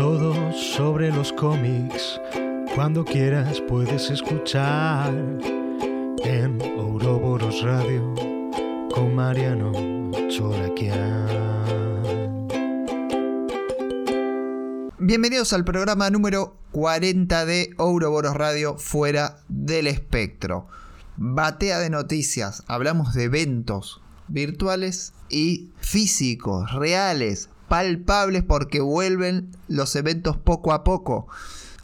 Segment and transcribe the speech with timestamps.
[0.00, 2.18] Todo sobre los cómics,
[2.74, 5.12] cuando quieras puedes escuchar
[6.24, 8.14] en Ouroboros Radio
[8.94, 9.72] con Mariano
[10.30, 11.28] Choraquian.
[14.98, 20.66] Bienvenidos al programa número 40 de Ouroboros Radio Fuera del Espectro.
[21.18, 30.36] Batea de noticias, hablamos de eventos virtuales y físicos, reales, palpables porque vuelven los eventos
[30.36, 31.28] poco a poco.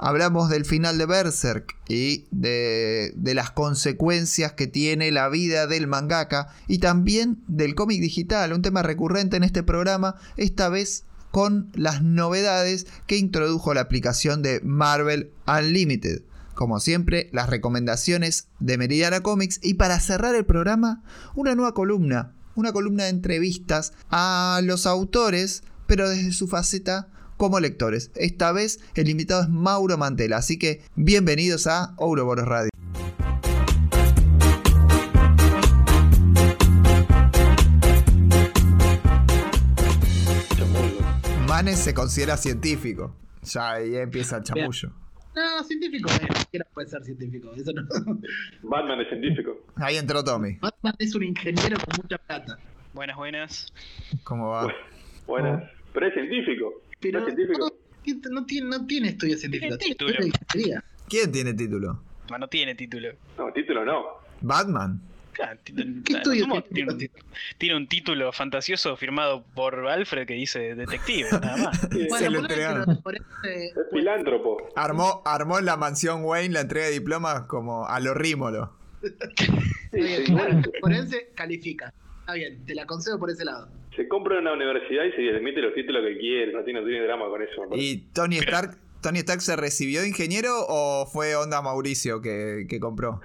[0.00, 5.86] Hablamos del final de Berserk y de, de, las consecuencias que tiene la vida del
[5.86, 11.70] mangaka y también del cómic digital, un tema recurrente en este programa, esta vez con
[11.72, 16.22] las novedades que introdujo la aplicación de Marvel Unlimited.
[16.54, 21.04] Como siempre, las recomendaciones de Meridiana Comics y para cerrar el programa,
[21.36, 27.60] una nueva columna, una columna de entrevistas a los autores, pero desde su faceta como
[27.60, 28.10] lectores.
[28.14, 32.70] Esta vez el invitado es Mauro Mantela, así que bienvenidos a Ouroboros Radio.
[41.46, 43.14] Manes se considera científico.
[43.42, 44.92] Ya ahí empieza el chamullo.
[45.34, 47.52] No, científico, eh, ni siquiera puede ser científico.
[47.54, 47.82] Eso no.
[48.62, 49.64] Batman es científico.
[49.76, 50.56] Ahí entró Tommy.
[50.60, 52.58] Batman es un ingeniero con mucha plata.
[52.94, 53.72] Buenas, buenas.
[54.24, 54.72] ¿Cómo va?
[55.26, 55.75] Buenas.
[55.96, 56.82] Pero es científico.
[57.00, 57.72] Pero ¿No es científico?
[58.28, 59.78] no, no tiene, no tiene estudios científicos.
[59.78, 60.18] Tiene título.
[61.08, 62.02] ¿Quién tiene título?
[62.30, 63.08] No, no tiene título.
[63.38, 64.02] No, título no.
[64.42, 65.00] Batman.
[65.42, 66.62] Ah, ¿Qué estudios ¿cómo?
[66.64, 67.14] tiene, un, tiene?
[67.58, 71.80] tiene un título fantasioso firmado por Alfred que dice detective, nada más.
[71.90, 72.90] Se lo Bueno, entregaron.
[73.42, 74.68] ese- Es filántropo.
[74.76, 78.72] Armó, armó en la mansión Wayne la entrega de diplomas como a lo rímolo.
[79.92, 80.70] Sí, bueno, sí.
[80.80, 81.92] por ese califica.
[82.20, 83.68] Está bien, te la concedo por ese lado.
[83.96, 86.52] Se compra en una universidad y se admite los títulos que quiere.
[86.52, 87.62] No tiene, no tiene drama con eso.
[87.74, 92.78] ¿Y Tony Stark, Tony Stark se recibió de ingeniero o fue onda Mauricio que, que
[92.78, 93.20] compró?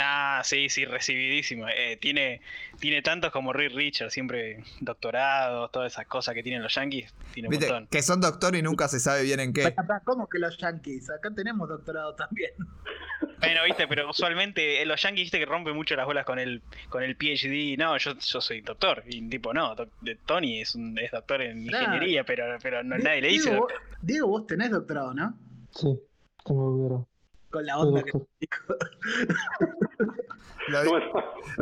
[0.00, 1.66] Ah, sí, sí, recibidísimo.
[1.68, 2.40] Eh, tiene,
[2.78, 7.12] tiene tantos como Rick Richard, siempre doctorados, todas esas cosas que tienen los yankees.
[7.34, 7.86] Tiene un Viste, montón.
[7.88, 9.74] que son doctor y nunca se sabe bien en qué.
[10.04, 11.10] ¿Cómo que los yankees?
[11.10, 12.52] Acá tenemos doctorado también.
[13.38, 16.62] Bueno, viste, pero usualmente eh, los yankees viste que rompen mucho las bolas con el
[16.88, 17.76] con el PhD.
[17.78, 19.02] No, yo, yo soy doctor.
[19.06, 19.90] Y tipo, no, doc-
[20.26, 21.84] Tony es, un, es doctor en Claro.
[21.86, 23.50] ingeniería, pero, pero no, nadie le dice.
[23.50, 23.72] Diego, vos,
[24.02, 25.34] Diego, vos tenés doctorado, ¿no?
[25.74, 25.98] Sí,
[26.44, 27.08] tengo doctorado.
[27.50, 28.12] Con la onda que.
[30.68, 30.98] Lo, No, no,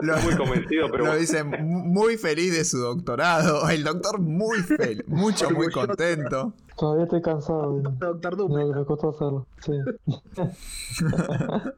[0.02, 1.20] no estoy muy convencido, pero lo bueno.
[1.20, 3.68] dice mu- muy feliz de su doctorado.
[3.68, 6.52] El doctor muy feliz, mucho, muy contento.
[6.76, 9.46] Todavía estoy cansado de, Doctor que me costó hacerlo.
[9.60, 9.72] Sí.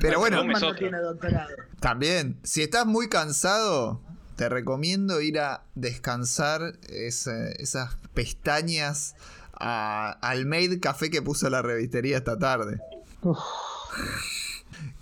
[0.00, 1.48] Pero bueno, es no tiene doctorado.
[1.80, 4.00] también, si estás muy cansado,
[4.36, 9.16] te recomiendo ir a descansar ese- esas pestañas
[9.58, 12.78] a- al Made Café que puso la revistería esta tarde.
[13.22, 13.38] Uf,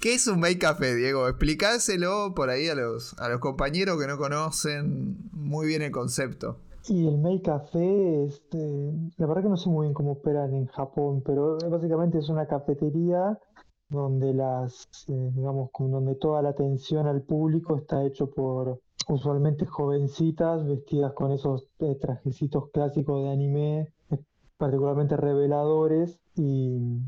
[0.00, 1.28] ¿Qué es un Made Café, Diego?
[1.28, 6.58] Explicáselo por ahí a los, a los compañeros que no conocen muy bien el concepto.
[6.86, 10.66] Y el Make Café, este, la verdad que no sé muy bien cómo operan en
[10.66, 13.38] Japón, pero básicamente es una cafetería
[13.88, 20.66] donde las, eh, digamos, donde toda la atención al público está hecho por usualmente jovencitas
[20.66, 23.88] vestidas con esos eh, trajecitos clásicos de anime,
[24.58, 27.00] particularmente reveladores, y,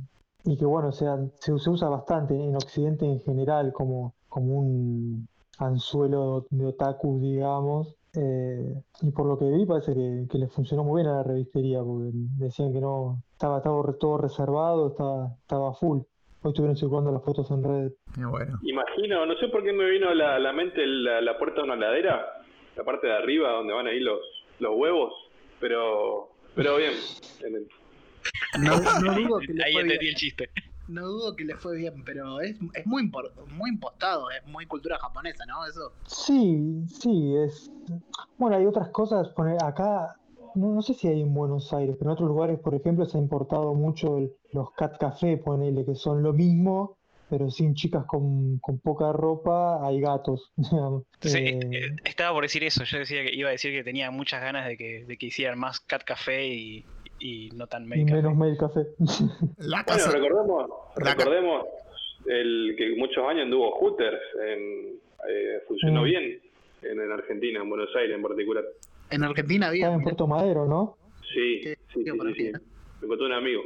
[0.46, 5.28] y que bueno, sea, se, se usa bastante en Occidente en general como, como un
[5.58, 7.94] anzuelo de otaku, digamos.
[8.18, 11.22] Eh, y por lo que vi parece que, que le funcionó muy bien a la
[11.22, 15.98] revistería, porque decían que no, estaba, estaba re- todo reservado, estaba, estaba full.
[16.42, 17.92] Hoy estuvieron circulando las fotos en red.
[18.16, 21.36] Bueno, Imagino, no sé por qué me vino a la, a la mente la, la
[21.38, 22.24] puerta de una ladera,
[22.76, 24.20] la parte de arriba donde van ahí los,
[24.60, 25.12] los huevos,
[25.60, 26.92] pero pero bien.
[28.58, 30.14] No, no dudo que le Ahí fue entendí bien.
[30.14, 30.50] el chiste.
[30.88, 33.10] No dudo que le fue bien, pero es, es muy,
[33.48, 35.66] muy impostado, es muy cultura japonesa, ¿no?
[35.66, 35.92] Eso.
[36.06, 37.70] Sí, sí, es.
[38.38, 39.28] Bueno, hay otras cosas.
[39.30, 40.14] Poner acá,
[40.54, 43.18] no, no sé si hay en Buenos Aires, pero en otros lugares, por ejemplo, se
[43.18, 46.98] ha importado mucho el- los cat café, ponele, que son lo mismo,
[47.28, 50.52] pero sin chicas con, con poca ropa, hay gatos.
[51.22, 52.84] Eh, eh, estaba por decir eso.
[52.84, 55.58] Yo decía que iba a decir que tenía muchas ganas de que, de que hicieran
[55.58, 56.84] más Cat Café y,
[57.20, 58.04] y no tan Café.
[58.04, 58.80] menos mail café.
[59.58, 61.66] la Bueno, recordemos, La ca- recordemos
[62.26, 64.98] el que muchos años anduvo Hooters, en,
[65.28, 66.04] eh, funcionó Mm.
[66.04, 66.40] bien
[66.82, 68.64] en, en Argentina, en Buenos Aires en particular.
[69.10, 69.82] En Argentina había.
[69.86, 70.96] Estaba en Puerto Madero, ¿no?
[71.32, 72.00] Sí, sí, sí.
[73.00, 73.62] Me contó un amigo.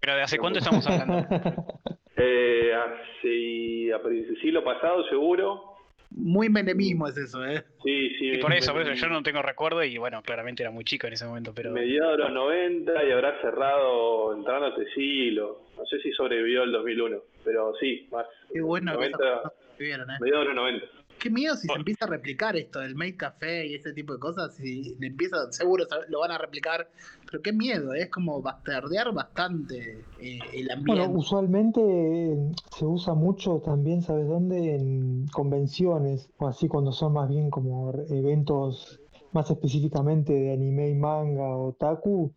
[0.00, 1.26] Pero ¿de hace cuánto estamos hablando?
[2.14, 3.98] Eh, hace, a
[4.42, 5.71] siglo pasado seguro,
[6.14, 7.64] Muy menemismo es eso, ¿eh?
[7.82, 8.32] Sí, sí.
[8.32, 11.06] Y por eso, por eso yo no tengo recuerdo y bueno, claramente era muy chico
[11.06, 11.70] en ese momento, pero...
[11.70, 15.62] Mediados de los 90 y habrá cerrado entrando este siglo.
[15.76, 18.26] No sé si sobrevivió el 2001, pero sí, más.
[18.52, 20.16] Qué bueno que esas 90, cosas se vieron, ¿eh?
[20.20, 20.86] mediados de los 90.
[21.22, 21.80] Qué miedo si se Bueno.
[21.82, 24.56] empieza a replicar esto del Make Café y ese tipo de cosas.
[24.56, 26.90] Si le empieza, seguro se- lo van a replicar.
[27.30, 31.16] Pero qué miedo, es como bastardear bastante eh, el Bueno, ambiente.
[31.16, 32.36] usualmente eh,
[32.76, 34.74] se usa mucho también, ¿sabes dónde?
[34.74, 38.98] En convenciones, o así cuando son más bien como eventos
[39.30, 42.34] más específicamente de anime y manga o otaku,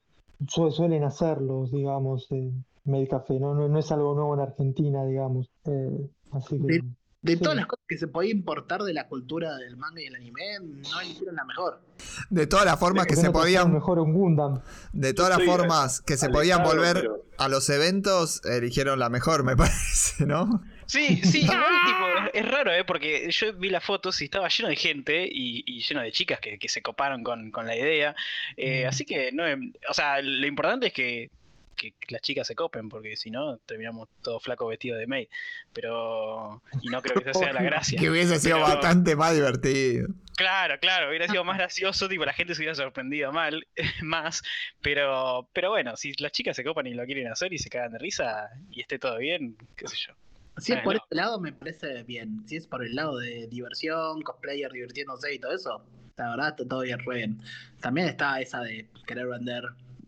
[0.47, 3.55] su- suelen hacerlos, digamos, en Made Café, ¿no?
[3.55, 5.49] No, no es algo nuevo en Argentina, digamos.
[5.65, 6.81] Eh, así que...
[7.25, 7.39] de sí.
[7.39, 10.41] todas las cosas que se podía importar de la cultura del manga y el anime,
[10.61, 11.81] no eligieron la mejor.
[12.29, 14.61] De todas las formas que ¿por qué se podían, mejor un Gundam.
[14.93, 19.43] de todas las formas que se podían volver pero- a los eventos, eligieron la mejor,
[19.43, 20.63] me parece, ¿no?
[20.87, 22.83] Sí, sí, igual, tipo, es raro, ¿eh?
[22.85, 26.39] Porque yo vi las fotos y estaba lleno de gente y, y lleno de chicas
[26.39, 28.15] que, que se coparon con, con la idea.
[28.55, 28.89] Eh, Mm.
[28.89, 31.31] Así que, no, em, o sea, lo importante es que,
[31.75, 35.27] que las chicas se copen, porque si no, terminamos todos flacos vestidos de maid.
[35.73, 37.99] Pero, y no creo que esa sea la gracia.
[37.99, 40.07] Que hubiese sido Pero- bastante más divertido.
[40.37, 43.65] Claro, claro, hubiera sido más gracioso, tipo, la gente se hubiera sorprendido mal,
[44.03, 44.43] más,
[44.81, 47.93] pero, pero bueno, si las chicas se copan y lo quieren hacer y se cagan
[47.93, 50.13] de risa y esté todo bien, qué sé yo.
[50.57, 52.43] Si es por ese lado, me parece bien.
[52.47, 55.85] Si es por el lado de diversión, cosplayer divirtiéndose y todo eso,
[56.17, 57.41] la verdad está todo bien, re bien.
[57.81, 59.63] También está esa de querer vender,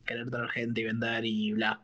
[0.08, 1.80] querer traer gente y vender y bla.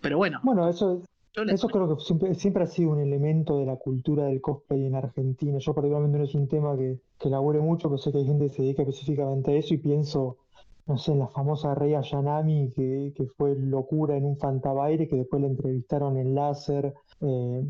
[0.00, 1.02] Pero bueno, Bueno, eso,
[1.34, 4.94] Eso creo que siempre, siempre ha sido un elemento de la cultura del cosplay en
[4.94, 5.58] Argentina.
[5.58, 8.54] Yo particularmente no es un tema que, que mucho, pero sé que hay gente que
[8.54, 10.38] se dedica específicamente a eso y pienso,
[10.86, 15.16] no sé, en la famosa Rey Ayanami, que, que fue locura en un Fantabaire, que
[15.16, 17.64] después la entrevistaron en láser, eh,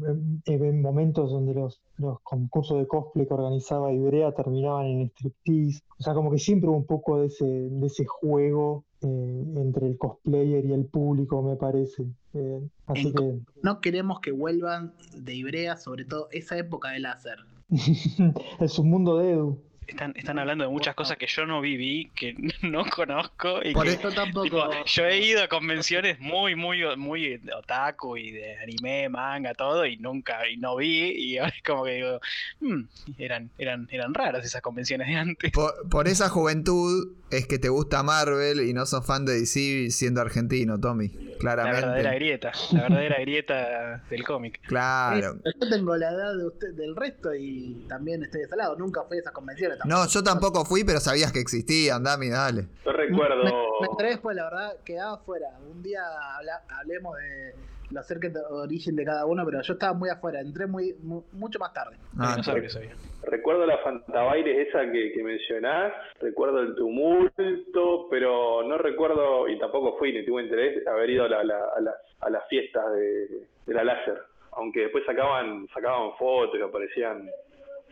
[0.46, 5.82] en, en momentos donde los, los concursos de cosplay que organizaba Ibrea terminaban en striptease.
[5.98, 9.86] O sea, como que siempre hubo un poco de ese, de ese juego eh, entre
[9.86, 12.06] el cosplayer y el público, me parece.
[12.34, 13.40] Eh, así que...
[13.62, 17.38] no queremos que vuelvan de Ibrea, sobre todo esa época de láser.
[18.60, 19.62] El submundo de Edu.
[19.88, 23.86] Están, están hablando de muchas cosas que yo no viví, que no conozco y Por
[23.86, 24.44] que, e- Yo tampoco.
[24.44, 29.54] tipo, yo he ido a convenciones muy, muy, muy de otaku y de anime, manga,
[29.54, 32.20] todo, y nunca, y no vi, y ahora es como que digo,
[32.60, 32.82] "Hmm,
[33.18, 35.52] eran, eran, eran raras esas convenciones de antes.
[35.52, 39.90] Por, por esa juventud es que te gusta Marvel y no sos fan de DC
[39.90, 41.08] siendo argentino, Tommy.
[41.40, 42.14] La verdadera Claramente.
[42.16, 44.60] grieta, la verdadera grieta del cómic.
[44.66, 45.36] Claro.
[45.60, 48.76] Yo tengo la edad de usted, del resto y también estoy de ese lado.
[48.76, 49.77] Nunca fui a esas convenciones.
[49.86, 52.68] No, yo tampoco fui, pero sabías que existían, Dami, dale.
[52.84, 53.44] Yo recuerdo.
[53.44, 55.48] Me, me enteré después, la verdad, quedaba afuera.
[55.70, 56.02] Un día
[56.36, 57.54] habla- hablemos de
[57.90, 60.40] los Circuit Origin de cada uno, pero yo estaba muy afuera.
[60.40, 61.96] Entré muy, mu- mucho más tarde.
[62.18, 62.94] Ah, no sabía que sabía.
[63.22, 69.96] Recuerdo la Fantabaires esa que, que mencionás, recuerdo el tumulto, pero no recuerdo, y tampoco
[69.98, 73.26] fui ni tuve interés, haber ido a, la- la- a las- a las fiestas de,
[73.66, 74.18] de la láser.
[74.52, 77.28] Aunque después sacaban sacaban fotos y aparecían,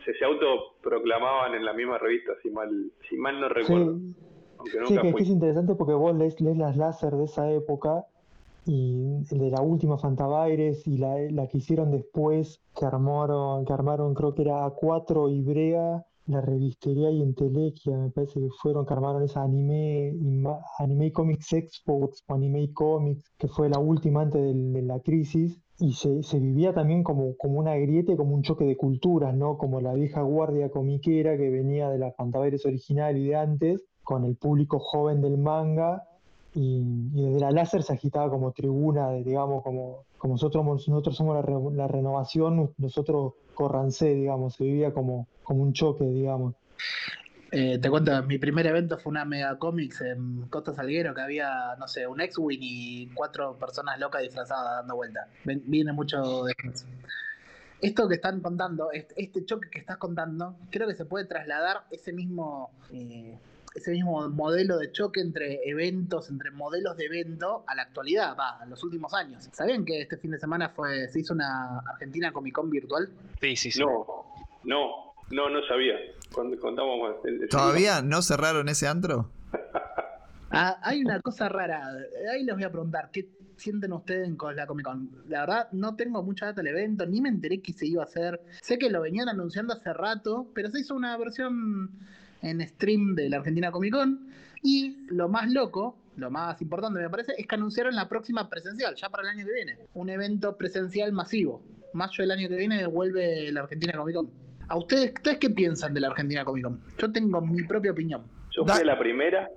[0.07, 2.69] se, se autoproclamaban en la misma revista, si mal,
[3.09, 3.91] si mal no recuerdo.
[3.99, 4.15] Sí,
[4.59, 5.21] Aunque sí, nunca que, que fui.
[5.23, 8.05] es interesante porque vos lees, lees las láser de esa época
[8.65, 14.13] y de la última Fantabaires y la, la que hicieron después, que armaron, que armaron
[14.13, 18.93] creo que era A4 y Brea, la revistería y Entelequia, me parece que fueron, que
[18.93, 20.13] armaron esa anime,
[20.79, 25.61] anime Comics Expo o Anime Comics, que fue la última antes del- de la crisis.
[25.79, 29.35] Y se, se vivía también como, como una grieta y como un choque de culturas,
[29.35, 29.57] ¿no?
[29.57, 34.25] Como la vieja guardia comiquera que venía de la Fantabaires original y de antes, con
[34.25, 36.03] el público joven del manga,
[36.55, 41.35] y, desde la láser se agitaba como tribuna, de, digamos, como, como nosotros, nosotros somos
[41.35, 46.53] la, re- la renovación, nosotros Corrancé, digamos, se vivía como, como un choque, digamos.
[47.51, 51.75] Eh, te cuento, mi primer evento fue una Mega Comics en Costa Salguero que había,
[51.79, 55.27] no sé, un X-Wing y cuatro personas locas disfrazadas dando vuelta.
[55.45, 56.85] Ven- Viene mucho de eso.
[57.81, 62.11] Esto que están contando, este, choque que estás contando, creo que se puede trasladar ese
[62.11, 63.37] mismo, eh,
[63.75, 68.57] ese mismo modelo de choque entre eventos, entre modelos de evento a la actualidad, va,
[68.57, 69.47] a los últimos años.
[69.53, 73.09] ¿Sabían que este fin de semana fue, se hizo una Argentina Comic Con virtual?
[73.39, 73.79] Sí, sí, sí.
[73.79, 74.05] No,
[74.63, 75.95] no, no, no sabía.
[76.31, 77.15] Cont- Contamos más.
[77.25, 79.29] El- el- ¿Todavía no cerraron ese antro?
[80.49, 81.83] Ah, hay una cosa rara.
[82.33, 85.09] Ahí les voy a preguntar, ¿qué sienten ustedes con la Comic Con?
[85.27, 88.05] La verdad, no tengo mucha data del evento, ni me enteré que se iba a
[88.05, 88.39] hacer.
[88.61, 91.91] Sé que lo venían anunciando hace rato, pero se hizo una versión
[92.41, 94.29] en stream de la Argentina Comic Con.
[94.63, 98.95] Y lo más loco, lo más importante me parece, es que anunciaron la próxima presencial,
[98.95, 99.77] ya para el año que viene.
[99.95, 101.61] Un evento presencial masivo.
[101.93, 104.46] Mayo del año que viene vuelve la Argentina Comic Con.
[104.69, 106.81] ¿A ustedes, ustedes qué piensan de la Argentina Comic Con?
[106.97, 108.23] Yo tengo mi propia opinión.
[108.51, 109.47] Yo fui la primera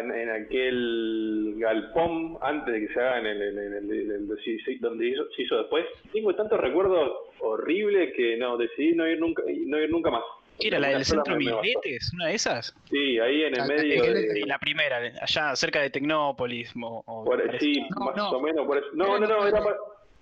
[0.00, 4.10] en, en aquel galpón antes de que se haga en el, en el- en el-
[4.10, 5.84] en el- sí, sí, donde hizo- se hizo después.
[6.12, 10.22] Tengo tantos recuerdos horribles que no decidí no ir nunca no ir nunca más.
[10.60, 11.36] ¿Qué era la Una del centro.
[11.36, 12.12] Migueletes?
[12.14, 12.74] ¿Una de esas?
[12.90, 16.72] Sí, ahí en el Ah, medio el- de, Sí, la primera, allá cerca de Tecnópolis.
[16.82, 18.30] o- o- por- sí, No, más no.
[18.30, 18.86] o menos por eso.
[18.94, 19.62] No, no, no, era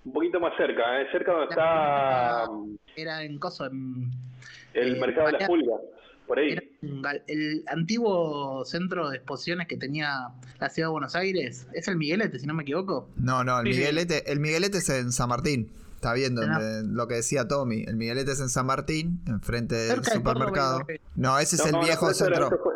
[0.04, 4.10] un poquito más cerca, eh, cerca donde está mm, Era en Coso, en,
[4.74, 5.80] el eh, mercado de las pulgas,
[6.26, 6.52] por ahí.
[6.52, 6.62] era
[7.28, 11.68] el antiguo centro de exposiciones que tenía la ciudad de Buenos Aires.
[11.74, 13.08] Es el Miguelete, si no me equivoco.
[13.16, 13.78] No, no, el Sí, sí.
[13.80, 15.70] Miguelete, el Miguelete es en San Martín.
[15.94, 16.82] Está viendo Ah.
[16.84, 17.84] lo que decía Tommy.
[17.86, 20.86] El Miguelete es en San Martín, enfrente del Córdoba supermercado.
[21.16, 22.44] No, ese es No, el no, viejo centro.
[22.44, 22.74] Esto fue,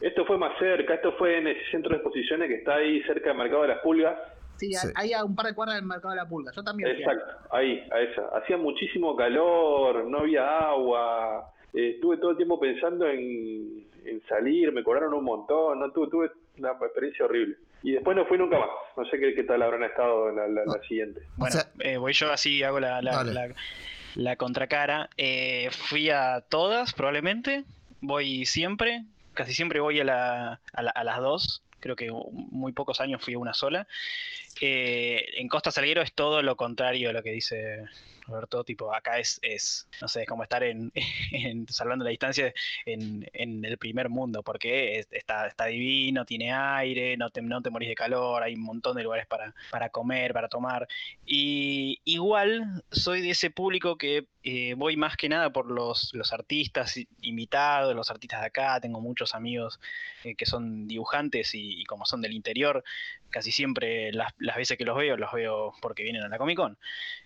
[0.00, 3.28] esto fue más cerca, esto fue en el centro de exposiciones que está ahí cerca
[3.30, 4.16] del mercado de las pulgas.
[4.58, 4.88] Sí, Sí.
[4.94, 6.52] hay a un par de cuadras del mercado de la pulga.
[6.54, 6.90] Yo también.
[6.94, 7.02] fui.
[7.02, 8.22] Exacto, ahí, a esa.
[8.38, 11.52] Hacía muchísimo calor, no había agua.
[11.74, 16.08] eh, estuve todo el tiempo pensando en, en salir, me cobraron un montón, no tuve,
[16.08, 17.56] tuve una experiencia horrible.
[17.82, 18.68] Y después no fui nunca más.
[18.96, 21.20] No sé qué, qué tal habrán estado en la, la- la siguiente.
[21.36, 23.48] Bueno, eh, voy yo así, hago la, la, la-
[24.14, 25.10] la contracara.
[25.18, 27.64] Eh, fui a todas, probablemente.
[28.00, 29.02] Voy siempre.
[29.34, 31.62] Casi siempre voy a, la, a, la- a las dos.
[31.86, 33.86] Creo que muy pocos años fui a una sola.
[34.60, 37.84] Eh, en Costa Salguero es todo lo contrario a lo que dice
[38.26, 38.64] Roberto.
[38.64, 40.92] Tipo, acá es, es no sé, es como estar en,
[41.32, 42.52] en salvando la distancia,
[42.84, 47.62] en, en el primer mundo, porque es- está, está divino, tiene aire, no te, no
[47.62, 50.86] te morís de calor, hay un montón de lugares para, para comer, para tomar.
[51.24, 56.32] Y igual soy de ese público que eh, voy más que nada por los, los
[56.32, 58.80] artistas invitados, los artistas de acá.
[58.80, 59.80] Tengo muchos amigos
[60.24, 62.84] eh, que son dibujantes y como son del interior,
[63.30, 66.56] casi siempre las, las veces que los veo, los veo porque vienen a la Comic
[66.56, 66.78] Con.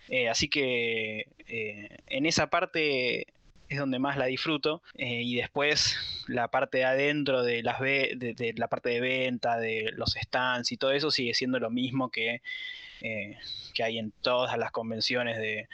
[0.09, 3.27] Eh, así que eh, en esa parte
[3.69, 4.81] es donde más la disfruto.
[4.95, 9.57] eh, y después la parte de adentro de las ve- de, la parte de venta,
[9.57, 12.41] de los stands y todo eso sigue siendo lo mismo que,
[12.99, 15.67] que hay en todas las convenciones de,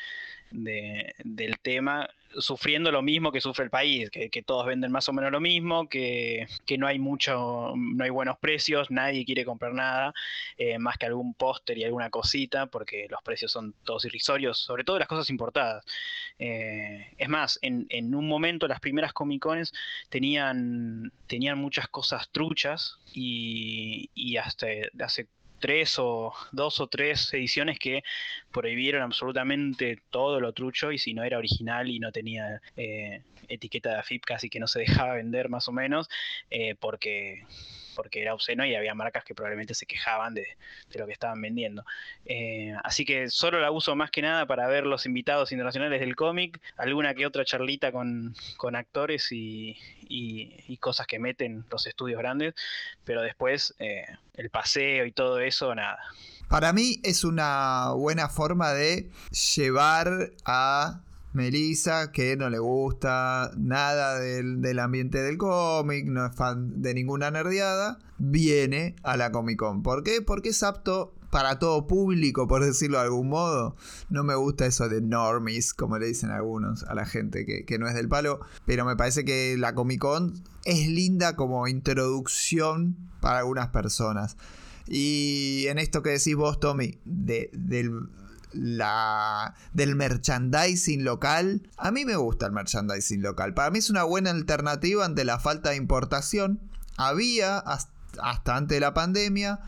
[0.51, 5.13] de- del tema, sufriendo lo mismo que sufre el país, que, todos venden más o
[5.13, 9.73] menos lo mismo, que, que no hay mucho, no hay buenos precios, nadie quiere comprar
[9.73, 10.13] nada,
[10.57, 14.83] eh, más que algún póster y alguna cosita, porque los precios son todos irrisorios, sobre
[14.83, 15.83] todo las cosas importadas.
[16.39, 19.73] Eh, es más, en, en un momento las primeras Comic Cones
[20.09, 24.67] tenían, tenían muchas cosas truchas y, y hasta
[24.99, 25.27] hace
[25.59, 28.03] tres o dos o tres ediciones que
[28.51, 33.91] prohibieron absolutamente todo lo trucho y si no era original y no tenía eh, etiqueta
[33.91, 36.09] de AFIP casi que no se dejaba vender más o menos
[36.49, 37.45] eh, porque
[37.97, 40.45] porque era obsceno y había marcas que probablemente se quejaban de,
[40.93, 41.83] lo que estaban vendiendo.
[42.25, 46.15] Eh, así que solo la uso más que nada para ver los invitados internacionales del
[46.15, 48.35] cómic, alguna que otra charlita con,
[48.75, 49.75] actores y
[50.79, 52.53] cosas que meten los estudios grandes,
[53.03, 55.99] pero después eh, el paseo y todo eso, nada.
[56.47, 59.09] Para mí es una buena forma de
[59.55, 61.01] llevar a
[61.37, 66.95] Melissa, que no le gusta nada del, del ambiente del cómic, no es fan de
[66.95, 69.83] ninguna nerdeada, viene a la Comic Con.
[69.83, 70.23] ¿Por qué?
[70.23, 73.75] Porque es apto para todo público, por decirlo de algún modo.
[74.09, 77.77] No me gusta eso de normies, como le dicen algunos a la gente que, que
[77.77, 80.33] no es del palo, pero me parece que la Comic Con
[80.65, 84.37] es linda como introducción para algunas personas.
[84.87, 88.09] Y en esto que decís vos, Tommy, de, del,
[88.53, 93.53] la, del merchandising local, a mí me gusta el merchandising local.
[93.53, 96.59] Para mí es una buena alternativa ante la falta de importación.
[96.97, 99.59] Había, hasta, antes de la pandemia,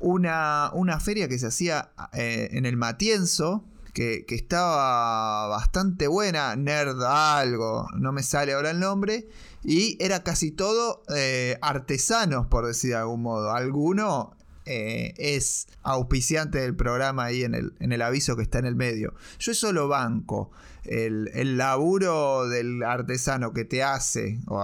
[0.00, 6.54] una, una feria que se hacía eh, en el Matienzo, que, que estaba bastante buena,
[6.54, 9.28] Nerd algo, no me sale ahora el nombre,
[9.64, 13.52] y era casi todo eh, artesanos, por decir de algún modo.
[13.52, 14.36] Alguno
[14.68, 18.76] eh, es auspiciante del programa ahí en el, en el aviso que está en el
[18.76, 19.14] medio.
[19.38, 20.50] Yo eso lo banco.
[20.84, 24.62] El, el laburo del artesano que te hace, o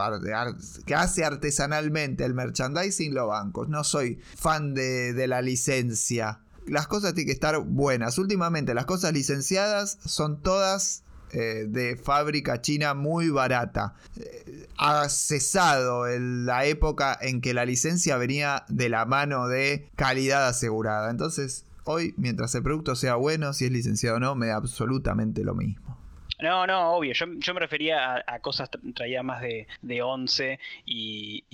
[0.86, 3.66] que hace artesanalmente el merchandising, lo banco.
[3.66, 6.40] No soy fan de, de la licencia.
[6.66, 8.18] Las cosas tienen que estar buenas.
[8.18, 13.94] Últimamente las cosas licenciadas son todas eh, de fábrica china muy barata.
[14.18, 19.88] Eh, ha cesado el- la época en que la licencia venía de la mano de
[19.96, 21.10] calidad asegurada.
[21.10, 25.44] Entonces, hoy, mientras el producto sea bueno, si es licenciado o no, me da absolutamente
[25.44, 25.98] lo mismo.
[26.42, 27.12] No, no, obvio.
[27.14, 31.44] Yo, me refería a, cosas tra- traídas más de, de 11 y,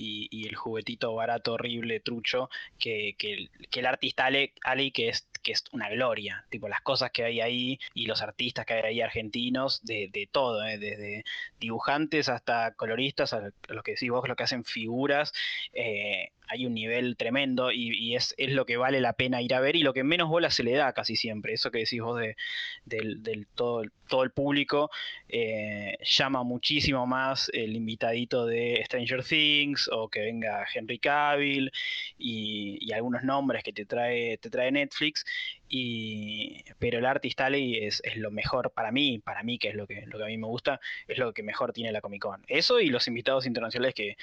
[0.49, 5.27] el juguetito barato, horrible, trucho, que, que el, que el artista Ale, Ali, que es
[5.41, 6.45] que es una gloria.
[6.49, 10.27] Tipo, las cosas que hay ahí y los artistas que hay ahí argentinos, de, de
[10.31, 10.77] todo, ¿eh?
[10.77, 11.23] desde
[11.59, 15.33] dibujantes hasta coloristas, a los que decís vos, lo que hacen figuras.
[15.73, 19.61] Eh, hay un nivel tremendo y, es, es, lo que vale la pena ir a
[19.61, 21.53] ver y lo que menos bola se le da casi siempre.
[21.53, 22.35] Eso que decís vos de,
[22.83, 24.89] del, todo, todo el público
[25.29, 31.71] eh, llama muchísimo más el invitadito de Stranger Things o que venga Henry Cavill
[32.17, 35.23] y, algunos nombres que te trae, te trae Netflix.
[35.73, 39.75] Y, pero el Artist Alley es, es, lo mejor para mí, para mí que es
[39.75, 42.21] lo que, lo que a mí me gusta, es lo que mejor tiene la Comic
[42.21, 42.43] Con.
[42.49, 44.17] Eso y los invitados internacionales que,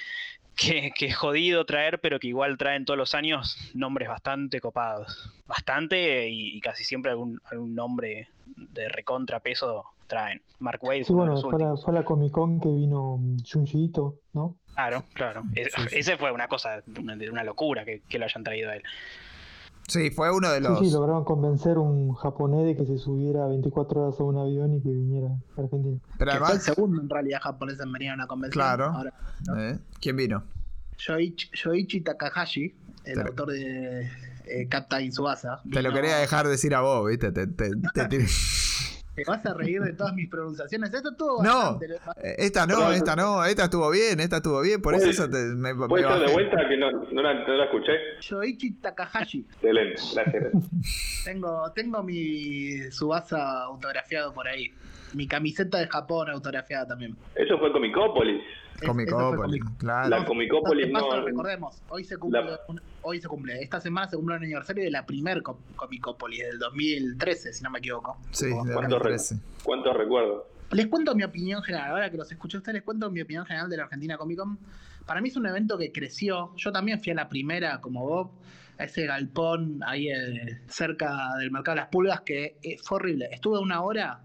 [0.55, 5.33] que, que, es jodido traer, pero que igual traen todos los años nombres bastante copados.
[5.47, 10.43] Bastante y, casi siempre algún, algún nombre de recontrapeso traen.
[10.59, 11.05] Mark Wade.
[11.05, 13.19] Sí, bueno, fue la, fue la, Comic Con que vino
[13.51, 13.91] Junji
[14.33, 14.55] ¿no?
[14.75, 15.43] Claro, claro.
[15.55, 18.83] Ese fue una cosa, una, una locura que, que, lo hayan traído a él.
[19.89, 20.79] Sí, fue uno de los.
[20.79, 24.37] Sí, sí, lograron convencer a un japonés de que se subiera 24 horas a un
[24.37, 25.97] avión y que viniera a Argentina.
[26.17, 26.49] Pero además...
[26.49, 28.63] fue el segundo en realidad japonés en venir a una convención.
[28.63, 28.93] Claro.
[29.57, 29.79] ¿Eh?
[29.99, 30.43] ¿Quién vino?
[30.97, 34.01] Yoichi, Takahashi, el autor de
[34.45, 35.61] eh, Captain Subasa.
[35.71, 37.31] Te lo quería dejar decir a vos, ¿viste?
[37.31, 38.27] Te, te, te,
[39.23, 40.93] te vas a reír de todas mis pronunciaciones.
[40.93, 41.79] Esto estuvo No,
[42.37, 46.05] esta no, esta no, esta estuvo bien, esta estuvo bien, por eso, te, me, ¿Puedes
[46.05, 47.91] estar de vuelta que no, no, la, no la escuché?
[48.21, 49.45] Yoichi Takahashi.
[49.53, 50.43] Excelente, gracias.
[51.25, 54.71] tengo, tengo mi Subasa autografiado por ahí.
[55.13, 57.15] Mi camiseta de Japón autografiada también.
[57.35, 58.41] Eso fue Comicópolis.
[58.85, 60.09] Comicópolis, claro.
[60.09, 61.25] La Comicópolis no.
[61.25, 62.41] recordemos, hoy se cumple,
[63.01, 67.53] hoy se cumple, esta semana se cumple el aniversario de la primer Comicópolis del 2013,
[67.53, 68.17] si no me equivoco.
[68.31, 70.43] Sí, ¿Cuántos, ¿Cuántos recuerdos?
[70.71, 73.69] Les cuento mi opinión general, ahora que los escuché ustedes, les cuento mi opinión general
[73.69, 74.59] de la Argentina Comic Con.
[75.05, 78.31] Para mí es un evento que creció, yo también fui a la primera como Bob,
[78.77, 83.29] a ese galpón ahí eh, cerca del mercado de las pulgas que eh, fue horrible.
[83.31, 84.21] Estuve una hora,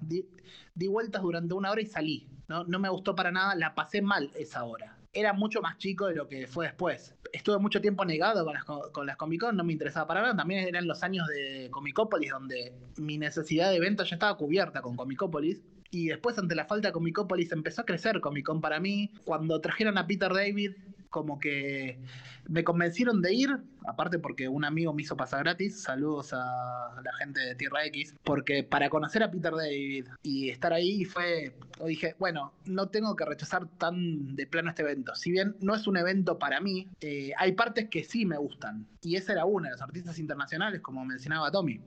[0.75, 4.03] di, vueltas durante una hora y salí no, no me gustó para nada, la pasé
[4.03, 4.99] mal esa hora.
[5.13, 7.15] Era mucho más chico de lo que fue después.
[7.33, 10.37] Estuve mucho tiempo negado con las, con las Comic Con, no me interesaba para nada.
[10.37, 14.97] También eran los años de Comicópolis, donde mi necesidad de venta ya estaba cubierta con
[14.97, 15.63] Comicópolis.
[15.91, 19.13] Y después, ante la falta de Comicópolis, empezó a crecer Comic Con para mí.
[19.25, 20.73] Cuando trajeron a Peter David,
[21.15, 22.01] como que
[22.49, 27.13] me convencieron de ir, aparte porque un amigo me hizo pasar gratis, saludos a la
[27.21, 32.17] gente de Tierra X, porque para conocer a Peter David y estar ahí fue, dije,
[32.19, 35.15] bueno, no tengo que rechazar tan de plano este evento.
[35.15, 38.85] Si bien no es un evento para mí, eh, hay partes que sí me gustan.
[39.01, 41.81] Y esa era una, de los artistas internacionales, como mencionaba Tommy.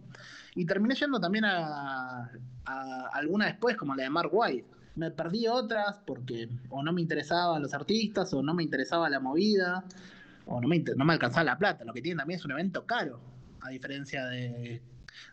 [0.56, 2.32] Y terminé yendo también a,
[2.64, 7.02] a alguna después, como la de Mark White me perdí otras porque o no me
[7.02, 9.86] interesaban los artistas o no me interesaba la movida
[10.46, 11.86] o no me, no me alcanzaba la plata.
[11.86, 13.20] Lo que tiene también es un evento caro,
[13.62, 14.82] a diferencia de,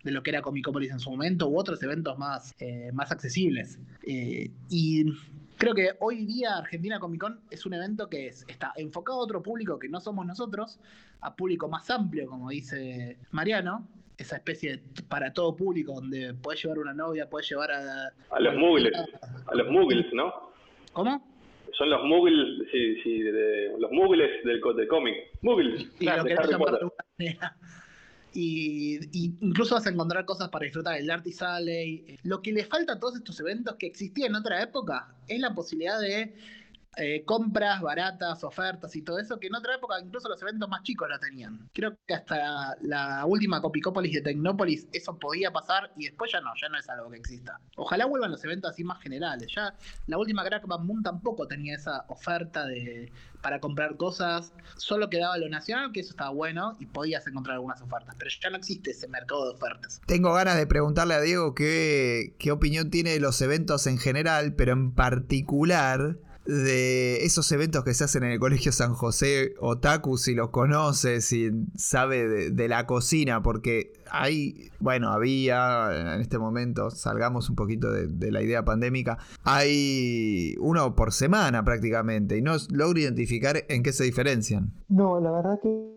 [0.03, 3.79] de lo que era Comicopolis en su momento u otros eventos más, eh, más accesibles.
[4.07, 5.05] Eh, y
[5.57, 9.23] creo que hoy día Argentina Comic Con es un evento que es, está enfocado a
[9.23, 10.79] otro público que no somos nosotros,
[11.21, 16.63] a público más amplio, como dice Mariano, esa especie de, para todo público donde puedes
[16.63, 18.13] llevar una novia, puedes llevar a...
[18.31, 18.93] A los muggles,
[19.47, 20.33] a los muggles, ¿no?
[20.93, 21.35] ¿Cómo?
[21.77, 25.15] Son los muggles, sí, sí, de, los muggles del, del cómic.
[25.43, 26.89] Muggles, claro, de Harry Potter.
[28.37, 32.19] Y, y, incluso vas a encontrar cosas para disfrutar el Artis Alley.
[32.25, 35.55] Lo que le falta a todos estos eventos que existían en otra época es la
[35.55, 36.35] posibilidad de
[36.97, 40.83] eh, compras baratas, ofertas y todo eso, que en otra época incluso los eventos más
[40.83, 41.69] chicos lo tenían.
[41.73, 46.51] Creo que hasta la última Copicópolis de Tecnópolis eso podía pasar y después ya no,
[46.61, 47.61] ya no es algo que exista.
[47.77, 49.49] Ojalá vuelvan los eventos así más generales.
[49.55, 49.75] Ya
[50.07, 53.13] la última Crack Moon tampoco tenía esa oferta de
[53.45, 57.83] para comprar cosas, solo quedaba lo nacional, que eso estaba bueno y podías encontrar algunas
[57.83, 60.01] ofertas, pero ya no existe ese mercado de ofertas.
[60.07, 64.55] Tengo ganas de preguntarle a Diego qué, qué opinión tiene de los eventos en general,
[64.55, 70.19] pero en particular de esos eventos que se hacen en el Colegio San José, Otaku,
[70.19, 76.91] si los conoce, si sabe de, la cocina, porque hay, bueno, había en este momento,
[76.91, 83.01] salgamos un poquito de, la idea pandémica, hay uno por semana prácticamente, y no logro
[83.01, 84.73] identificar en qué se diferencian.
[84.89, 85.95] No, la verdad que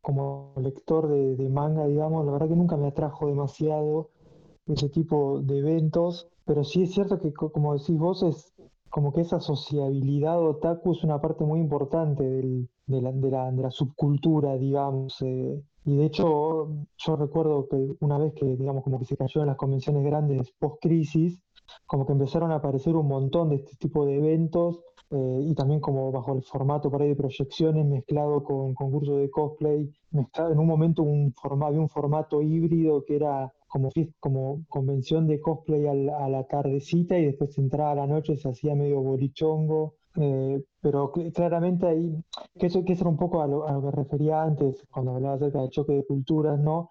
[0.00, 4.10] como lector de, de manga, digamos, la verdad que nunca me atrajo demasiado
[4.66, 8.52] ese tipo de eventos, pero sí es cierto que, como decís vos, es
[8.90, 13.50] como que esa sociabilidad otaku es una parte muy importante del, de, la, de, la,
[13.52, 15.20] de, la, subcultura, digamos.
[15.22, 19.40] Eh, y de hecho, yo recuerdo que una vez que, digamos, como que se cayó
[19.42, 21.40] en las convenciones grandes post-crisis,
[21.86, 25.80] como que empezaron a aparecer un montón de este tipo de eventos eh, y también
[25.80, 30.58] como bajo el formato por ahí de proyecciones mezclado con concursos de cosplay, mezclado en
[30.58, 35.86] un momento un formato, había un formato híbrido que era como, como convención de cosplay
[35.86, 39.94] a la tardecita y después entraba a la noche, se hacía medio bolichongo.
[40.20, 42.12] Eh, pero claramente ahí,
[42.58, 45.70] que eso, que era un poco a lo, que refería antes, cuando hablaba acerca del
[45.70, 46.90] choque de culturas, ¿no?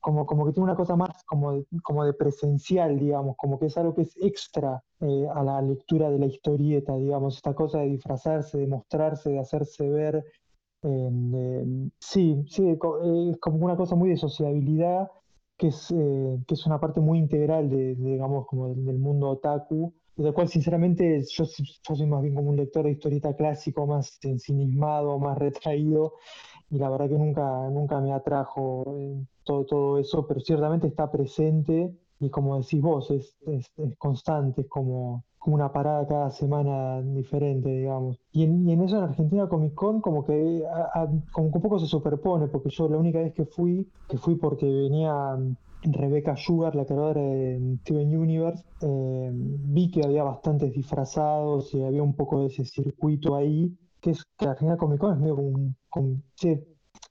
[0.00, 3.66] Como, como que tiene una cosa más como de, como de presencial, digamos, como que
[3.66, 7.80] es algo que es extra eh, a la lectura de la historieta, digamos, esta cosa
[7.80, 10.24] de disfrazarse, de mostrarse, de hacerse ver.
[12.00, 12.78] sí, sí, es
[13.40, 15.10] como una cosa muy de sociabilidad,
[15.56, 19.92] que es, eh, que es una parte muy integral de, digamos, como del mundo otaku
[20.16, 25.18] de cual sinceramente yo, soy más bien como un lector de historieta clásico, más ensimismado,
[25.18, 26.14] más retraído,
[26.70, 31.10] y la verdad que nunca, nunca me atrajo eh, todo, todo eso, pero ciertamente está
[31.10, 37.68] presente y como decís vos, es, es, constante, es como, una parada cada semana diferente,
[37.68, 38.18] digamos.
[38.32, 40.62] Y en, en eso en Argentina Comic Con como que,
[41.32, 44.66] como un poco se superpone, porque yo la única vez que fui, que fui porque
[44.66, 45.36] venía
[45.82, 52.02] Rebecca Sugar, la creadora de Steven Universe, eh, vi que había bastantes disfrazados y había
[52.02, 55.48] un poco de ese circuito ahí, que es que final Comic Con es medio como
[55.48, 56.22] un,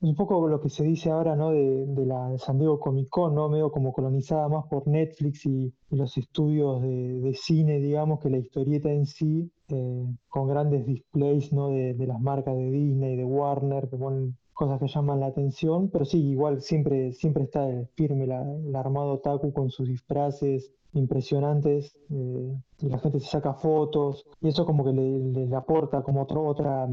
[0.02, 1.52] un poco lo que se dice ahora ¿no?
[1.52, 3.50] de, la San Diego Comic Con, ¿no?
[3.50, 8.92] medio como colonizada más por Netflix y, los estudios de, cine, digamos, que la historieta
[8.92, 11.70] en sí, eh, con grandes displays ¿no?
[11.70, 15.90] de, de, las marcas de Disney, de Warner, que ponen cosas que llaman la atención,
[15.90, 21.98] pero sí, igual siempre, siempre está firme la, el armado Taku con sus disfraces impresionantes
[22.10, 26.88] eh, la gente se saca fotos y eso como que le, aporta como otro, otra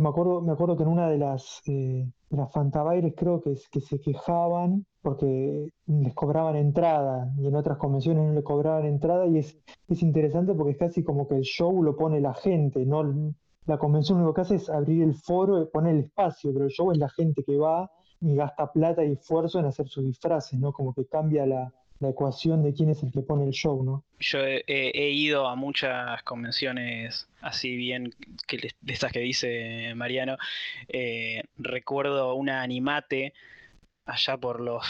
[0.00, 3.80] me acuerdo me acuerdo que en una de las eh, las fantabaires creo que, que
[3.80, 9.38] se quejaban porque les cobraban entrada y en otras convenciones no le cobraban entrada y
[9.38, 9.58] es,
[9.88, 13.34] es interesante porque es casi como que el show lo pone la gente, no
[13.66, 16.70] la convención lo que hace es abrir el foro y poner el espacio, pero el
[16.70, 20.58] show es la gente que va y gasta plata y esfuerzo en hacer sus disfraces,
[20.58, 20.72] ¿no?
[20.72, 24.04] Como que cambia la, ecuación de quién es el que pone el show, ¿no?
[24.20, 28.14] Yo he, ido a muchas convenciones así bien
[28.46, 30.36] que de estas que dice Mariano.
[30.88, 33.32] Eh, recuerdo una animate
[34.08, 34.84] allá por los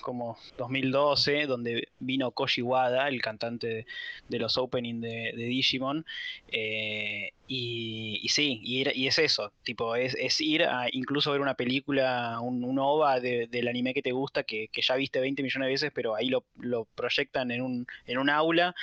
[0.00, 3.84] como 2012, donde vino Koji Wada, el cantante
[4.28, 6.06] de, los opening de, Digimon,
[6.50, 12.78] eh, y, sí, y, es eso, tipo, es, ir a incluso ver una película, un,
[12.78, 16.28] OVA del anime que te gusta, que, ya viste 20 millones de veces, pero ahí
[16.28, 18.74] lo, lo proyectan en un, en un aula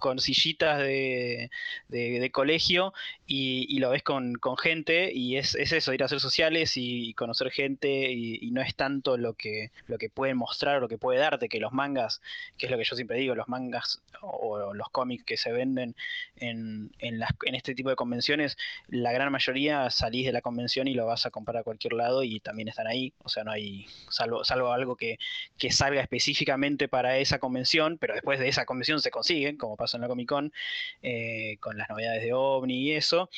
[0.00, 1.50] con sillitas de,
[1.88, 2.92] de, colegio
[3.26, 8.10] y, lo ves con, gente y es, eso, ir a hacer sociales y, conocer gente
[8.10, 11.60] y, no es tanto lo que, lo que pueden mostrar, lo que puede darte, que
[11.60, 12.20] los mangas,
[12.58, 15.94] que es lo que yo siempre digo, los mangas o, los cómics que se venden
[16.36, 18.56] en, en, las, en este tipo de convenciones,
[18.88, 22.24] la gran mayoría salís de la convención y lo vas a comprar a cualquier lado
[22.24, 25.18] y también están ahí, o sea, no hay, salvo, salvo algo que,
[25.58, 29.89] que salga específicamente para esa convención, pero después de esa convención se consiguen, como pasa
[29.96, 30.52] en la Comic Con,
[31.02, 33.30] eh, con las novedades de OVNI y eso.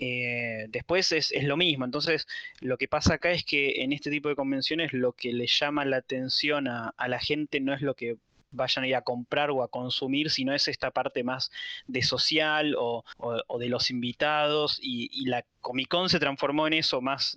[0.00, 2.28] Eh, después es, lo mismo, entonces
[2.60, 5.84] lo que pasa acá es que en este tipo de convenciones lo que le llama
[5.84, 8.16] la atención a, a la gente no es lo que
[8.50, 11.50] vayan a ir a comprar o a consumir, sino es esta parte más
[11.86, 13.04] de social o,
[13.58, 17.36] de los invitados y, la Comic Con se transformó en eso más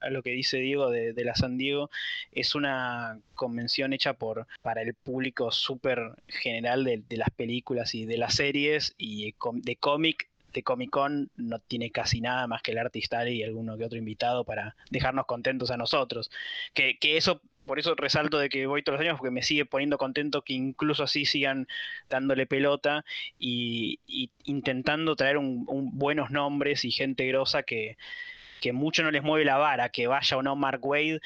[0.00, 1.90] a, lo que dice Diego de, la San Diego,
[2.32, 8.18] es una convención hecha por para el público súper general de, las películas y de
[8.18, 12.78] las series y de cómic de Comic Con no tiene casi nada más que el
[12.78, 16.30] artista y alguno que otro invitado para dejarnos contentos a nosotros.
[16.74, 19.64] Que, que eso por eso resalto de que voy todos los años porque me sigue
[19.64, 21.66] poniendo contento que incluso así sigan
[22.10, 23.04] dándole pelota
[23.38, 24.00] y,
[24.44, 25.64] intentando traer un,
[25.98, 27.96] buenos nombres y gente grosa que,
[28.60, 31.20] que mucho no les mueve la vara, que vaya o no Mark Wade,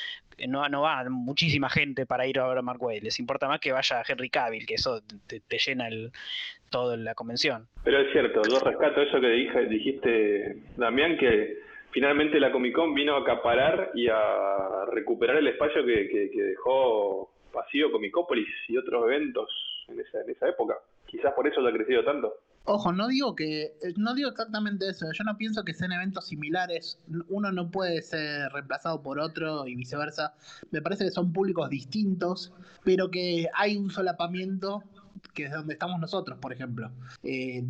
[0.46, 3.61] no, no va muchísima gente para ir a ver a Mark Wade, les importa más
[3.61, 6.12] que vaya Henry Cavill, que eso te, llena el,
[6.70, 7.66] todo la convención.
[7.85, 11.66] Pero es cierto, yo rescato eso que dije, dijiste, Damián, que
[11.97, 17.91] finalmente la Comic Con vino a acaparar y a recuperar el espacio que, dejó vacío
[17.91, 19.49] Comicópolis y otros eventos
[19.89, 20.75] en esa, época.
[21.07, 22.35] Quizás por eso lo ha crecido tanto.
[22.65, 25.07] Ojo, no digo que no digo exactamente eso.
[25.11, 27.01] Yo no pienso que sean eventos similares.
[27.31, 30.35] Uno no puede ser reemplazado por otro y viceversa.
[30.73, 32.53] Me parece que son públicos distintos,
[32.85, 34.83] pero que hay un solapamiento
[35.33, 36.91] que es donde estamos nosotros, por ejemplo.
[37.23, 37.65] Eh,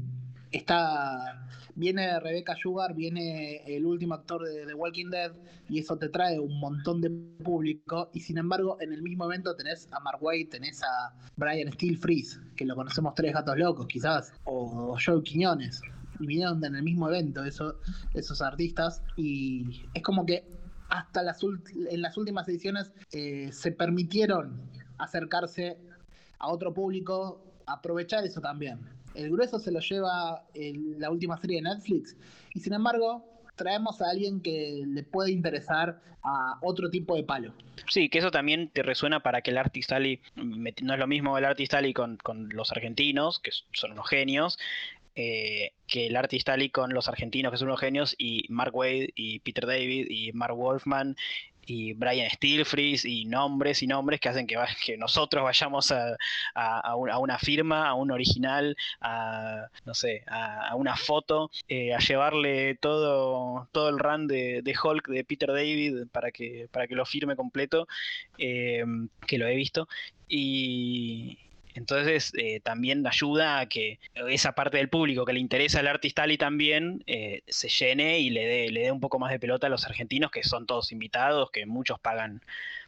[0.51, 5.33] está viene Rebecca Sugar, viene el último actor de The Walking Dead
[5.69, 9.55] y eso te trae un montón de público y sin embargo en el mismo evento
[9.55, 13.87] tenés a Mark Waid, tenés a Brian Steel Freeze, que lo conocemos tres gatos locos
[13.87, 15.81] quizás, o Joe Quiñones.
[16.19, 17.79] y vinieron en el mismo evento eso,
[18.15, 20.49] esos artistas y es como que
[20.89, 24.63] hasta las en las últimas ediciones eh, se permitieron
[24.99, 25.79] acercarse
[26.39, 28.96] a otro público, aprovechar eso también.
[29.17, 32.17] El grueso se lo lleva en la última serie de Netflix
[32.55, 33.25] y sin embargo
[33.57, 37.55] traemos a alguien que le puede interesar a otro tipo de palo.
[37.89, 41.39] Sí, que eso también te resuena para que el Artist Alley, no es lo mismo
[41.39, 44.59] el Artist Alley con, con los argentinos, que son unos genios,
[45.15, 49.13] eh, que el Artist Alley con los argentinos, que son unos genios, y Mark Wade,
[49.15, 51.17] y Peter David, y Mark Wolfman,
[51.67, 54.57] y Brian Stilfries y nombres y nombres que hacen que,
[54.97, 56.17] nosotros vayamos a,
[56.97, 63.69] una firma, a un original, a no sé, a, una foto, eh, a llevarle todo,
[63.73, 67.89] todo el run de, Hulk de Peter David para que, para que lo firme completo,
[68.39, 68.85] eh,
[69.27, 69.89] que lo he visto.
[70.29, 71.39] Y,
[71.77, 76.39] entonces eh, también ayuda a que esa parte del público que le interesa el Alley
[76.39, 79.85] también eh, se llene y le dé, le un poco más de pelota a los
[79.85, 82.41] argentinos, que son todos invitados, que muchos pagan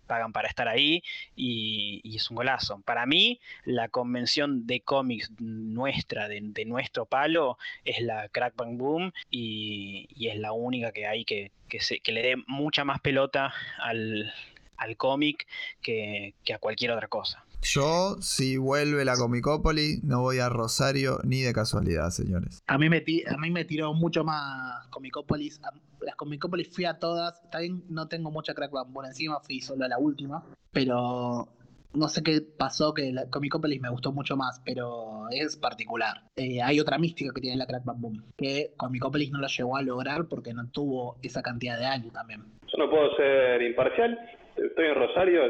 [0.07, 1.03] pagan para estar ahí
[1.37, 2.81] y, es un golazo.
[2.81, 9.12] Para mí, la convención de cómics nuestra, de, nuestro palo, es la Crack Bang Boom
[9.31, 14.33] y, es la única que hay que, que, le dé mucha más pelota al,
[14.79, 15.46] al cómic
[15.83, 17.44] que a cualquier otra cosa.
[17.62, 22.62] Yo, si vuelve la Comicópolis, no voy a Rosario ni de casualidad, señores.
[22.66, 25.61] A mí me, a mí me tiró mucho más Comicópolis.
[26.01, 27.42] Las Comicópolis fui a todas.
[27.42, 30.44] Está bien, no tengo mucha crack por encima, fui solo a la última.
[30.73, 31.49] Pero
[31.94, 36.23] no sé qué pasó, que la Comicópolis me gustó mucho más, pero es particular.
[36.37, 39.77] Eh, hay otra mística que tiene la Crack Bam Boom, que Comicópolis no lo llegó
[39.77, 42.44] a lograr porque no tuvo esa cantidad de años también.
[42.66, 44.18] Yo no puedo ser imparcial,
[44.78, 45.42] estoy en Rosario,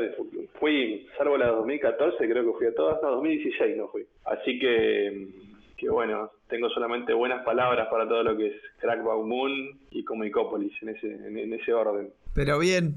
[0.58, 4.06] fui, salvo la 2014, creo que fui a todas, no, 2016 no fui.
[4.24, 5.28] Así que,
[5.76, 10.72] que bueno, tengo solamente buenas palabras para todo lo que es Crackback Moon y Comicópolis
[10.80, 12.10] en ese, en, ese orden.
[12.34, 12.94] Pero bien,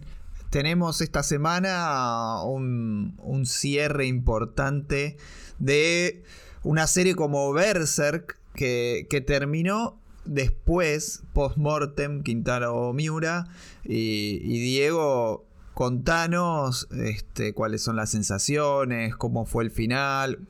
[0.49, 5.17] tenemos esta semana un, un cierre importante
[5.59, 6.23] de
[6.63, 13.47] una serie como Berserk que, que terminó después, post-mortem, Quintaro Miura
[13.83, 20.47] y, y Diego Contanos este, cuáles son las sensaciones, cómo fue el final,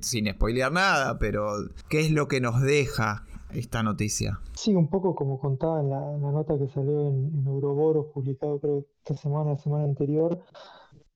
[0.00, 1.46] sin spoilear nada, pero
[1.88, 4.40] qué es lo que nos deja esta noticia.
[4.54, 8.86] Sí, un poco como contaba en la, nota que salió en, en, Ouroboros, publicado creo
[8.98, 10.40] esta semana, la semana anterior,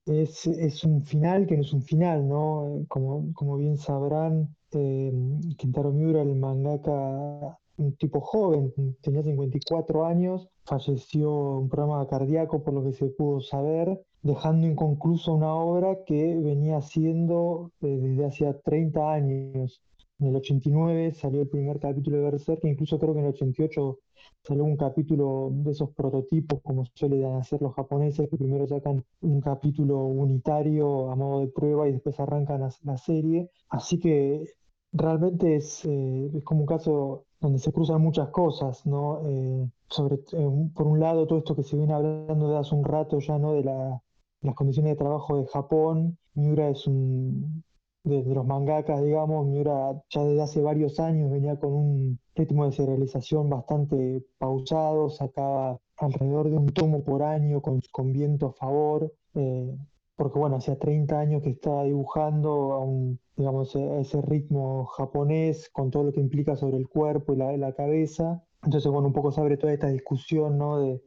[0.05, 2.85] es, un final que no es un final, ¿no?
[2.87, 5.11] Como, como bien sabrán, eh,
[5.57, 12.73] Kentaro Miura, el mangaka un tipo joven, tenía 54 años, falleció un programa cardíaco por
[12.73, 18.59] lo que se pudo saber, dejando inconclusa una obra que venía haciendo eh, desde hacía
[18.59, 19.81] 30 años.
[20.19, 23.99] En el 89 salió el primer capítulo de Berserk, incluso creo que en el 88
[24.43, 29.41] salió un capítulo de esos prototipos, como suelen hacer los japoneses, que primero sacan un
[29.41, 33.49] capítulo unitario a modo de prueba y después arrancan la, serie.
[33.69, 34.43] Así que
[34.91, 39.21] realmente es, eh, es como un caso donde se cruzan muchas cosas, ¿no?
[39.25, 42.83] Eh, sobre, eh, por un lado, todo esto que se viene hablando de hace un
[42.83, 43.53] rato ya, ¿no?
[43.53, 46.17] De las condiciones de trabajo de Japón.
[46.33, 47.63] Miura es un,
[48.03, 52.71] de, los mangakas, digamos, Miura ya desde hace varios años venía con un ritmo de
[52.71, 59.13] serialización bastante pausado, sacaba alrededor de un tomo por año con, con viento a favor.
[59.35, 59.75] Eh,
[60.15, 65.91] porque bueno, hacía 30 años que estaba dibujando a un, digamos, ese ritmo japonés, con
[65.91, 68.43] todo lo que implica sobre el cuerpo y la, la cabeza.
[68.63, 70.79] Entonces, bueno, un poco se abre toda esta discusión, ¿no?
[70.79, 71.01] De,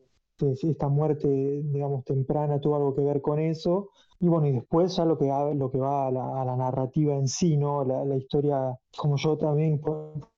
[0.62, 3.90] esta muerte, digamos, temprana tuvo algo que ver con eso.
[4.20, 7.58] Y bueno, y después ya lo que, lo que va a la, narrativa en sí,
[7.58, 7.84] ¿no?
[7.84, 9.80] La, la, historia, como yo también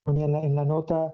[0.03, 1.13] ponía en la, en la nota,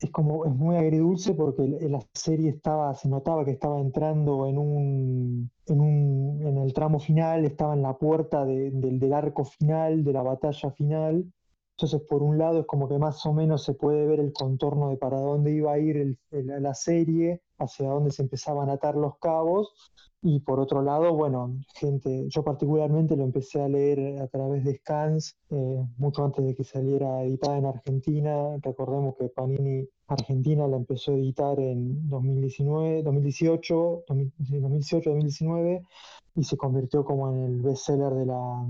[0.00, 4.58] es como es muy agridulce porque la serie estaba se notaba que estaba entrando en
[4.58, 10.12] un en un en el tramo final estaba en la puerta del, arco final de
[10.12, 11.24] la batalla final
[11.80, 14.90] entonces por un lado es como que más o menos se puede ver el contorno
[14.90, 19.16] de para dónde iba a ir la serie hacia dónde se empezaban a atar los
[19.18, 19.72] cabos
[20.20, 24.76] y por otro lado, bueno, gente, yo particularmente lo empecé a leer a través de
[24.76, 28.58] scans, eh, mucho antes de que saliera editada en Argentina.
[28.60, 35.82] Recordemos que Panini Argentina la empezó a editar en 2019, 2018, 2018, 2019
[36.36, 38.66] y se convirtió como en el bestseller de la,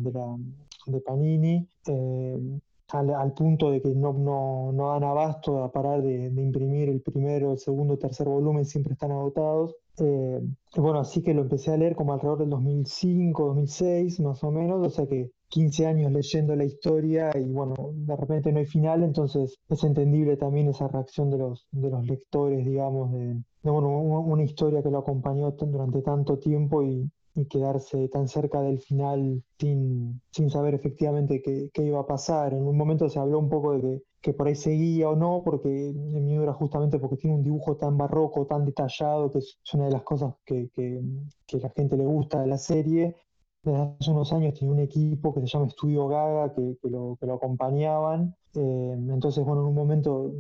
[0.86, 1.66] de, Panini.
[1.88, 2.60] Eh,
[2.92, 7.00] al, punto de que no, no, no, dan abasto a parar de, de imprimir el
[7.00, 9.76] primero, el segundo, tercer volumen, siempre están agotados.
[9.98, 10.40] Eh,
[10.76, 14.86] bueno, así que lo empecé a leer como alrededor del 2005, 2006, más o menos,
[14.86, 19.02] o sea que 15 años leyendo la historia y bueno, de repente no hay final,
[19.02, 23.90] entonces es entendible también esa reacción de los, de los lectores, digamos, de, de bueno,
[23.98, 29.42] una historia que lo acompañó durante tanto tiempo y, y quedarse tan cerca del final
[29.58, 32.54] sin, sin saber efectivamente qué, qué, iba a pasar.
[32.54, 35.42] En un momento se habló un poco de que, que por ahí seguía o no,
[35.44, 39.58] porque en mi obra justamente porque tiene un dibujo tan barroco, tan detallado, que es
[39.74, 41.00] una de las cosas que, que,
[41.46, 43.16] que la gente le gusta de la serie.
[43.62, 47.16] Desde hace unos años tiene un equipo que se llama Estudio Gaga, que, que lo,
[47.20, 48.34] que lo acompañaban.
[48.54, 50.32] Eh, entonces, bueno, en un momento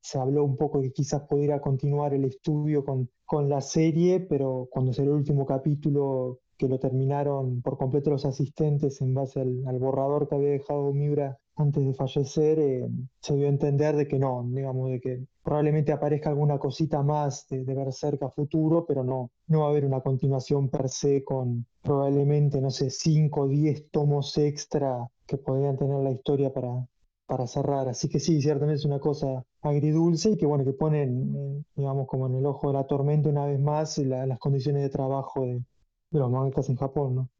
[0.00, 4.20] se habló un poco de que quizás pudiera continuar el estudio con, con la serie,
[4.20, 9.40] pero cuando salió el último capítulo que lo terminaron por completo los asistentes en base
[9.40, 12.88] al, al borrador que había dejado Miura antes de fallecer, eh,
[13.20, 17.46] se dio a entender de que no, digamos, de que probablemente aparezca alguna cosita más
[17.48, 21.22] de, de cerca a futuro, pero no, no va a haber una continuación per se
[21.24, 26.86] con probablemente, no sé, 5 o 10 tomos extra que podrían tener la historia para,
[27.26, 27.88] para cerrar.
[27.88, 32.26] Así que sí, ciertamente es una cosa agridulce y que bueno, que ponen, digamos, como
[32.26, 35.54] en el ojo de la tormenta una vez más la, las condiciones de trabajo de,
[36.10, 37.30] de los mangas en Japón, ¿no?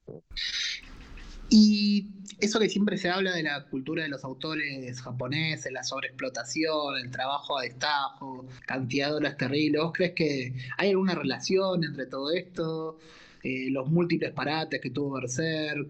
[1.50, 2.08] Y
[2.40, 7.10] eso que siempre se habla de la cultura de los autores japoneses, la sobreexplotación, el
[7.10, 12.32] trabajo a destajo, cantidad de horas terribles, ¿vos crees que hay alguna relación entre todo
[12.32, 12.98] esto?
[13.42, 15.88] Eh, los múltiples parates que tuvo Berserk,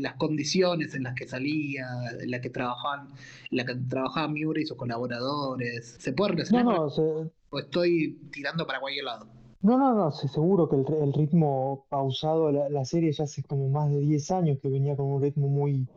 [0.00, 1.86] las condiciones en las que salía,
[2.20, 3.08] en las que trabajaban,
[3.50, 5.96] en las que trabajaban Miura y sus colaboradores.
[5.98, 6.64] ¿Se puede relacionar?
[6.64, 7.02] No, no, se...
[7.50, 9.26] ¿O estoy tirando para cualquier lado?
[9.62, 13.68] No, no, no, seguro que el, el ritmo pausado, la, la, serie ya hace como
[13.68, 15.88] más de 10 años que venía con un ritmo muy,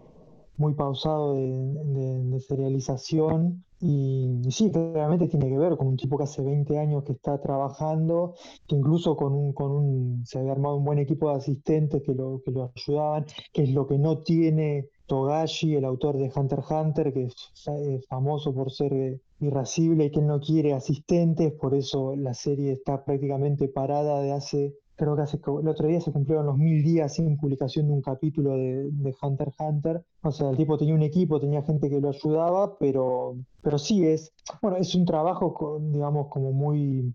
[0.57, 3.63] muy pausado de, de, de serialización.
[3.81, 7.39] Y, sí, claramente tiene que ver con un tipo que hace 20 años que está
[7.39, 8.35] trabajando,
[8.67, 12.13] que incluso con un, con un, se había armado un buen equipo de asistentes que
[12.13, 16.59] lo, que lo ayudaban, que es lo que no tiene Togashi, el autor de Hunter
[16.59, 21.73] x Hunter, que es, famoso por ser irascible y que él no quiere asistentes, por
[21.73, 26.11] eso la serie está prácticamente parada de hace creo que hace, el otro día se
[26.11, 30.03] cumplieron los mil días sin publicación de un capítulo de, Hunter x Hunter.
[30.21, 34.05] O sea, el tipo tenía un equipo, tenía gente que lo ayudaba, pero, pero sí
[34.05, 37.13] es, bueno, es un trabajo, digamos, como muy,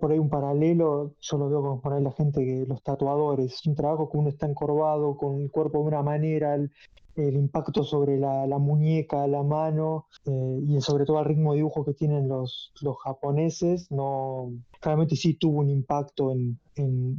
[0.00, 3.52] por ahí un paralelo, yo lo veo como por ahí la gente que, los tatuadores,
[3.52, 6.70] es un trabajo que uno está encorvado, con el cuerpo de una manera, el,
[7.16, 11.84] impacto sobre la, la, muñeca, la mano eh, y sobre todo el ritmo de dibujo
[11.84, 14.52] que tienen los, los japoneses, no,
[14.84, 16.60] claramente sí tuvo un impacto en,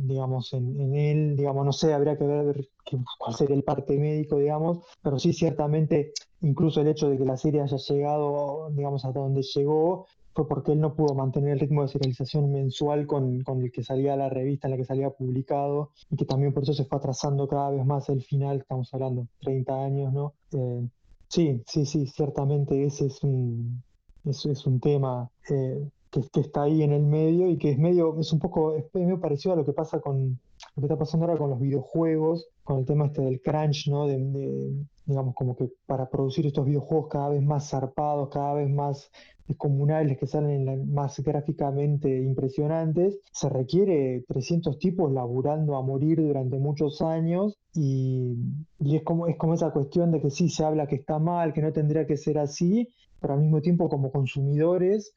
[0.08, 2.70] digamos, en, él, digamos, no sé, habría que ver
[3.18, 7.38] cuál sería el parte médico, digamos, pero sí ciertamente incluso el hecho de que la
[7.38, 11.82] serie haya llegado, digamos, hasta donde llegó, fue porque él no pudo mantener el ritmo
[11.82, 15.90] de serialización mensual con, con, el que salía la revista en la que salía publicado
[16.12, 19.28] y que también por eso se fue atrasando cada vez más el final, estamos hablando
[19.42, 20.36] 30 años, ¿no?
[20.52, 20.88] Eh,
[21.30, 23.82] sí, sí, sí, ciertamente ese es un,
[24.24, 25.90] es un tema eh,
[26.32, 29.20] que, está ahí en el medio y que es medio, es un poco, es medio
[29.20, 30.40] parecido a lo que pasa con,
[30.76, 34.08] lo que está pasando ahora con los videojuegos, con el tema este del crunch, ¿no?
[34.08, 34.74] De, de,
[35.06, 39.12] digamos, como que para producir estos videojuegos cada vez más zarpados, cada vez más
[39.48, 47.02] descomunales, que salen más gráficamente impresionantes, se requiere 300 tipos laburando a morir durante muchos
[47.02, 48.36] años y,
[48.80, 51.54] y, es, como, es como esa cuestión de que sí se habla que está mal,
[51.54, 55.14] que no tendría que ser así, pero al mismo tiempo como consumidores,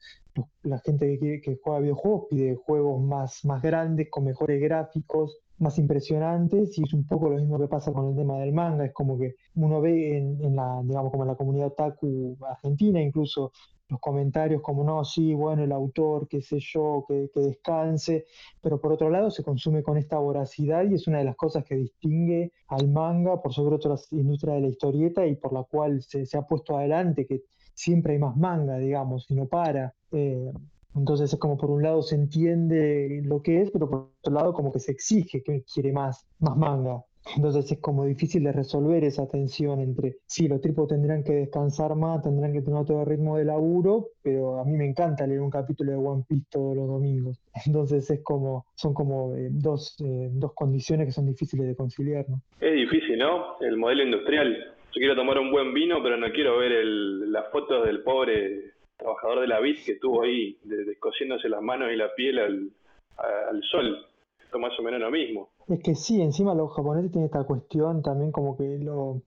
[0.63, 5.77] la gente que, que juega videojuegos pide juegos más, más grandes, con mejores gráficos, más
[5.77, 8.93] impresionantes y es un poco lo mismo que pasa con el tema del manga, es
[8.93, 13.51] como que uno ve en, en la, digamos, como en la comunidad otaku argentina incluso
[13.89, 18.25] los comentarios como no, sí, bueno, el autor, qué sé yo, que, que, descanse,
[18.61, 21.65] pero por otro lado se consume con esta voracidad y es una de las cosas
[21.65, 26.03] que distingue al manga por sobre otras industrias de la historieta y por la cual
[26.03, 27.41] se, se ha puesto adelante, que
[27.79, 29.93] siempre hay más manga, digamos, y no para.
[30.11, 30.51] Eh,
[30.95, 34.53] entonces es como por un lado se entiende lo que es, pero por otro lado
[34.53, 37.03] como que se exige que quiere más, más manga.
[37.35, 41.95] Entonces es como difícil de resolver esa tensión entre, sí, los tipos tendrán que descansar
[41.95, 45.51] más, tendrán que tener otro ritmo de laburo, pero a mí me encanta leer un
[45.51, 47.39] capítulo de One Piece todos los domingos.
[47.65, 52.27] Entonces es como, son como eh, dos, eh, dos condiciones que son difíciles de conciliar,
[52.27, 52.41] ¿no?
[52.59, 53.59] Es difícil, ¿no?
[53.61, 54.78] El modelo industrial.
[54.91, 58.73] Yo quiero tomar un buen vino, pero no quiero ver el, las fotos del pobre
[58.97, 64.05] trabajador de la vid que estuvo ahí descosiéndose las manos y la piel al, sol.
[64.43, 65.49] Esto más o menos lo mismo.
[65.67, 69.21] Es que sí, encima los japoneses tienen esta cuestión también como que lo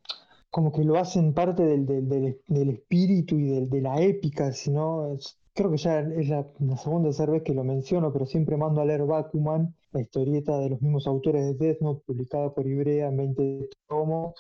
[0.51, 5.17] como que lo hacen parte del, del, del, del espíritu y de la épica, sino
[5.55, 8.57] creo que ya es la, la segunda o tercera vez que lo menciono, pero siempre
[8.57, 12.67] mando a leer Bakuman, la historieta de los mismos autores de Death Note, publicada por
[12.67, 14.35] Ibrea en 20 tomos,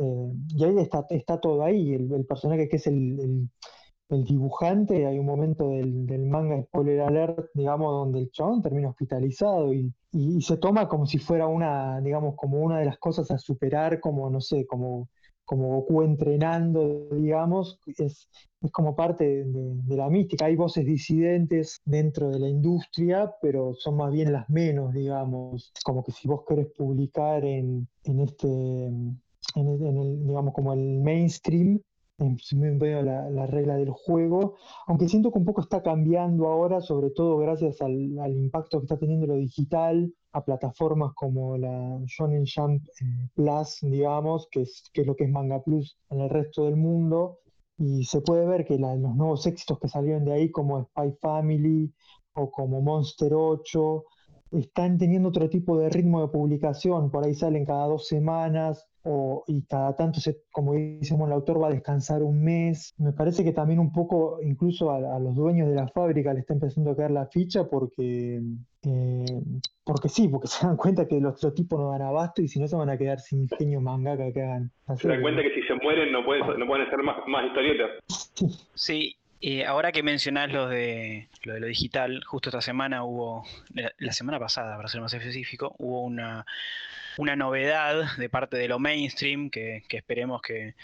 [0.00, 0.76] eh, y ahí
[1.10, 3.50] está, todo ahí, el, personaje que es el,
[4.08, 9.92] dibujante, hay un momento del, manga spoiler alert, digamos, donde el chabón termina hospitalizado y,
[10.40, 14.28] se toma como si fuera una, digamos, como una de las cosas a superar, como,
[14.30, 15.08] no sé, como,
[15.44, 18.28] como Goku entrenando, digamos, es,
[18.62, 20.46] es como parte de, la mística.
[20.46, 25.72] Hay voces disidentes dentro de la industria, pero son más bien las menos, digamos.
[25.84, 28.90] Como que si vos querés publicar en este,
[29.54, 31.80] en el, en el, digamos, como el mainstream,
[32.54, 37.10] medio la, la regla del juego, aunque siento que un poco está cambiando ahora, sobre
[37.10, 37.92] todo gracias al,
[38.36, 44.48] impacto que está teniendo lo digital, a plataformas como la Shonen Jump eh, Plus, digamos,
[44.50, 47.38] que es, que lo que es Manga Plus en el resto del mundo,
[47.78, 51.92] y se puede ver que los nuevos éxitos que salieron de ahí, como Spy Family
[52.34, 54.04] o como Monster 8,
[54.52, 59.44] están teniendo otro tipo de ritmo de publicación, por ahí salen cada dos semanas o,
[59.46, 62.94] y cada tanto, se, como decimos, el autor va a descansar un mes.
[62.98, 66.40] Me parece que también un poco, incluso a, a los dueños de la fábrica le
[66.40, 68.40] está empezando a caer la ficha porque,
[68.82, 69.42] eh,
[69.84, 72.60] porque sí, porque se dan cuenta que los, los tipos no dan abasto y si
[72.60, 74.70] no se van a quedar sin genio mangaka que hagan.
[74.96, 77.90] Se dan cuenta que si se mueren no pueden, no pueden hacer más, más historietas.
[78.74, 83.44] Sí, eh, ahora que mencionás lo de, lo de lo digital, justo esta semana hubo,
[83.72, 86.44] la, la semana pasada, para ser más específico, hubo una,
[87.18, 90.74] una novedad de parte de lo mainstream que, esperemos que,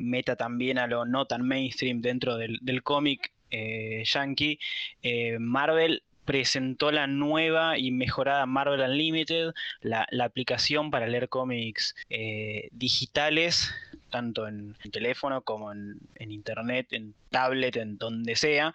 [0.00, 4.58] meta también a lo no tan mainstream dentro del, cómic eh, yankee.
[5.02, 11.94] Eh, Marvel presentó la nueva y mejorada Marvel Unlimited, la, la aplicación para leer cómics
[12.10, 13.72] eh, digitales
[14.12, 18.72] tanto en, teléfono como en, internet, en tablet, en donde sea.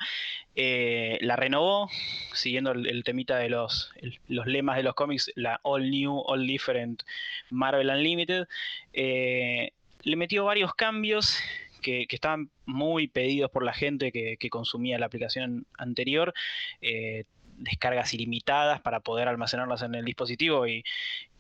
[0.56, 1.90] Eh, la renovó,
[2.34, 3.94] siguiendo el, temita de los,
[4.28, 7.04] los lemas de los cómics, la All New, All Different
[7.52, 8.48] Marvel Unlimited.
[8.92, 9.72] Eh,
[10.04, 11.38] le metió varios cambios
[11.82, 16.34] que, que estaban muy pedidos por la gente que, que consumía la aplicación anterior.
[16.82, 17.24] Eh,
[17.58, 20.84] descargas ilimitadas para poder almacenarlas en el dispositivo y,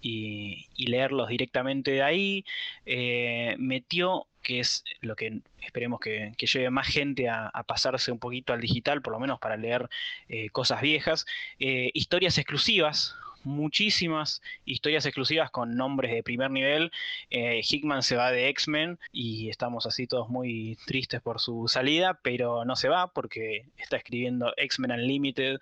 [0.01, 2.45] y- leerlos directamente de ahí.
[2.85, 8.11] Eh, metió, que es lo que esperemos que, que lleve más gente a, a pasarse
[8.11, 9.89] un poquito al digital, por lo menos para leer
[10.29, 11.25] eh, cosas viejas,
[11.59, 13.15] eh, historias exclusivas.
[13.47, 16.91] Muchísimas historias exclusivas con nombres de primer nivel.
[17.29, 22.19] Eh, Hickman se va de X-Men y estamos así todos muy tristes por su salida,
[22.21, 25.59] pero no se va porque está escribiendo X-Men Unlimited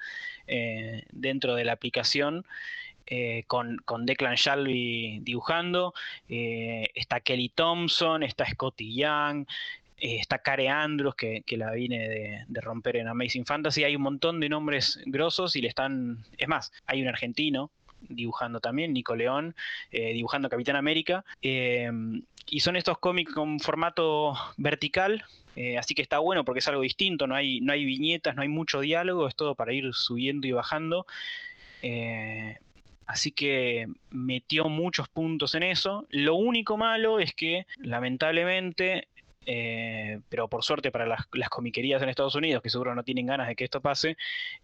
[0.48, 2.44] eh, dentro de la aplicación
[3.06, 5.94] eh, con, con Declan Shalvey dibujando,
[6.28, 9.46] está Kelly Thompson, está Scotty Young,
[9.98, 13.96] eh, está Care Andrews, que, que la vine de, de romper en Amazing Fantasy, hay
[13.96, 17.72] un montón de nombres grosos y le están, es más, hay un argentino
[18.10, 19.56] dibujando también, Nico León,
[19.91, 21.89] eh, dibujando Capitán América, eh,
[22.48, 25.24] y son estos cómics con formato vertical,
[25.56, 28.41] eh, así que está bueno porque es algo distinto, no hay, no hay viñetas, no
[28.41, 31.06] hay mucho diálogo, es todo para ir subiendo y bajando.
[33.08, 36.08] Así que metió muchos puntos en eso.
[36.10, 39.08] Lo único malo es que, lamentablemente,
[39.46, 43.26] eh, pero por suerte para las, las comiquerías en Estados Unidos, que seguro no tienen
[43.28, 44.18] ganas de que esto pase,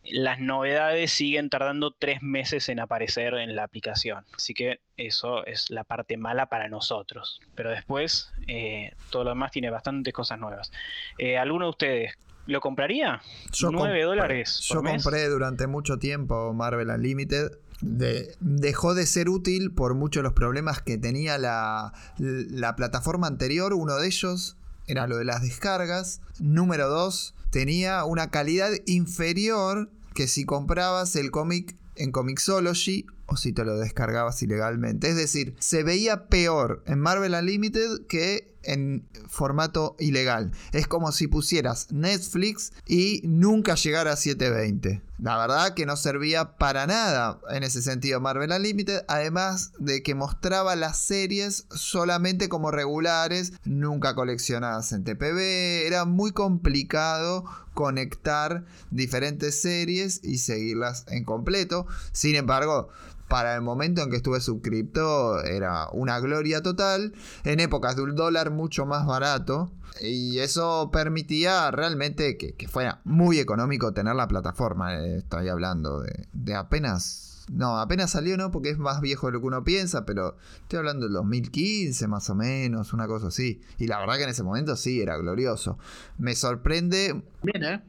[0.04, 4.26] las novedades siguen tardando tres meses en aparecer en la aplicación.
[4.36, 7.40] Así que eso es la parte mala para nosotros.
[7.56, 10.72] Pero después, eh, todo lo demás tiene bastantes cosas nuevas.
[11.18, 12.14] Eh, ¿Alguno de ustedes
[12.48, 13.22] lo compraría?
[13.54, 14.60] Yo 9 compré- dólares.
[14.68, 15.04] Yo mes?
[15.04, 17.52] compré durante mucho tiempo Marvel Unlimited.
[17.82, 23.26] De- dejó de ser útil por muchos de los problemas que tenía la, la plataforma
[23.26, 23.74] anterior.
[23.74, 24.56] Uno de ellos
[24.92, 26.22] era lo de las descargas.
[26.40, 33.54] Número dos, tenía una calidad inferior que si comprabas el cómic en Comixology o si
[33.54, 35.10] te lo descargabas ilegalmente.
[35.10, 40.52] Es decir, se veía peor en Marvel Unlimited que en formato ilegal.
[40.72, 45.02] Es como si pusieras Netflix y nunca llegara a 720.
[45.20, 50.16] La verdad que no servía para nada en ese sentido Marvel Unlimited, además de que
[50.16, 55.86] mostraba las series solamente como regulares, nunca coleccionadas en TPB.
[55.86, 61.88] Era muy complicado conectar diferentes series y seguirlas en completo.
[62.12, 62.90] Sin embargo,
[63.32, 67.14] para el momento en que estuve suscripto era una gloria total,
[67.46, 69.72] en épocas de un dólar mucho más barato,
[70.02, 74.96] y eso permitía realmente que, que fuera muy económico tener la plataforma.
[74.96, 77.46] Eh, Estoy hablando de, de apenas...
[77.50, 78.52] No, apenas salió, ¿no?
[78.52, 82.30] Porque es más viejo de lo que uno piensa, pero estoy hablando del 2015 más
[82.30, 83.62] o menos, una cosa así.
[83.78, 85.78] Y la verdad que en ese momento sí, era glorioso.
[86.18, 87.82] Me sorprende Bien, ¿eh?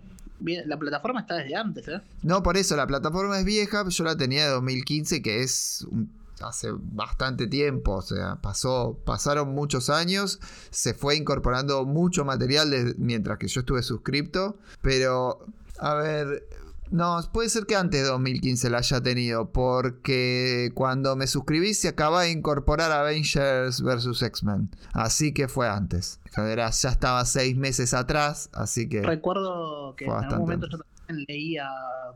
[0.66, 2.00] La plataforma está desde antes, ¿eh?
[2.22, 5.86] No, por eso, la plataforma es vieja, yo la tenía de 2015, que es
[6.40, 10.40] hace bastante tiempo, o sea, pasó, pasaron muchos años,
[10.70, 15.46] se fue incorporando mucho material mientras que yo estuve suscripto, pero,
[15.78, 16.46] a ver,
[16.92, 21.88] no, puede ser que antes de 2015 la haya tenido, porque cuando me suscribí se
[21.88, 24.22] acaba de incorporar Avengers vs.
[24.22, 26.20] X-Men, así que fue antes.
[26.36, 29.02] ya estaba seis meses atrás, así que...
[29.02, 31.66] Recuerdo que en algún momento yo también leía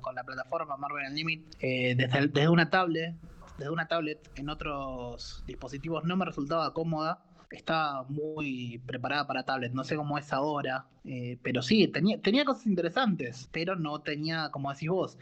[0.02, 3.14] con la plataforma Marvel Unlimited eh, desde, desde una tablet,
[3.56, 7.22] desde una tablet en otros dispositivos no me resultaba cómoda
[7.56, 9.72] estaba muy preparada para tablet.
[9.72, 14.50] No sé cómo es ahora, eh, pero sí, tenía, tenía cosas interesantes, pero no tenía,
[14.50, 15.18] como decís vos,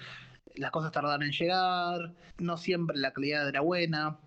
[0.54, 4.18] las cosas tardaron en llegar, no siempre la calidad era buena.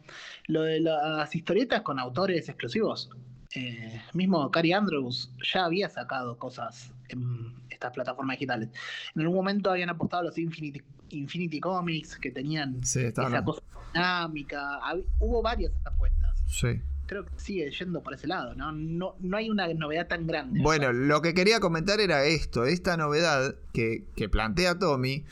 [0.47, 3.09] Lo de las historietas con autores exclusivos.
[3.55, 8.69] Eh, mismo Cary Andrews ya había sacado cosas en estas plataformas digitales.
[9.15, 13.61] En algún momento habían apostado a los Infinity, Infinity Comics que tenían esa cosa
[13.93, 14.79] dinámica.
[15.19, 16.43] hubo varias apuestas.
[16.45, 18.71] Sí creo que sigue yendo por ese lado, ¿no?
[18.71, 20.61] No, no hay una novedad tan grande.
[20.61, 25.25] Bueno, lo que quería comentar era esto, esta novedad que, plantea Tommy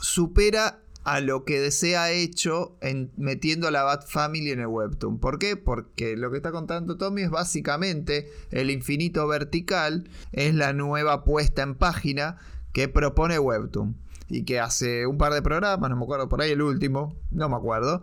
[0.00, 4.66] supera a lo que se ha hecho en, metiendo a la Bat Family en el
[4.66, 5.18] Webtoon.
[5.18, 5.56] ¿Por qué?
[5.56, 11.62] Porque lo que está contando Tommy es básicamente el infinito vertical, es la nueva puesta
[11.62, 12.38] en página
[12.72, 13.96] que propone Webtoon.
[14.28, 17.48] Y que hace un par de programas, no me acuerdo por ahí el último, no
[17.50, 18.02] me acuerdo,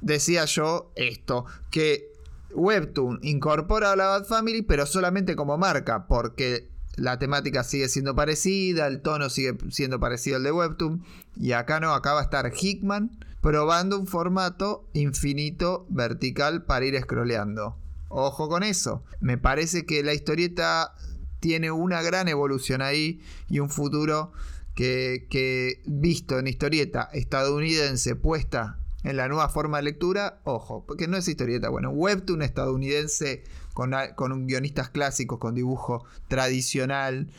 [0.00, 2.09] decía yo esto, que
[2.54, 8.14] Webtoon incorpora a la Bad Family, pero solamente como marca, porque la temática sigue siendo
[8.14, 11.04] parecida, el tono sigue siendo parecido al de Webtoon,
[11.36, 17.00] y acá no, acá va a estar Hickman probando un formato infinito vertical para ir
[17.00, 17.76] scrolleando.
[18.08, 19.04] Ojo con eso.
[19.20, 20.94] Me parece que la historieta
[21.38, 24.32] tiene una gran evolución ahí y un futuro
[24.74, 31.08] que, que visto en historieta estadounidense puesta en la nueva forma de lectura, ojo, porque
[31.08, 37.30] no es historieta, bueno, webtoon estadounidense con, con guionistas clásicos, con dibujo tradicional,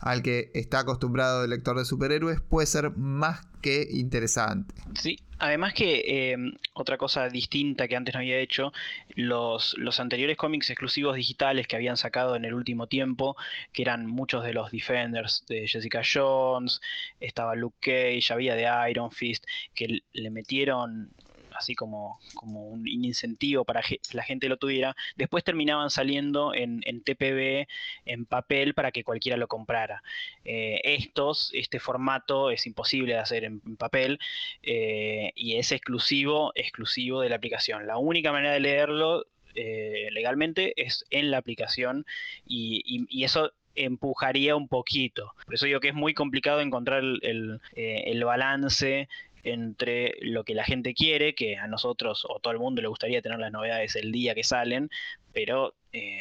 [0.00, 4.74] al que está acostumbrado el lector de superhéroes, puede ser más que interesante.
[4.94, 8.72] Sí, además que em, otra cosa distinta que antes no había hecho,
[9.14, 13.36] los, los anteriores cómics exclusivos digitales que habían sacado en el último tiempo,
[13.72, 16.80] que eran muchos de los Defenders de Jessica Jones,
[17.20, 21.10] estaba Luke Cage, había de Iron Fist, que le metieron
[21.58, 26.82] así como, como un incentivo para que la gente lo tuviera, después terminaban saliendo en,
[26.84, 27.66] en TPB,
[28.04, 30.02] en papel, para que cualquiera lo comprara.
[30.44, 34.18] Eh, estos, este formato es imposible de hacer en, papel
[34.62, 37.86] eh, y es exclusivo, exclusivo de la aplicación.
[37.86, 42.06] La única manera de leerlo eh, legalmente es en la aplicación
[42.46, 45.34] y, y, eso empujaría un poquito.
[45.44, 49.08] Por eso digo que es muy complicado encontrar el, el, el balance
[49.46, 53.22] entre lo que la gente quiere, que a nosotros o todo el mundo le gustaría
[53.22, 54.90] tener las novedades el día que salen,
[55.32, 56.20] pero eh,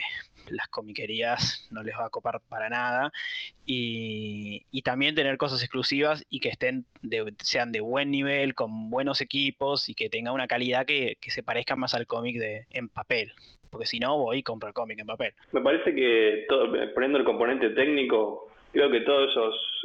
[0.49, 3.11] las comiquerías no les va a copar para nada.
[3.65, 6.85] Y, también tener cosas exclusivas y que estén
[7.39, 11.75] sean de buen nivel, con buenos equipos y que tenga una calidad que, se parezca
[11.75, 13.33] más al cómic de en papel.
[13.71, 15.33] Porque si no, voy y compro el cómic en papel.
[15.53, 19.31] Me parece que todo, poniendo el componente técnico, creo que todas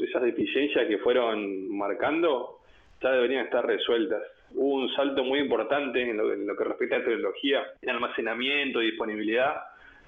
[0.06, 2.59] esas deficiencias que fueron marcando
[3.02, 4.22] ya deberían estar resueltas.
[4.52, 9.54] Hubo un salto muy importante en lo, que respecta a tecnología, en almacenamiento y disponibilidad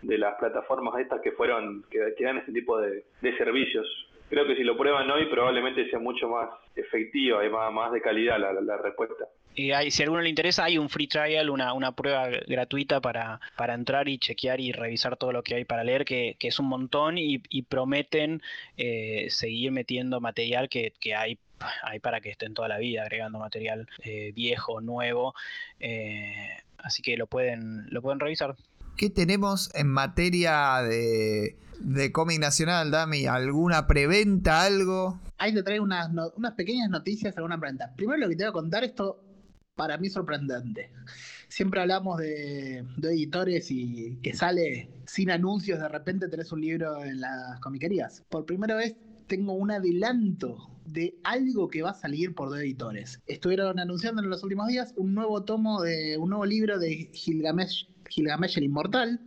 [0.03, 3.05] de las plataformas estas que fueron, que, dan este tipo de,
[3.39, 3.87] servicios.
[4.29, 8.39] Creo que si lo prueban hoy probablemente sea mucho más efectiva y más, de calidad
[8.39, 9.27] la, respuesta.
[9.55, 13.03] Y hay, si a alguno le interesa, hay un free trial, una, una prueba gratuita
[13.03, 16.49] para, para entrar y chequear y revisar todo lo que hay para leer, que, que
[16.49, 17.39] es un montón y,
[17.69, 18.41] prometen
[18.79, 21.39] eh, seguir metiendo material que, que hay
[21.83, 25.35] hay para que estén toda la vida agregando material eh, viejo, nuevo.
[25.81, 26.49] Eh,
[26.79, 28.57] así que lo pueden, lo pueden revisar.
[28.97, 33.27] ¿Qué tenemos en materia de, de cómic nacional, Dami?
[33.27, 35.21] ¿Alguna preventa, algo?
[35.39, 37.93] Ahí te traigo unas, unas pequeñas noticias, alguna preventa.
[37.97, 39.25] Primero lo que te voy a contar, esto
[39.75, 40.91] para mí es sorprendente.
[41.49, 47.03] Siempre hablamos de, de, editores y que sale sin anuncios, de repente tenés un libro
[47.03, 48.23] en las comiquerías.
[48.29, 48.95] Por primera vez
[49.27, 53.21] tengo un adelanto de algo que va a salir por dos editores.
[53.27, 57.89] Estuvieron anunciando en los últimos días un nuevo tomo de un nuevo libro de Gilgamesh,
[58.09, 59.21] Gilgamesh el Inmortal,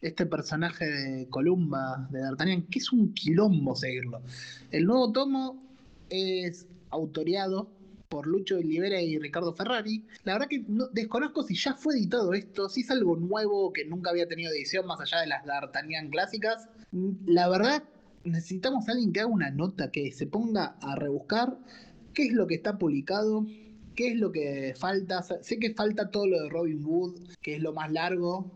[0.00, 4.22] este personaje de Columba de D'Artagnan, que es un quilombo seguirlo.
[4.70, 5.62] El nuevo tomo
[6.10, 7.70] es autoreado
[8.08, 10.04] por Lucho Olivera y Ricardo Ferrari.
[10.24, 14.10] La verdad que desconozco si ya fue editado esto, si es algo nuevo que nunca
[14.10, 16.68] había tenido edición más allá de las D'Artagnan clásicas.
[17.26, 17.82] La verdad
[18.24, 21.58] necesitamos a alguien que haga una nota, que se ponga a rebuscar
[22.14, 23.46] qué es lo que está publicado,
[23.94, 25.22] qué es lo que falta.
[25.22, 28.50] Sé que falta todo lo de Robin Wood, que es lo más largo,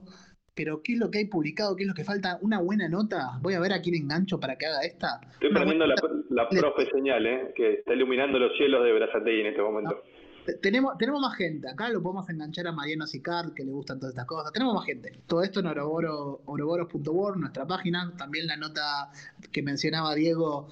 [0.54, 1.76] pero ¿qué es lo que hay publicado?
[1.76, 2.38] ¿Qué es lo que falta?
[2.42, 3.38] ¿Una buena nota?
[3.42, 5.20] Voy a ver a quién engancho para que haga esta.
[5.32, 5.94] Estoy buena la,
[6.30, 7.52] la profe señal, ¿eh?
[7.54, 10.02] que está iluminando los cielos de Brazatei en este momento.
[10.62, 11.68] Tenemos, tenemos más gente.
[11.68, 14.52] Acá lo podemos enganchar a Mariano Sicard, que le gustan todas estas cosas.
[14.52, 15.20] Tenemos más gente.
[15.26, 18.12] Todo esto en Oroboro- oroboros.org, nuestra página.
[18.16, 19.10] También la nota
[19.52, 20.68] que mencionaba Diego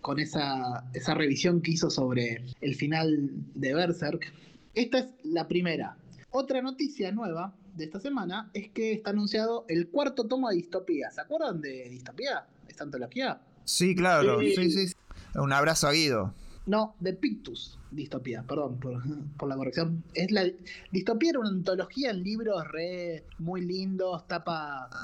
[0.00, 4.32] con esa, esa revisión que hizo sobre el final de Berserk.
[4.74, 5.96] Esta es la primera.
[6.30, 11.10] Otra noticia nueva de esta semana es que está anunciado el cuarto tomo de Distopía.
[11.10, 12.46] ¿Se acuerdan de Distopía?
[12.68, 13.40] Esta antología.
[13.64, 14.38] Sí, claro.
[14.40, 14.54] Sí.
[14.54, 14.88] Sí, sí.
[14.88, 14.94] sí.
[15.34, 16.32] Un abrazo a Guido.
[16.66, 19.00] No, de Pictus, distopía, perdón por,
[19.38, 20.02] por la corrección.
[20.14, 20.44] Es la
[20.90, 24.96] distopía era una antología en libros re muy lindos, tapa, tapa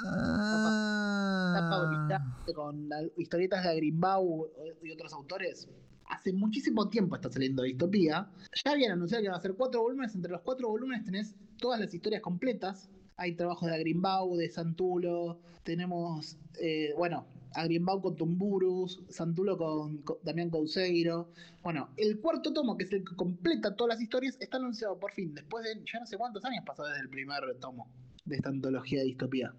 [1.55, 1.87] Ah.
[1.89, 4.49] brillante, con la- historietas de Grimbau
[4.83, 5.69] y otros autores.
[6.07, 8.29] Hace muchísimo tiempo está saliendo distopía.
[8.65, 10.15] Ya habían anunciado que iban a ser cuatro volúmenes.
[10.15, 12.91] Entre los cuatro volúmenes tenés todas las historias completas.
[13.17, 15.39] Hay trabajos de Agrimbau, de Santulo.
[15.63, 17.25] Tenemos, eh, bueno,
[17.55, 21.29] Agrimbau con Tumburus, Santulo con, con Damián Couseiro.
[21.63, 25.13] Bueno, el cuarto tomo, que es el que completa todas las historias, está anunciado por
[25.13, 25.35] fin.
[25.35, 27.89] Después de ya no sé cuántos años pasó desde el primer tomo
[28.25, 29.53] de esta antología de distopía.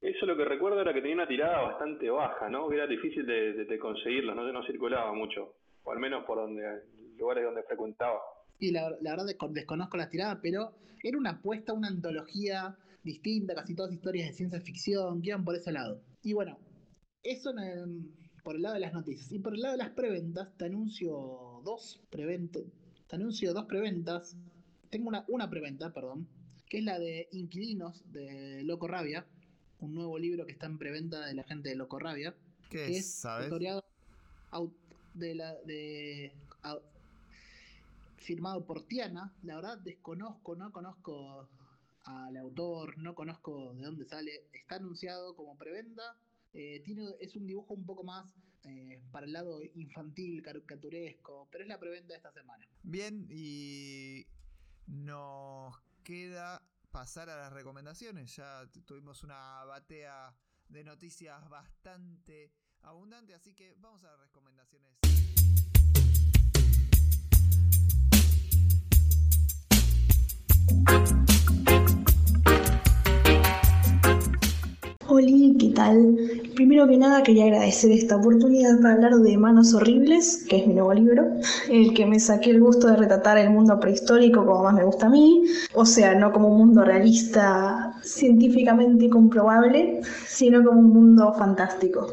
[0.00, 2.68] Eso lo que recuerdo era que tenía una tirada bastante baja, ¿no?
[2.68, 5.54] Que era difícil de, de- de conseguirlos, no, no circulaba mucho.
[5.84, 6.62] O al menos por donde
[7.18, 8.18] lugares donde frecuentaba.
[8.58, 10.72] Y la, la verdad desco- desconozco las tiradas, pero
[11.04, 15.54] era una apuesta, una antología distinta, casi todas historias de ciencia ficción, que iban por
[15.56, 16.00] ese lado.
[16.22, 16.58] Y bueno,
[17.22, 18.10] eso en el-
[18.42, 19.30] por el lado de las noticias.
[19.32, 22.62] Y por el lado de las preventas, te anuncio dos preventas.
[23.06, 24.36] Te anuncio dos preventas.
[24.90, 26.26] Tengo una, una preventa, perdón,
[26.68, 29.26] que es la de Inquilinos de Loco Rabia,
[29.80, 32.34] un nuevo libro que está en preventa de la gente de Loco Rabia
[32.70, 33.50] ¿Qué que es, es sabes?
[35.14, 36.32] de la de
[38.16, 39.32] firmado por Tiana.
[39.42, 41.48] La verdad desconozco, no conozco
[42.04, 44.44] al autor, no conozco de dónde sale.
[44.52, 46.16] Está anunciado como preventa.
[46.52, 48.32] Eh, tiene, es un dibujo un poco más
[48.64, 52.66] eh, para el lado infantil, caricaturesco, pero es la preventa de esta semana.
[52.82, 54.26] Bien, y
[54.86, 55.74] nos
[56.04, 58.36] queda pasar a las recomendaciones.
[58.36, 60.34] Ya tuvimos una batea
[60.68, 64.92] de noticias bastante abundante, así que vamos a las recomendaciones.
[75.12, 76.16] Oli, ¿qué tal?
[76.54, 80.72] Primero que nada quería agradecer esta oportunidad para hablar de Manos Horribles, que es mi
[80.72, 81.26] nuevo libro,
[81.68, 85.08] el que me saqué el gusto de retratar el mundo prehistórico como más me gusta
[85.08, 85.44] a mí,
[85.74, 92.06] o sea, no como un mundo realista científicamente comprobable, sino como un mundo fantástico,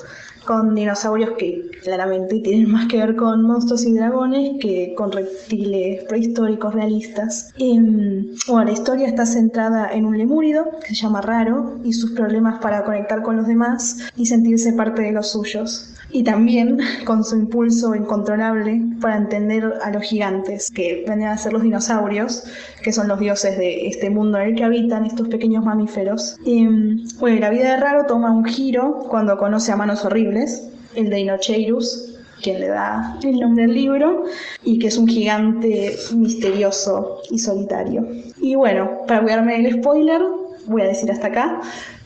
[0.45, 6.03] con dinosaurios que claramente tienen más que ver con monstruos y dragones que con reptiles
[6.05, 7.53] prehistóricos realistas.
[7.57, 12.11] Em, bueno, la historia está centrada en un lemúrido que se llama Raro y sus
[12.11, 15.93] problemas para conectar con los demás y sentirse parte de los suyos.
[16.11, 21.53] Y también con su impulso incontrolable para entender a los gigantes, que vendrían a ser
[21.53, 22.45] los dinosaurios,
[22.83, 26.37] que son los dioses de este mundo en el que habitan estos pequeños mamíferos.
[27.19, 31.19] Bueno, la vida de Raro toma un giro cuando conoce a Manos Horribles, el de
[31.19, 34.23] Inocheirus, quien le da el nombre al libro,
[34.63, 38.07] y que es un gigante misterioso y solitario.
[38.41, 40.21] Y bueno, para cuidarme del spoiler,
[40.65, 41.61] voy a decir hasta acá.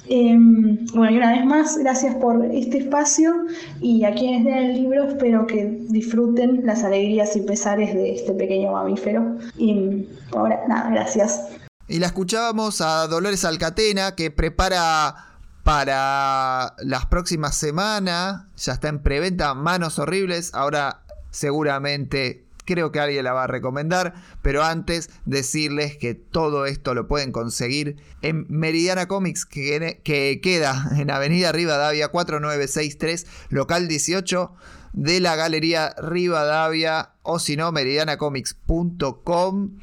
[0.08, 3.34] Em, bueno, y una vez más, gracias por este espacio
[3.80, 8.34] y a quienes lean el libro espero que disfruten las alegrías y pesares de este
[8.34, 9.38] pequeño mamífero.
[9.58, 11.42] Y ahora, nada, gracias.
[11.88, 15.16] Y la escuchábamos a Dolores Alcatena que prepara
[15.64, 18.44] para las próximas semanas.
[18.58, 20.54] Ya está en preventa Manos Horribles.
[20.54, 24.14] Ahora seguramente creo que alguien la va a recomendar.
[24.42, 30.90] Pero antes decirles que todo esto lo pueden conseguir en Meridiana Comics que, que queda
[30.98, 34.54] en Avenida Rivadavia 4963, local 18
[34.94, 39.80] de la Galería Rivadavia o si no meridianacomics.com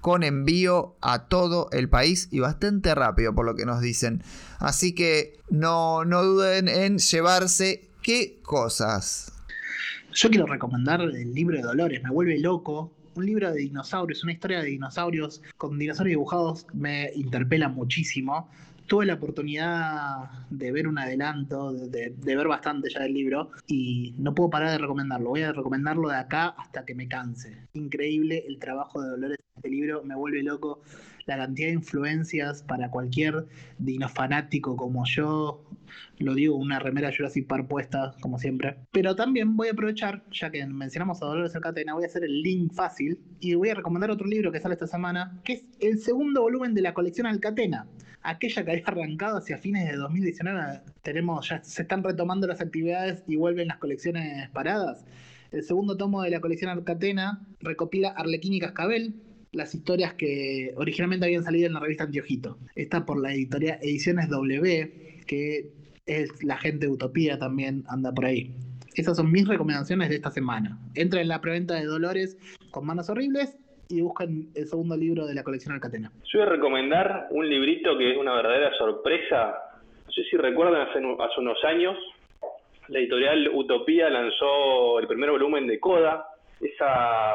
[0.00, 4.22] con envío a todo el país y bastante rápido por lo que nos dicen.
[4.58, 9.33] Así que no, no duden en llevarse qué cosas.
[10.14, 12.92] Yo quiero recomendar el libro de Dolores, me vuelve loco.
[13.16, 18.48] Un libro de dinosaurios, una historia de dinosaurios con dinosaurios dibujados me interpela muchísimo.
[18.86, 24.36] Tuve la oportunidad de ver un adelanto, de, ver bastante ya del libro y no
[24.36, 25.30] puedo parar de recomendarlo.
[25.30, 27.66] Voy a recomendarlo de acá hasta que me canse.
[27.72, 30.80] Increíble el trabajo de Dolores en este libro me vuelve loco
[31.26, 33.46] la cantidad de influencias para cualquier
[33.78, 35.64] dinofanático como yo.
[36.18, 38.76] Lo digo, una remera Jurassic Park puesta, como siempre.
[38.92, 42.42] Pero también voy a aprovechar, ya que mencionamos a Dolores Alcatena, voy a hacer el
[42.42, 45.98] link fácil y voy a recomendar otro libro que sale esta semana, que es el
[45.98, 47.86] segundo volumen de la colección Alcatena.
[48.22, 53.22] Aquella que había arrancado hacia fines de 2019, tenemos, ya se están retomando las actividades
[53.26, 55.04] y vuelven las colecciones paradas.
[55.52, 59.14] El segundo tomo de la colección Alcatena recopila Arlequín y Cascabel,
[59.54, 62.58] las historias que originalmente habían salido en la revista Antiojito.
[62.74, 65.70] Está por la editorial Ediciones W, que
[66.06, 68.54] es la gente de Utopía también anda por ahí.
[68.94, 70.78] Esas son mis recomendaciones de esta semana.
[70.94, 72.36] Entra en la preventa de Dolores
[72.70, 76.10] con Manos Horribles y buscan el segundo libro de la colección Alcatena.
[76.32, 79.54] Yo voy a recomendar un librito que es una verdadera sorpresa.
[80.06, 81.00] No sé si recuerdan, hace
[81.40, 81.96] unos años,
[82.88, 86.26] la editorial Utopía lanzó el primer volumen de Coda,
[86.60, 87.34] esa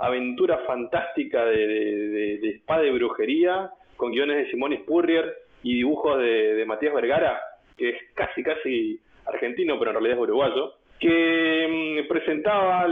[0.00, 5.32] aventura fantástica de, espada y brujería, con guiones de Simón Spurrier
[5.62, 7.40] y dibujos de, Matías Vergara,
[7.76, 12.88] que es casi, casi argentino, pero en realidad es uruguayo, que mm, presentaba a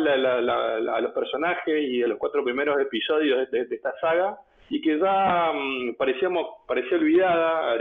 [1.00, 4.38] los personajes y a los cuatro primeros episodios de, esta saga,
[4.68, 7.78] y que ya mm, parecíamos, parecía olvidada,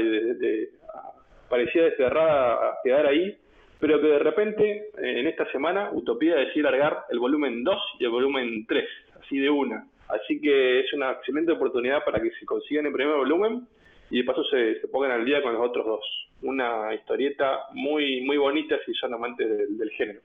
[1.50, 3.38] parecía desterrada a quedar ahí,
[3.80, 8.10] pero que de repente, en esta semana, Utopía decidió largar el volumen 2 y el
[8.10, 8.86] volumen 3
[9.28, 9.86] así de una.
[10.08, 13.68] Así que es una excelente oportunidad para que se consigan el primer volumen
[14.10, 16.30] y de paso se, pongan al día con los otros dos.
[16.42, 19.48] Una historieta muy, muy bonita si son amantes
[19.78, 20.22] del, género.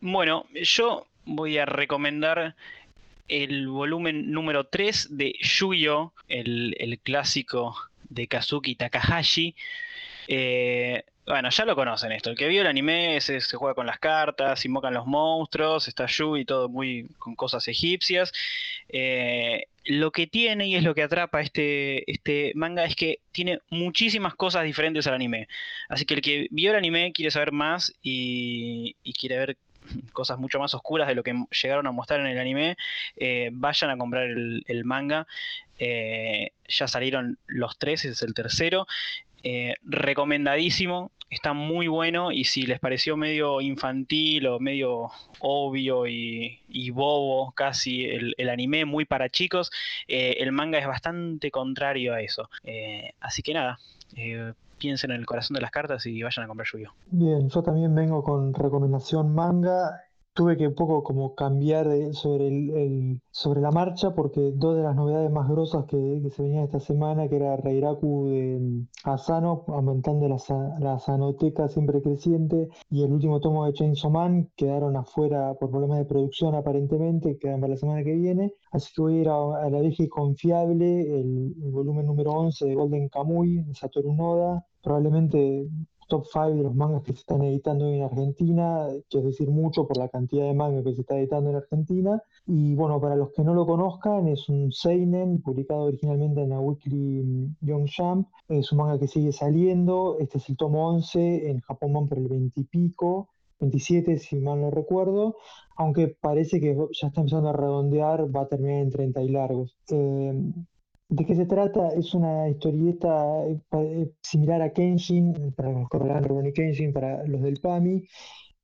[0.00, 2.54] Bueno, yo voy a recomendar
[3.26, 7.74] el volumen número 3 de Yuyo, el, el clásico
[8.08, 9.56] de Kazuki Takahashi.
[10.28, 12.30] Eh, bueno, ya lo conocen esto.
[12.30, 16.36] El que vio el anime se, juega con las cartas, invocan los monstruos, está Yu
[16.38, 18.32] y todo muy con cosas egipcias.
[18.88, 23.60] Eh, lo que tiene y es lo que atrapa este, este manga es que tiene
[23.70, 25.48] muchísimas cosas diferentes al anime.
[25.88, 29.56] Así que el que vio el anime quiere saber más y, quiere ver
[30.12, 32.76] cosas mucho más oscuras de lo que llegaron a mostrar en el anime,
[33.16, 35.26] eh, vayan a comprar el, manga.
[35.78, 38.86] Eh, ya salieron los tres, ese es el tercero.
[39.82, 45.10] Recomendadísimo está muy bueno y si les pareció medio infantil o medio
[45.40, 49.70] obvio y, bobo casi el, anime muy para chicos,
[50.06, 52.48] eh, el manga es bastante contrario a eso.
[52.64, 53.78] Eh, así que nada.
[54.16, 57.62] Eh, piensen en el corazón de las cartas y vayan a comprar yu Bien, yo
[57.62, 60.04] también vengo con recomendación manga
[60.38, 64.94] tuve que un poco como cambiar sobre, el, sobre la marcha porque dos de las
[64.94, 70.28] novedades más grosas que, se venían esta semana, que era Reiraku de mm, Asano, aumentando
[70.28, 70.36] la,
[70.78, 75.98] la sanoteca siempre creciente, y el último tomo de Chainsaw Man, quedaron afuera por problemas
[75.98, 78.54] de producción aparentemente, quedan para la semana que viene.
[78.70, 82.64] Así que voy a ir a, la vieja y confiable, el, el, volumen número 11
[82.64, 85.66] de Golden Kamuy, de Satoru Noda, probablemente
[86.08, 89.86] top 5 de los mangas que se están editando en Argentina, que es decir mucho
[89.86, 92.22] por la cantidad de mangas que se está editando en Argentina.
[92.46, 96.60] Y bueno, para los que no lo conozcan, es un Seinen publicado originalmente en la
[96.60, 98.28] Weekly Young Jump.
[98.48, 100.16] Es un manga que sigue saliendo.
[100.18, 103.28] Este es el tomo 11, en Japón van por el 20 y pico.
[103.60, 105.36] 27 si mal no recuerdo,
[105.76, 109.76] aunque parece que ya está empezando a redondear, va a terminar en 30 y largos.
[109.90, 110.32] Eh,
[111.10, 111.88] ¿De qué se trata?
[111.94, 117.60] Es una historieta eh, eh, similar a Kenshin, para los que Kenshin, para los del
[117.60, 118.04] PAMI.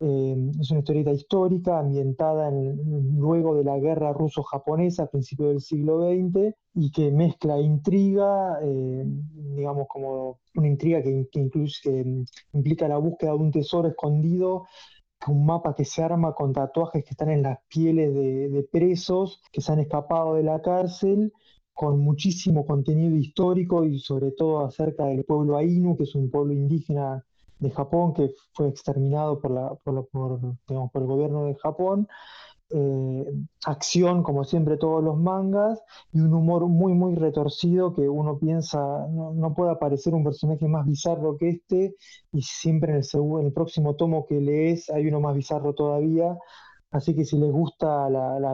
[0.01, 6.01] Eh, es una historieta histórica ambientada luego de la guerra ruso-japonesa a principios del siglo
[6.03, 11.27] XX y que mezcla intriga, digamos como una intriga que,
[12.53, 14.67] implica la búsqueda de un tesoro escondido
[15.29, 19.61] un mapa que se arma con tatuajes que están en las pieles de, presos que
[19.61, 21.33] se han escapado de la cárcel
[21.75, 26.55] con muchísimo contenido histórico y sobre todo acerca del pueblo Ainu, que es un pueblo
[26.55, 27.25] indígena
[27.59, 30.41] de Japón que fue exterminado por, la, por, por,
[31.03, 32.09] el gobierno de Japón.
[32.71, 33.33] Eh,
[33.67, 35.81] acción, como siempre, todos los mangas,
[36.13, 40.87] y un humor muy, muy retorcido que uno piensa, no, puede aparecer un personaje más
[40.87, 41.95] bizarro que este,
[42.33, 43.05] y siempre en el,
[43.41, 46.37] en el próximo tomo que lees hay uno más bizarro todavía,
[46.95, 48.53] Así que si les gusta la,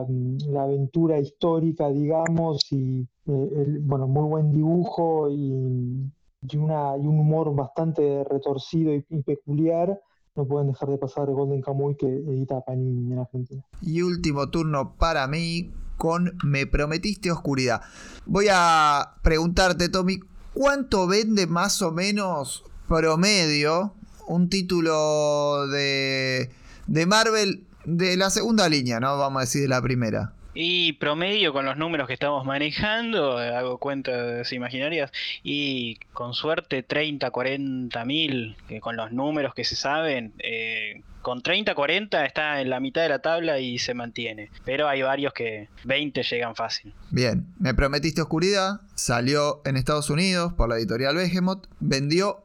[0.63, 6.11] aventura histórica, digamos, y eh, bueno, muy buen dibujo y,
[6.41, 10.01] y un humor bastante retorcido y, peculiar,
[10.35, 13.63] no pueden dejar de pasar Golden Kamuy que edita Panini en Argentina.
[13.79, 17.81] Y último turno para mí con Me Prometiste Oscuridad.
[18.25, 20.19] Voy a preguntarte, Tommy,
[20.55, 23.93] ¿cuánto vende más o menos promedio
[24.27, 26.49] un título de,
[26.87, 29.17] de Marvel de la segunda línea, ¿no?
[29.17, 30.33] Vamos a decir de la primera.
[30.53, 35.11] Y promedio con los números que estamos manejando, hago cuentas imaginarias,
[35.43, 41.73] y con suerte 30, 40 mil, con los números que se saben, eh, con 30,
[41.73, 44.49] 40 está en la mitad de la tabla y se mantiene.
[44.65, 46.93] Pero hay varios que 20 llegan fácil.
[47.11, 52.43] Bien, me prometiste oscuridad, salió en Estados Unidos por la editorial Behemoth, vendió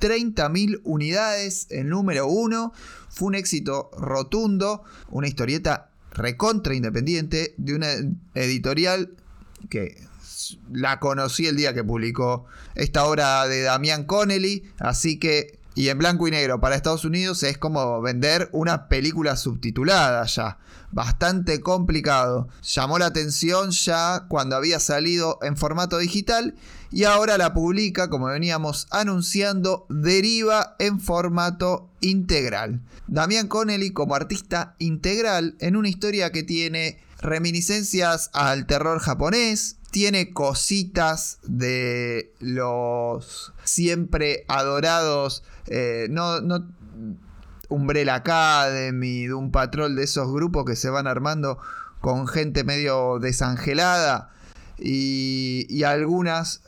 [0.00, 2.72] 30.000 unidades, el número uno,
[3.08, 7.88] fue un éxito rotundo, una historieta recontra independiente de una
[8.34, 9.16] editorial
[9.70, 10.06] que
[10.72, 15.98] la conocí el día que publicó esta obra de Damián Connelly, así que y en
[15.98, 20.58] blanco y negro para Estados Unidos es como vender una película subtitulada ya.
[20.90, 22.48] Bastante complicado.
[22.62, 26.56] Llamó la atención ya cuando había salido en formato digital
[26.90, 32.80] y ahora la publica, como veníamos anunciando, deriva en formato integral.
[33.06, 40.30] Damián Connelly como artista integral en una historia que tiene reminiscencias al terror japonés, tiene
[40.32, 46.66] cositas de los siempre adorados, eh, no, no,
[47.68, 51.58] Umbrella Academy, de un patrón de esos grupos que se van armando
[52.00, 54.30] con gente medio desangelada
[54.78, 56.62] y, y algunas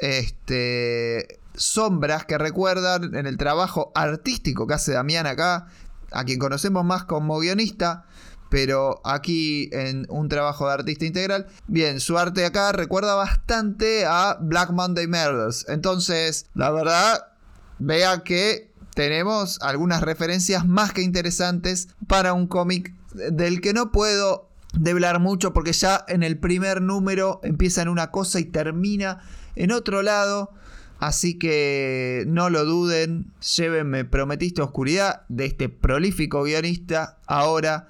[0.00, 5.66] este, sombras que recuerdan en el trabajo artístico que hace Damián acá,
[6.10, 8.06] a quien conocemos más como guionista,
[8.50, 14.36] pero aquí en un trabajo de artista integral, bien, su arte acá recuerda bastante a
[14.40, 15.64] Black Monday Murders.
[15.68, 17.28] Entonces, la verdad,
[17.78, 24.50] vea que tenemos algunas referencias más que interesantes para un cómic del que no puedo
[24.74, 29.22] deblar mucho porque ya en el primer número empieza en una cosa y termina
[29.56, 30.50] en otro lado.
[30.98, 37.88] Así que no lo duden, llévenme Prometiste Oscuridad de este prolífico guionista ahora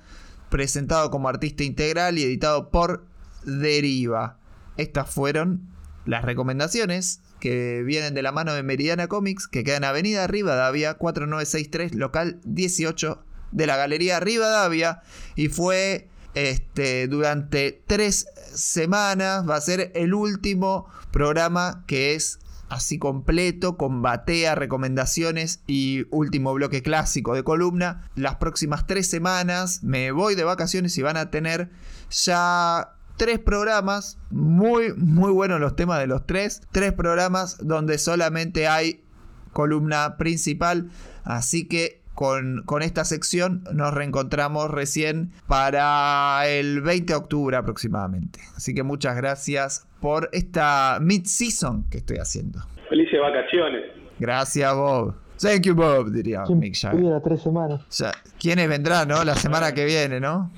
[0.49, 3.05] presentado como artista integral y editado por
[3.45, 4.39] Deriva.
[4.79, 5.69] Estas fueron
[6.07, 10.95] las recomendaciones que vienen de la mano de Meridiana Comics, que queda en Avenida Rivadavia,
[10.95, 15.03] 4963, local 18 de la Galería Rivadavia.
[15.37, 22.39] Y fue este, durante tres semanas, va a ser el último programa que es
[22.69, 28.11] así completo, con batea, recomendaciones y último bloque clásico de columna.
[28.15, 31.71] Las próximas tres semanas me voy de vacaciones y van a tener
[32.11, 38.67] ya tres programas, muy, muy buenos los temas de los tres, tres programas donde solamente
[38.69, 39.05] hay
[39.53, 40.91] columna principal,
[41.25, 48.41] así que con, con, esta sección nos reencontramos recién para el 20 de octubre aproximadamente.
[48.57, 52.61] Así que muchas gracias por esta mid-season que estoy haciendo.
[52.89, 53.85] Felices vacaciones.
[54.19, 55.15] Gracias, Bob.
[55.41, 57.21] Thank you, Bob, diría Mick Jagger.
[57.23, 57.81] tres semanas.
[58.41, 59.25] ¿Quiénes vendrán, no?
[59.25, 60.53] La semana que viene, ¿no?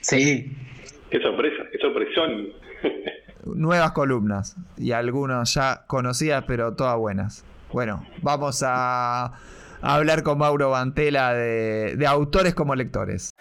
[0.00, 0.56] Sí.
[1.10, 2.48] Qué sorpresa, qué sorpresón.
[3.44, 7.44] Nuevas columnas y algunas ya conocidas, pero todas buenas.
[7.72, 9.32] Bueno, vamos a,
[9.82, 13.34] hablar con Mauro Bantela de, de autores como lectores.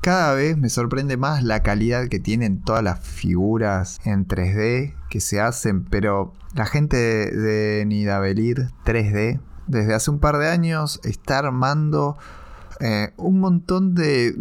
[0.00, 5.20] cada vez me sorprende más la calidad que tienen todas las figuras en 3D que
[5.20, 11.38] se hacen, pero la gente de, Nidavellir 3D desde hace un par de años está
[11.38, 12.16] armando
[12.80, 14.34] eh, un montón de,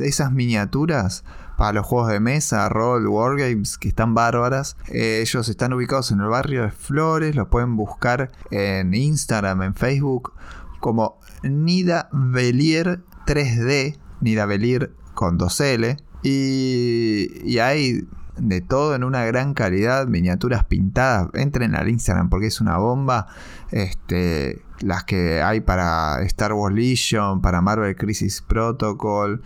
[0.00, 1.24] esas miniaturas
[1.60, 4.78] para los juegos de mesa, rol, wargames, que están bárbaras.
[4.88, 9.74] Eh, ellos están ubicados en el barrio de Flores, los pueden buscar en Instagram, en
[9.74, 10.32] Facebook,
[10.80, 15.98] como Nidavelier 3D, Nidavellir con 2L.
[16.22, 18.08] Y, y hay
[18.38, 21.28] de todo en una gran calidad, miniaturas pintadas.
[21.34, 23.26] Entren al Instagram porque es una bomba.
[23.70, 29.42] Este, las que hay para Star Wars Legion, para Marvel Crisis Protocol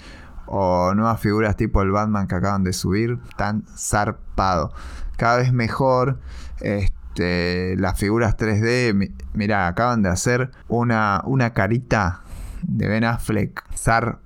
[0.46, 4.72] o nuevas figuras tipo el Batman que acaban de subir, tan zarpado.
[5.16, 6.18] Cada vez mejor.
[6.60, 12.22] Este, las figuras 3D, mira, acaban de hacer una, una carita
[12.62, 14.23] de Ben Affleck zarpado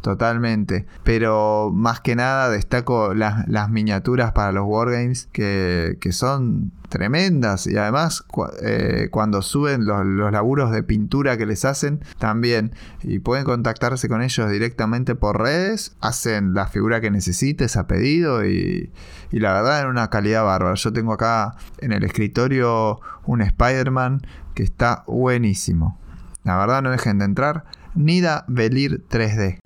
[0.00, 0.86] totalmente.
[1.04, 7.66] Pero más que nada destaco las, miniaturas para los Wargames que, que son tremendas.
[7.66, 8.24] Y además
[8.62, 12.72] eh, cuando suben los, laburos de pintura que les hacen también.
[13.02, 18.44] Y pueden contactarse con ellos directamente por redes hacen la figura que necesites a pedido
[18.46, 18.90] y,
[19.30, 20.74] y la verdad en una calidad bárbara.
[20.74, 24.22] Yo tengo acá en el escritorio un Spider-Man
[24.54, 25.98] que está buenísimo.
[26.44, 27.64] La verdad no dejen de entrar
[27.98, 29.58] Nida Velir 3D.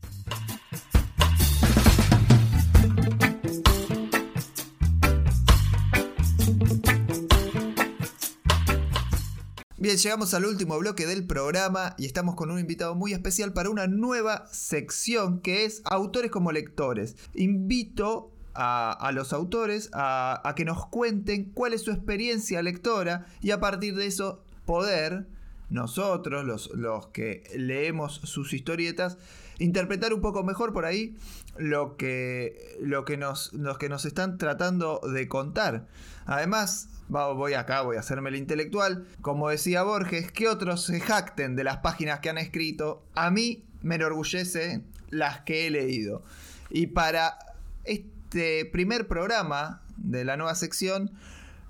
[9.77, 13.69] Bien, llegamos al último bloque del programa y estamos con un invitado muy especial para
[13.69, 17.17] una nueva sección que es autores como lectores.
[17.35, 23.51] Invito a, los autores a, a que nos cuenten cuál es su experiencia lectora y
[23.51, 25.27] a partir de eso poder
[25.73, 29.17] nosotros, los, los que leemos sus historietas,
[29.59, 31.17] interpretar un poco mejor por ahí
[31.57, 35.87] lo que, lo que, nos, que nos están tratando de contar.
[36.27, 39.07] Además, voy acá, voy a hacerme el intelectual.
[39.21, 43.05] Como decía Borges, que otros se jacten de las páginas que han escrito.
[43.15, 46.23] A mí me enorgullece las que he leído.
[46.71, 47.39] Y para
[47.85, 51.11] este primer programa de la nueva sección,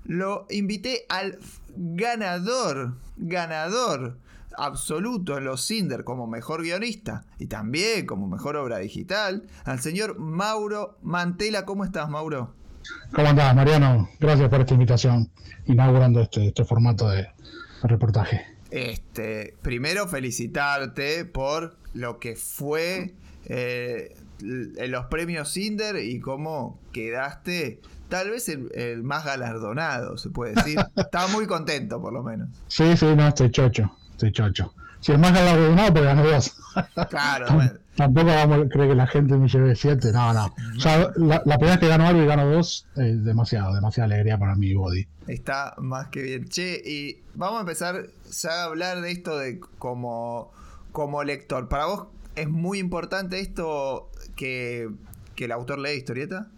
[0.05, 1.39] lo invité al
[1.75, 4.17] ganador, ganador
[4.57, 10.19] absoluto en los Cinder como mejor guionista y también como mejor obra digital, al señor
[10.19, 11.65] Mauro Mantela.
[11.65, 12.53] ¿Cómo estás, Mauro?
[13.13, 14.09] ¿Cómo andás, Mariano?
[14.19, 15.31] Gracias por esta invitación,
[15.65, 17.27] inaugurando este, este formato de,
[17.83, 18.45] reportaje.
[18.71, 23.13] Este, primero felicitarte por lo que fue
[23.45, 27.81] eh, los premios Cinder y cómo quedaste
[28.13, 30.77] tal vez el, más galardonado, se puede decir.
[30.95, 32.47] Estaba muy contento, por lo menos.
[32.67, 34.71] Sí, sí, no, estoy chocho, estoy chocho.
[34.99, 36.55] Si el más galardonado, pues ganó dos.
[37.09, 37.47] Claro,
[37.95, 40.45] Tampoco vamos a creer que la gente me lleve siete, no, no.
[40.77, 44.37] O sea, la, primera vez que ganó algo y ganó dos, es demasiado, demasiada alegría
[44.37, 45.07] para mi body.
[45.25, 46.47] Está más que bien.
[46.47, 50.51] Che, y vamos a empezar ya a hablar de esto de como,
[50.91, 51.67] como lector.
[51.67, 54.89] ¿Para vos es muy importante esto que,
[55.35, 56.49] que el autor lee historieta?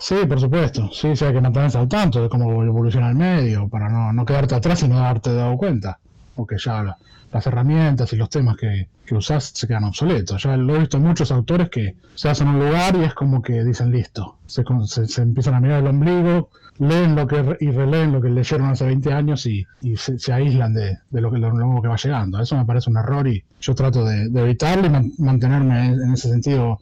[0.00, 0.88] Sí, por supuesto.
[0.92, 4.54] Sí, hay que mantenerse al tanto de cómo evoluciona el medio para no, no quedarte
[4.54, 5.98] atrás y no darte dado cuenta.
[6.34, 6.96] Porque ya
[7.30, 10.42] las herramientas y los temas que, que usás se quedan obsoletos.
[10.42, 13.42] Ya lo he visto en muchos autores que se hacen un lugar y es como
[13.42, 14.36] que dicen listo.
[14.46, 16.48] Se, se, empiezan a mirar el ombligo,
[16.78, 20.72] leen lo que y releen lo que leyeron hace 20 años y, y se, aíslan
[20.72, 22.40] de, de lo, que, lo nuevo que va llegando.
[22.40, 26.80] Eso me parece un error y yo trato de evitarlo y mantenerme en ese sentido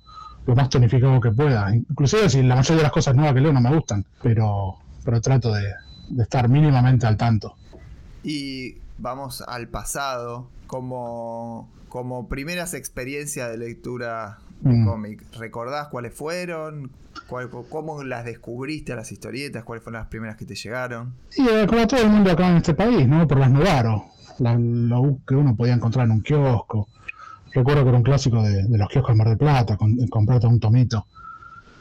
[0.49, 1.75] lo más tonificado que pueda.
[1.75, 5.21] Inclusive si la mayoría de las cosas nuevas que leo no me gustan, pero, pero
[5.21, 5.75] trato de,
[6.19, 7.55] estar mínimamente al tanto.
[8.25, 14.87] Y vamos al pasado, como, como primeras experiencias de lectura de mm.
[14.87, 15.23] cómic.
[15.39, 16.93] ¿Recordás cuáles fueron?
[17.69, 19.65] ¿Cómo las descubriste a las historietas?
[19.65, 21.13] ¿Cuáles fueron las primeras que te llegaron?
[21.29, 23.29] Sí, eh, como todo el mundo acá en este país, ¿no?
[23.29, 24.07] Por las Novaro,
[24.39, 26.89] lo que uno podía encontrar en un kiosco
[27.53, 30.61] Recuerdo que era un clásico de, los kioscos de Mar del Plata, con, comprarte un
[30.61, 31.07] tomito.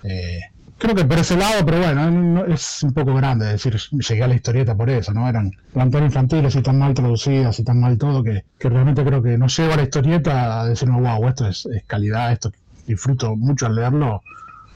[0.04, 0.40] Eh,
[0.78, 4.36] creo que por ese lado, pero bueno, es un poco grande decir, llegué a la
[4.36, 5.28] historieta por eso, ¿no?
[5.28, 9.38] Eran, tan infantiles y tan mal traducidas y tan mal todo que, realmente creo que
[9.38, 12.52] no llego a la historieta a decirme, wow, esto es, calidad, esto
[12.86, 14.22] disfruto mucho al leerlo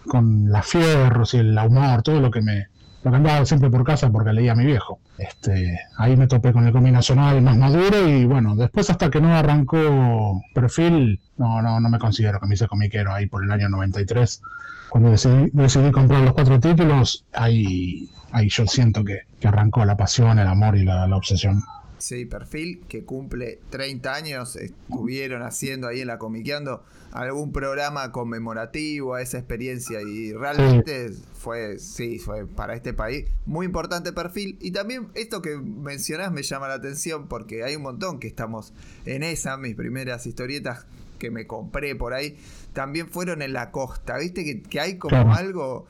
[0.08, 2.68] con las fierros y el humor, todo lo que me,
[3.04, 5.00] lo que andaba siempre por casa porque leía a mi viejo.
[5.18, 9.20] Este, ahí me topé con el cómic nacional más maduro y bueno, después hasta que
[9.20, 13.52] no arrancó perfil, no, no, no me considero que me hice comiquero ahí por el
[13.52, 14.42] año 93.
[14.90, 19.96] Cuando decidí, decidí comprar los cuatro títulos, ahí, ahí yo siento que, que arrancó la
[19.98, 21.64] pasión, el amor y la, la obsesión.
[22.02, 29.14] Sí, perfil que cumple 30 años, estuvieron haciendo ahí en la Comiqueando algún programa conmemorativo
[29.14, 34.58] a esa experiencia y realmente fue, sí, fue para este país muy importante perfil.
[34.62, 38.74] Y también esto que mencionás me llama la atención porque hay un montón que estamos
[39.06, 40.88] en esa, mis primeras historietas
[41.20, 42.36] que me compré por ahí,
[42.74, 44.44] también fueron en la costa, ¿viste?
[44.44, 45.86] Que, que hay como algo...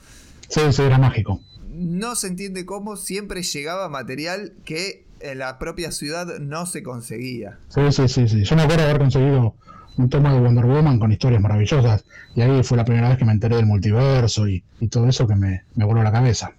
[0.49, 1.39] Sí, sí, era mágico.
[1.69, 7.57] No se entiende cómo siempre llegaba material que en la propia ciudad no se conseguía.
[7.69, 8.43] Sí, sí, sí, sí.
[8.43, 9.55] Yo me acuerdo de haber conseguido
[9.97, 12.05] un tomo de Wonder Woman con historias maravillosas
[12.35, 15.35] y ahí fue la primera vez que me enteré del multiverso y, todo eso que
[15.35, 16.53] me, me voló la cabeza.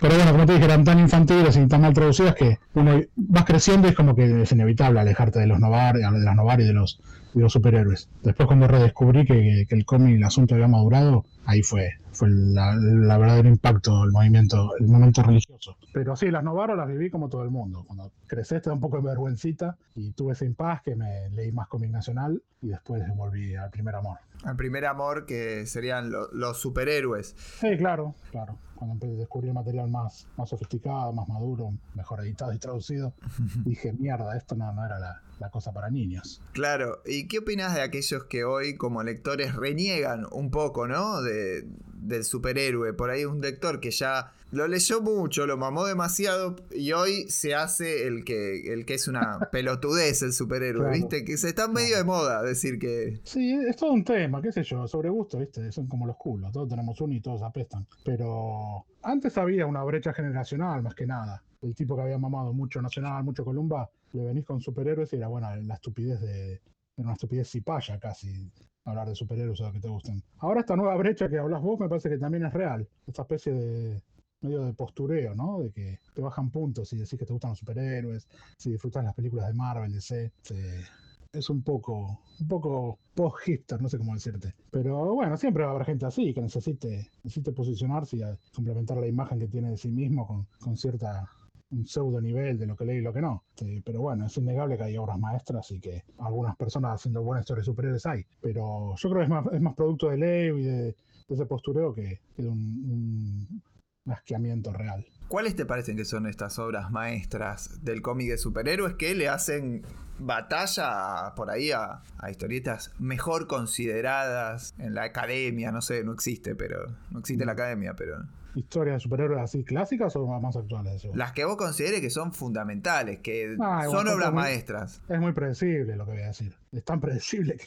[0.00, 3.44] Pero bueno, como te dije, eran tan infantiles y tan mal traducidas que uno vas
[3.44, 6.64] creciendo y es como que es inevitable alejarte de los Novar, de las Novar y
[6.64, 7.00] de los,
[7.34, 8.08] de los superhéroes.
[8.22, 12.76] Después cuando redescubrí que, que el cómic, el asunto había madurado, ahí fue, fue la,
[13.18, 15.76] verdadero impacto, el movimiento, el momento religioso.
[15.92, 17.84] Pero sí, las Novaro las viví como todo el mundo.
[17.86, 21.52] Cuando crecí te da un poco de vergüencita y tuve ese impas que me leí
[21.52, 24.18] más cómic nacional y después volví al primer amor.
[24.44, 27.34] Al primer amor que serían los superhéroes.
[27.60, 28.58] Sí, claro, claro.
[28.74, 33.14] Cuando descubrí el material más, más sofisticado, más maduro, mejor editado y traducido,
[33.64, 36.42] dije, mierda, esto no, no era la, la cosa para niños.
[36.52, 41.22] Claro, ¿y qué opinas de aquellos que hoy como lectores reniegan un poco, ¿no?
[41.22, 41.64] De,
[42.00, 42.92] del superhéroe.
[42.94, 47.54] Por ahí un lector que ya lo leyó mucho, lo mamó demasiado y hoy se
[47.54, 50.96] hace el que, el que es una pelotudez el superhéroe, Claro.
[50.96, 51.24] ¿viste?
[51.24, 53.20] Que se está medio de moda decir que...
[53.24, 55.70] Sí, es todo un tema, qué sé yo, sobre gusto, ¿viste?
[55.70, 57.86] Son como los culos, todos tenemos uno y todos apestan.
[58.04, 61.42] Pero antes había una brecha generacional, más que nada.
[61.62, 65.28] El tipo que había mamado mucho Nacional, mucho Columba, le venís con superhéroes y era,
[65.28, 66.52] bueno, la estupidez de.
[66.96, 68.50] Era una estupidez cipaya casi
[68.84, 70.22] hablar de superhéroes o de que te gusten.
[70.38, 72.88] Ahora esta nueva brecha que hablas vos me parece que también es real.
[73.06, 74.02] Esta especie de
[74.40, 75.60] medio de postureo, ¿no?
[75.60, 79.14] De que te bajan puntos si decís que te gustan los superhéroes, si disfrutas las
[79.14, 80.32] películas de Marvel, DC.
[80.42, 80.84] te-
[81.32, 84.54] es un poco, un poco post-hipster, no sé cómo decirte.
[84.70, 88.22] Pero bueno, siempre va a haber gente así que necesite, necesite posicionarse y
[88.54, 91.28] complementar la imagen que tiene de sí mismo con, con cierta
[91.70, 93.44] un pseudo nivel de lo que lee y lo que no.
[93.50, 97.42] Este, pero bueno, es innegable que hay obras maestras y que algunas personas haciendo buenas
[97.42, 98.24] historias de superhéroes hay.
[98.40, 100.94] Pero yo creo que es más, es más producto de ley y de, de
[101.28, 103.60] ese postureo que, que de un-
[104.06, 105.04] un asqueamiento real.
[105.28, 109.82] ¿Cuáles te parecen que son estas obras maestras del cómic de superhéroes que le hacen
[110.18, 115.70] batalla por ahí a, a historietas mejor consideradas en la academia?
[115.70, 118.24] No sé, no existe, pero no existe la academia, pero
[118.54, 121.04] ¿Historias de superhéroes así clásicas o más actuales?
[121.06, 121.14] vos?
[121.14, 125.02] las que vos consideres que son fundamentales, que Ah, son obras muy- maestras.
[125.10, 126.54] Es muy predecible lo que voy a decir.
[126.72, 127.58] Es tan predecible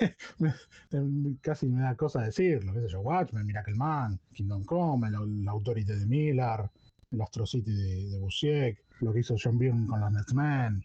[0.00, 0.16] que
[1.42, 2.72] casi me da cosa decirlo.
[2.74, 3.00] ¿Qué sé yo?
[3.00, 6.68] Watchmen, Miracle Man, Kingdom Come, el, el Authority de Miller,
[7.14, 10.84] el Astro City de, de Busiek, lo que hizo John Byrne con los Netmen.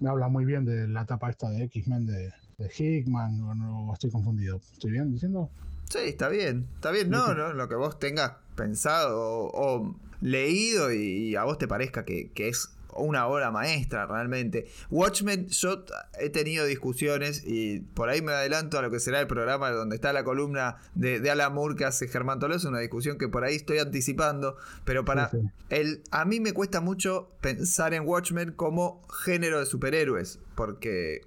[0.00, 3.92] Me habla muy bien de la etapa esta de X-Men de, de Hickman, o no
[3.92, 4.60] estoy confundido.
[4.72, 5.50] ¿Estoy bien diciendo?
[5.88, 10.92] Sí, está bien, está bien, no, no, lo que vos tengas pensado o, o leído
[10.92, 14.66] y, y a vos te parezca que, que es una obra maestra realmente.
[14.90, 15.84] Watchmen, yo
[16.20, 19.96] he tenido discusiones y por ahí me adelanto a lo que será el programa donde
[19.96, 23.44] está la columna de, de Alan Moore que hace Germán Tolosa, una discusión que por
[23.44, 25.48] ahí estoy anticipando, pero para Sí, sí.
[25.70, 31.22] el, a mí me cuesta mucho pensar en Watchmen como género de superhéroes, porque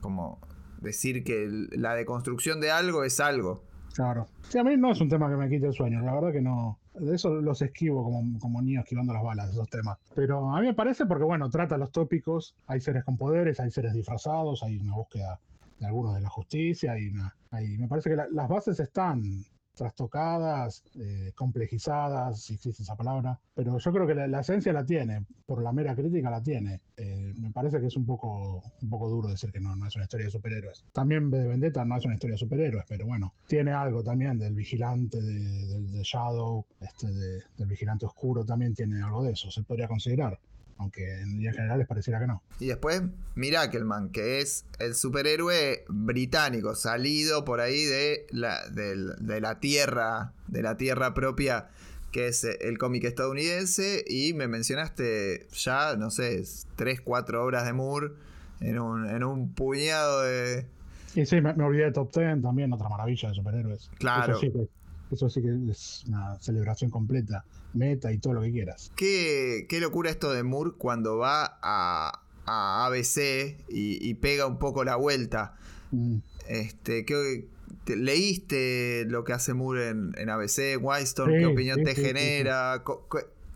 [0.00, 0.40] como
[0.80, 3.62] decir que la deconstrucción de algo es algo.
[3.94, 4.26] Claro.
[4.48, 6.42] Sí, a mí no es un tema que me quite el sueño, la verdad que
[6.42, 6.78] no.
[6.98, 9.98] De eso los esquivo como, como niño esquivando las balas, esos temas.
[10.14, 12.54] Pero a mí me parece porque, bueno, trata los tópicos.
[12.66, 15.38] Hay seres con poderes, hay seres disfrazados, hay una búsqueda
[15.78, 16.92] de algunos de la justicia.
[16.92, 19.22] Hay una, hay, me parece que la- las bases están
[19.76, 23.38] trastocadas, eh, complejizadas, si existe esa palabra.
[23.54, 26.80] Pero yo creo que la, la esencia la tiene, por la mera crítica la tiene.
[26.96, 29.94] Eh, me parece que es un poco, un poco duro decir que no, no es
[29.96, 30.84] una historia de superhéroes.
[30.92, 34.54] También de Vendetta no es una historia de superhéroes, pero bueno, tiene algo también del
[34.54, 39.62] vigilante, de- de Shadow, este de- del vigilante oscuro, también tiene algo de eso, se
[39.62, 40.38] podría considerar.
[40.78, 42.42] Aunque en líneas generales pareciera que no.
[42.60, 43.02] Y después
[43.34, 50.62] Miracleman, que es el superhéroe británico, salido por ahí de la, de la tierra, de
[50.62, 51.68] la tierra propia,
[52.12, 54.04] que es eh, el cómic estadounidense.
[54.06, 56.42] Y me mencionaste ya, no sé,
[56.76, 58.10] tres, cuatro obras de Moore
[58.60, 60.66] en un, en un puñado de.
[61.14, 63.90] Y sí, me, me olvidé de Top Ten también, otra maravilla de superhéroes.
[63.98, 64.36] Claro.
[64.36, 64.52] Eso sí,
[65.10, 67.44] eso sí que es una celebración completa,
[67.74, 68.90] meta y todo lo que quieras.
[68.96, 74.58] Qué, qué locura esto de Moore cuando va a, a ABC y, y pega un
[74.58, 75.54] poco la vuelta.
[75.92, 76.16] Mm.
[76.48, 77.46] Este, ¿qué-
[77.84, 81.32] te- ¿Leíste lo que hace Moore en, en ABC, Wildstorm?
[81.32, 82.82] Sí, ¿Qué opinión sí, te sí, genera?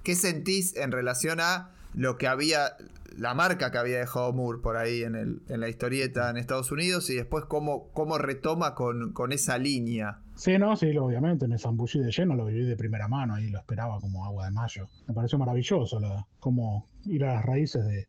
[0.05, 2.76] ¿Qué sentís en relación a lo que había,
[3.16, 6.72] la marca que había dejado Moore por ahí en, el, en la historieta en Estados
[6.72, 10.20] Unidos y después cómo, cómo retoma con, con esa línea?
[10.34, 13.58] Sí, no, sí, obviamente, me zambullí de lleno, lo viví de primera mano ahí, lo
[13.58, 14.88] esperaba como agua de mayo.
[15.06, 18.06] Me pareció maravilloso la, como ir a las raíces de,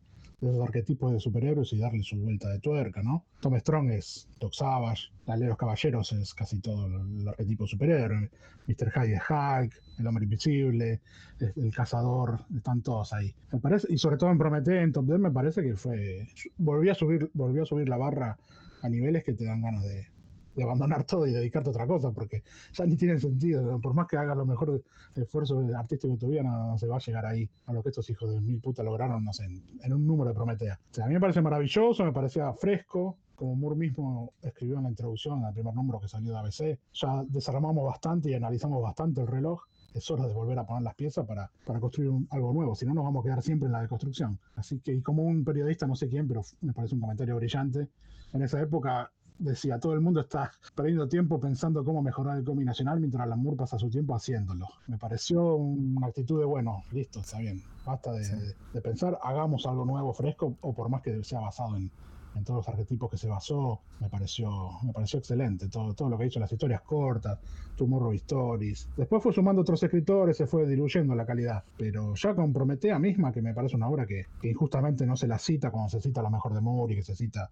[0.50, 3.24] esos arquetipos de superhéroes y darle su vuelta de tuerca, ¿no?
[3.40, 8.30] Tom Strong es Doc Savage, la de los Caballeros es casi todo el, arquetipo superhéroe,
[8.66, 8.92] Mr.
[8.92, 11.00] Hyde es Hulk, el hombre invisible,
[11.40, 13.34] el cazador, están todos ahí.
[13.52, 16.28] Me parece, y sobre todo en Prometeo, en Top Ten, me parece que fue,
[16.58, 18.36] volvió a subir, volvió a subir la barra
[18.82, 20.06] a niveles que te dan ganas de,
[20.54, 22.42] de abandonar todo y dedicarte a otra cosa, porque
[22.72, 23.80] ya ni tiene sentido.
[23.80, 24.82] Por más que hagas lo mejor
[25.14, 27.90] esfuerzo artístico de tu vida, no, no se va a llegar ahí a lo que
[27.90, 30.78] estos hijos de mil puta lograron, no sé, en, un número de Prometea.
[30.98, 33.18] O a mí me parece maravilloso, me parecía fresco.
[33.34, 36.78] Como Moore mismo escribió en la introducción, en el primer número que salió de ABC,
[36.92, 39.62] ya desarmamos bastante y analizamos bastante el reloj.
[39.94, 42.94] Es hora de volver a poner las piezas para, para construir algo nuevo, si no
[42.94, 44.38] nos vamos a quedar siempre en la deconstrucción.
[44.54, 47.88] Así que, y como un periodista, no sé quién, pero me parece un comentario brillante,
[48.32, 52.66] en esa época decía, todo el mundo está perdiendo tiempo pensando cómo mejorar el cómic
[52.66, 54.66] nacional mientras Lamour pasa su tiempo haciéndolo.
[54.86, 60.12] Me pareció una actitud de, bueno, listo, está bien, basta de, pensar, hagamos algo nuevo,
[60.12, 61.90] fresco, o por más que sea basado en,
[62.34, 64.50] en todos los arquetipos que se basó, me pareció,
[64.82, 65.68] me pareció excelente.
[65.68, 67.38] Todo, todo lo que hizo, las historias cortas,
[67.76, 68.88] Tomorrow Stories.
[68.96, 71.62] Después fue sumando otros escritores, se fue diluyendo la calidad.
[71.76, 75.26] Pero ya con Prometea misma, que me parece una obra que, que injustamente no se
[75.26, 77.50] la cita cuando se cita la mejor de Moore y que se cita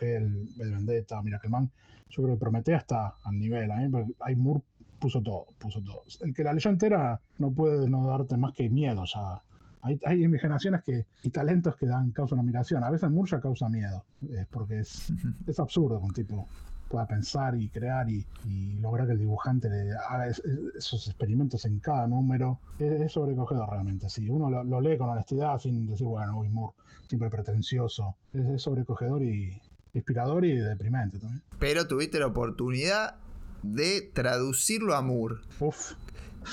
[0.00, 1.70] Hell, Bad Vendetta, Miracleman.
[2.08, 3.70] Yo creo que Prometea está al nivel.
[3.70, 4.62] A mí, hay Moore
[4.98, 6.02] puso todo, puso todo.
[6.20, 9.42] El que la leyó entera no puede no darte más que miedo ya.
[9.82, 12.84] Hay, hay imaginaciones que, y talentos que dan causa una admiración.
[12.84, 15.12] A veces Moore ya causa miedo, es porque es,
[15.46, 16.46] es absurdo un tipo
[16.90, 21.06] pueda pensar y crear y, y lograr que el dibujante le haga es- es- esos
[21.06, 22.58] experimentos en cada número.
[22.78, 24.10] Es, es sobrecogedor realmente.
[24.10, 26.74] Si uno lo, lo lee con honestidad, sin decir, bueno, uy, Moore,
[27.08, 29.60] siempre pretencioso, es, es sobrecogedor y
[29.94, 31.42] inspirador y deprimente también.
[31.60, 33.14] Pero tuviste la oportunidad
[33.62, 35.36] de traducirlo a Moore.
[35.60, 35.92] Uf,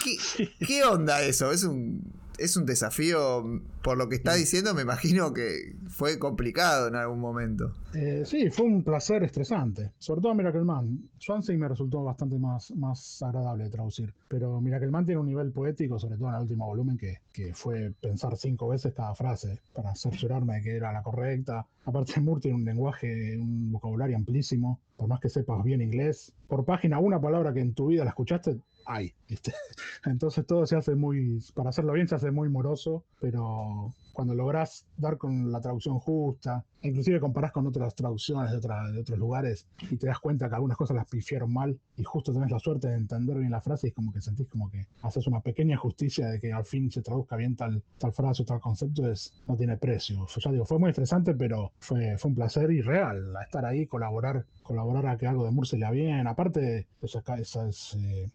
[0.03, 0.17] ¿Qué,
[0.67, 1.51] qué onda eso?
[1.51, 2.01] Es un,
[2.37, 7.19] es un desafío, por lo que está diciendo, me imagino que fue complicado en algún
[7.19, 7.73] momento.
[7.93, 9.91] Eh, sí, fue un placer estresante.
[9.97, 11.09] Sobre todo Miracleman.
[11.17, 14.13] Swansea me resultó bastante más, más agradable de traducir.
[14.27, 17.93] Pero Miracleman tiene un nivel poético, sobre todo en el último volumen, que, que fue
[17.99, 21.65] pensar cinco veces cada frase para cerciorarme de que era la correcta.
[21.85, 24.79] Aparte, Moore tiene un lenguaje, un vocabulario amplísimo.
[24.95, 28.09] Por más que sepas bien inglés, por página, una palabra que en tu vida la
[28.09, 28.57] escuchaste,
[28.87, 29.13] hay.
[29.27, 29.53] ¿viste?
[30.05, 34.85] Entonces todo se hace muy, para hacerlo bien se hace muy moroso, pero cuando lográs
[34.97, 39.67] dar con la traducción justa, inclusive comparás con otras traducciones de, otra- de otros lugares
[39.91, 42.87] y te das cuenta que algunas cosas las pifiaron mal y justo tenés la suerte
[42.87, 45.77] de entender bien la frase y es como que sentís como que haces una pequeña
[45.77, 49.33] justicia de que al fin se traduzca bien tal, tal frase o tal concepto, es,
[49.47, 50.25] no tiene precio.
[50.27, 53.85] Fue- Ya digo, fue muy estresante, pero fue, fue un placer y real estar ahí,
[53.85, 56.25] colaborar, colaborar a que algo de se lea bien.
[56.27, 58.31] Aparte, esa, esa, ese,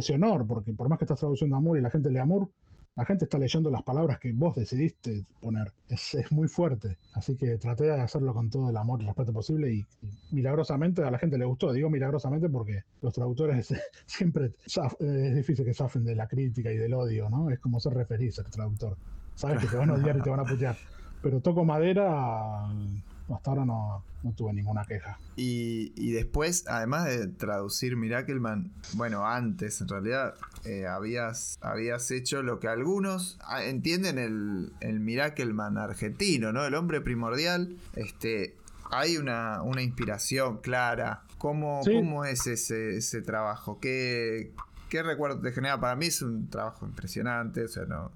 [0.00, 2.24] ese honor, porque por más que estás traduciendo a Moore y la gente lee a
[2.26, 2.46] Moore,
[2.96, 5.72] la gente está leyendo las palabras que vos decidiste poner.
[5.88, 6.96] Es, es muy fuerte.
[7.14, 11.02] Así que traté de hacerlo con todo el amor y respeto posible y, y milagrosamente
[11.02, 11.72] a la gente le gustó.
[11.72, 13.74] Digo milagrosamente porque los traductores
[14.06, 17.50] siempre zaf- eh, es difícil que zafen de la crítica y del odio, ¿no?
[17.50, 18.96] Es como ser referir, ser traductor.
[19.34, 20.76] Sabes que te van a odiar y te van a putear.
[21.20, 22.68] Pero toco madera,
[23.32, 25.18] hasta ahora no, no tuve ninguna queja.
[25.36, 30.34] Y, y después, además de traducir Miracleman, bueno, antes en realidad
[30.64, 36.64] eh, habías, habías hecho lo que algunos ah, entienden el, el Miracleman argentino, ¿no?
[36.66, 37.76] El hombre primordial.
[37.94, 38.56] Este,
[38.90, 41.22] hay una, una inspiración clara.
[41.38, 41.92] ¿Cómo, Sí.
[41.94, 43.78] cómo es ese, ese trabajo?
[43.80, 44.52] ¿Qué,
[44.88, 45.80] ¿Qué recuerdo te genera?
[45.80, 47.64] Para mí es un trabajo impresionante.
[47.64, 48.10] O sea, no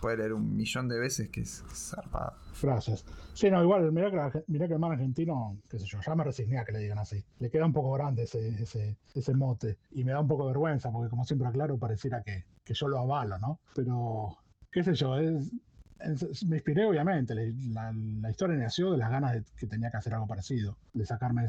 [0.00, 2.32] puede leer un millón de veces que es, zarpado.
[2.60, 3.04] Gracias.
[3.34, 4.32] Sí, no, igual, mirá que, la-
[4.74, 7.24] el man argentino, qué sé yo, ya me resigné a que le digan así.
[7.38, 9.78] Le queda un poco grande ese, ese, ese mote.
[9.92, 12.88] Y me da un poco de vergüenza, porque como siempre aclaro, pareciera que, que yo
[12.88, 13.60] lo avalo, ¿no?
[13.74, 14.36] Pero,
[14.70, 15.16] qué sé yo,
[16.46, 17.34] me inspiré obviamente.
[17.34, 20.76] Le- La, la historia nació de las ganas de que tenía que hacer algo parecido,
[20.92, 21.46] de sacarme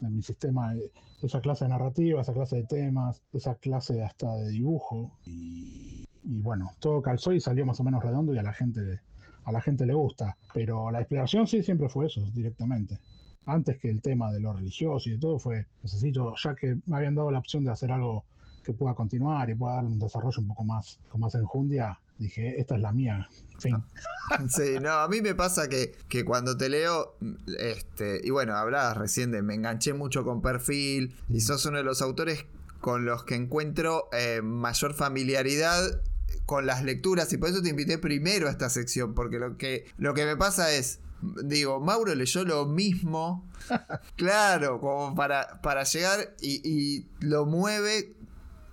[0.00, 0.74] de mi sistema
[1.22, 5.12] esa clase de narrativa, esa clase de temas, esa clase hasta de dibujo.
[5.26, 9.00] Y, bueno, todo calzó y salió más o menos redondo y a la gente
[9.44, 10.36] a la gente le gusta.
[10.52, 12.98] Pero la explicación sí siempre fue eso, directamente.
[13.46, 16.96] Antes que el tema de lo religioso y de todo fue, necesito, ya que me
[16.96, 18.24] habían dado la opción de hacer algo
[18.64, 22.60] que pueda continuar y pueda dar un desarrollo un poco más, con más enjundia, dije,
[22.60, 23.28] esta es la mía.
[23.58, 23.76] Fin.
[24.48, 27.14] Sí, no, a mí me pasa que, que cuando te leo,
[27.58, 31.84] este, y bueno, hablabas recién de me enganché mucho con perfil, y sos uno de
[31.84, 32.46] los autores
[32.80, 36.00] con los que encuentro eh, mayor familiaridad
[36.46, 39.84] con las lecturas, y por eso te invité primero a esta sección, porque lo que,
[39.98, 41.00] lo que me pasa es,
[41.44, 43.46] digo, Mauro leyó lo mismo,
[44.16, 48.14] claro, como para, para llegar y, y lo mueve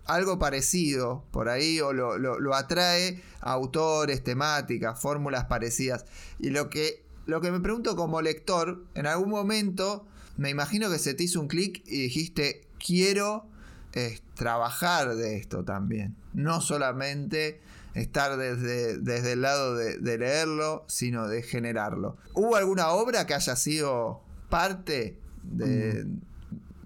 [0.06, 6.06] algo parecido por ahí o lo, lo- lo atrae a autores, temáticas, fórmulas parecidas.
[6.40, 10.06] Y lo que, lo que me pregunto como lector, en algún momento
[10.38, 13.46] me imagino que se te hizo un clic y dijiste, quiero
[13.94, 16.16] eh, trabajar de esto también.
[16.34, 17.60] No solamente
[17.94, 22.16] estar desde, desde el lado de, de leerlo, sino de generarlo.
[22.34, 26.06] ¿Hubo alguna obra que haya sido parte de,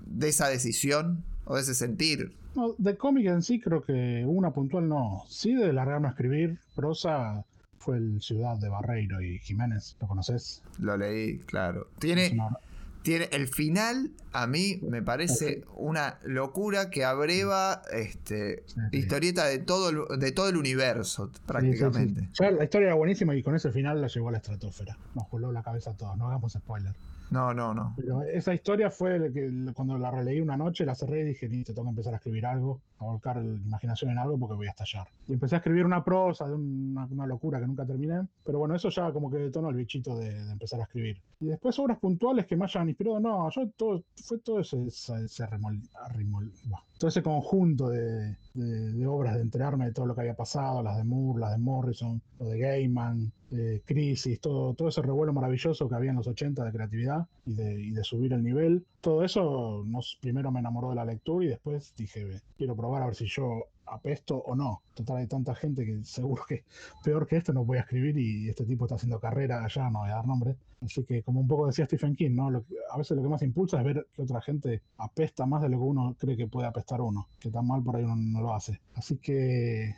[0.07, 2.33] de esa decisión o de ese sentir?
[2.56, 5.23] No, de cómic en sí creo que una puntual no.
[5.27, 7.44] Sí de largarme a escribir prosa
[7.80, 10.64] fue el Ciudad de Barreiro y Jiménez, ¿lo conoces?
[10.80, 11.88] Lo leí, claro.
[11.99, 12.57] Tiene, una-
[13.03, 18.98] Tiene, el final a mí me parece una locura que abreva este, Sí, sí.
[18.98, 22.30] historieta de todo, el, de todo el universo, prácticamente.
[22.40, 24.98] Ya la historia era buenísima y con ese final la llevó a la estratosfera.
[25.14, 26.94] Nos voló la cabeza a todos, no hagamos spoiler.
[27.30, 27.93] No, no, no.
[27.97, 31.73] Pero esa historia fue que cuando la releí una noche, la cerré y dije, listo,
[31.73, 34.72] tengo que empezar a escribir algo, a volcar la imaginación en algo porque voy a
[34.72, 35.07] estallar.
[35.27, 38.76] Y empecé a escribir una prosa de una, una locura que nunca terminé, pero bueno,
[38.76, 41.17] eso ya como que detonó el bichito de, de empezar a escribir.
[41.39, 45.26] Y después obras puntuales que me hayan inspirado, no, yo todo, fue todo ese, ese,
[45.26, 50.05] ese remol- arrimol- buah, todo ese conjunto de, de- de obras, de enterarme de todo
[50.05, 54.39] lo que había pasado, las de Moore, las de Morrison, lo de Gaiman, eh, Crisis,
[54.39, 57.91] todo, todo ese revuelo maravilloso que había en los 80 de creatividad y de, y
[57.91, 58.85] de subir el nivel.
[59.01, 63.05] Todo eso nos, primero me enamoró de la lectura y después dije, quiero probar a
[63.07, 64.81] ver si yo apesto o no.
[64.93, 66.63] Total, hay tanta gente que seguro que
[67.03, 69.99] peor que esto no voy a escribir y este tipo está haciendo carrera allá, no
[69.99, 70.55] voy a dar nombre.
[70.81, 72.49] Así que como un poco decía Stephen King, ¿no?
[72.49, 75.61] Lo que- a veces lo que más impulsa es ver que otra gente apesta más
[75.61, 78.15] de lo que uno cree que puede apestar uno, que tan mal por ahí uno
[78.15, 78.80] no lo hace.
[78.95, 79.95] Así que,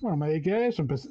[0.00, 1.08] bueno, me dediqué a eso, empecé,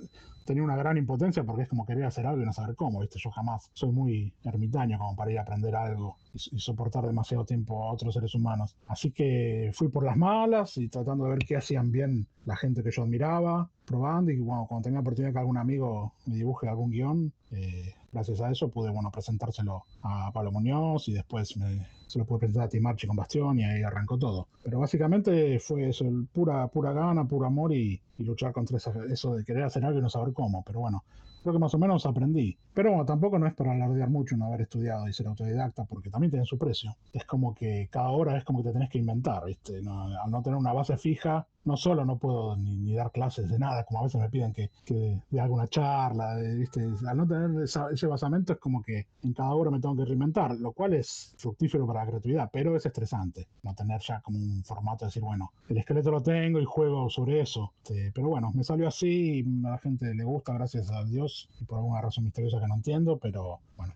[0.49, 3.19] tenía una gran impotencia porque es como querer hacer algo y no saber cómo, ¿viste?
[3.19, 7.45] Yo jamás soy muy ermitaño como para ir a aprender algo y, y soportar demasiado
[7.45, 8.75] tiempo a otros seres humanos.
[8.87, 12.81] Así que fui por las malas y tratando de ver qué hacían bien la gente
[12.81, 16.89] que yo admiraba, probando y bueno, cuando tenía oportunidad que algún amigo me dibuje algún
[16.89, 22.17] guion, eh, gracias a eso pude, bueno, presentárselo a Pablo Muñoz y después me, se
[22.17, 24.47] lo pude presentar a Tim Archie con Bastión y ahí arrancó todo.
[24.63, 29.33] Pero básicamente fue eso, pura, pura gana, puro amor y, y luchar contra esa- eso
[29.35, 30.61] de querer hacer algo y no saber cómo.
[30.65, 31.03] Pero bueno,
[31.41, 32.55] creo que más o menos aprendí.
[32.73, 36.09] Pero bueno, tampoco no es para alardear mucho no haber estudiado y ser autodidacta, porque
[36.09, 36.95] también tiene su precio.
[37.13, 39.81] Es como que cada hora es como que te tenés que inventar, ¿viste?
[39.81, 43.49] No- al no tener una base fija, no solo no puedo ni, ni dar clases
[43.49, 46.87] de nada, como a veces me piden que, que dé alguna charla, de- ¿viste?
[47.07, 50.05] Al no tener esa- ese basamento es como que en cada hora me tengo que
[50.05, 54.37] reinventar, lo cual es fructífero para la creatividad, pero es estresante no tener ya como
[54.37, 57.73] un formato de decir, bueno, el esqueleto lo tengo y juego sobre eso.
[57.83, 61.65] Este, pero bueno, me salió así a la gente le gusta, gracias a Dios, y
[61.65, 63.93] por alguna razón misteriosa que no entiendo, pero bueno,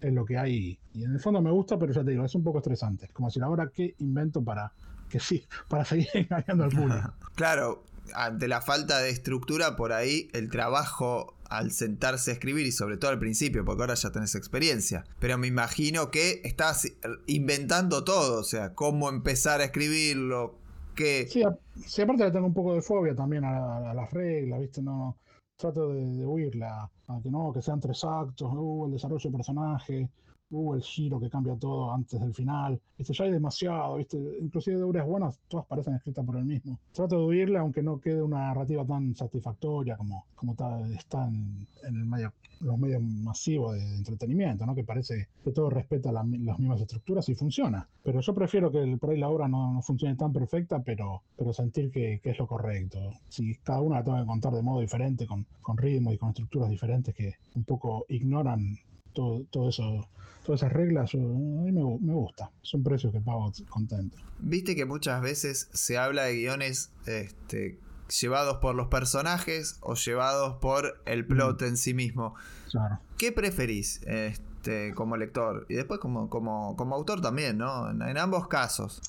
[0.00, 0.78] es lo que hay.
[0.92, 3.06] Y en el fondo me gusta, pero ya te digo, es un poco estresante.
[3.06, 4.72] Es como decir, ahora qué invento para
[5.08, 7.12] que sí, para seguir engañando al público.
[7.34, 7.82] Claro,
[8.14, 12.96] ante la falta de estructura, por ahí el trabajo al sentarse a escribir y sobre
[12.96, 15.04] todo al principio, porque ahora ya tenés experiencia.
[15.18, 16.90] Pero me imagino que estás
[17.26, 20.58] inventando todo, o sea, cómo empezar a escribirlo,
[20.94, 21.26] qué...
[21.26, 21.56] Sí, a-
[21.86, 24.82] sí, aparte le tengo un poco de fobia también a, la- a las reglas, ¿viste?
[24.82, 25.16] No,
[25.56, 29.36] trato de, de huirla, a que no, que sean tres actos, uh, el desarrollo de
[29.36, 30.08] personaje,
[30.52, 33.12] uh, el giro que cambia todo antes del final, ¿viste?
[33.12, 34.16] Ya hay demasiado, ¿viste?
[34.40, 36.78] Inclusive de obras buenas, todas parecen escritas por el mismo.
[36.92, 40.52] Trato de huirla, aunque no quede una narrativa tan satisfactoria como, como
[40.96, 44.74] está en, en el medio, los medios masivos de, entretenimiento, ¿no?
[44.74, 47.88] Que parece que todo respeta la las mismas estructuras y funciona.
[48.04, 51.22] Pero yo prefiero que el- por ahí la obra no, no funcione tan perfecta, pero,
[51.36, 52.98] pero sentir que, que es lo correcto.
[53.28, 56.28] Si cada una la tengo que contar de modo diferente, con, con ritmo y con
[56.30, 58.78] estructuras diferentes que un poco ignoran
[59.12, 60.08] todo, todo eso,
[60.44, 62.50] todas esas reglas, yo- a mí me, me gusta.
[62.62, 64.16] Es un precio que pago contento.
[64.38, 67.78] Viste que muchas veces se habla de guiones este,
[68.20, 72.34] llevados por los personajes o llevados por el plot en sí mismo.
[72.70, 72.98] Claro.
[73.18, 75.66] ¿Qué preferís este, como lector?
[75.68, 77.90] Y después como, como, como autor también, ¿no?
[77.90, 79.00] En, en ambos casos.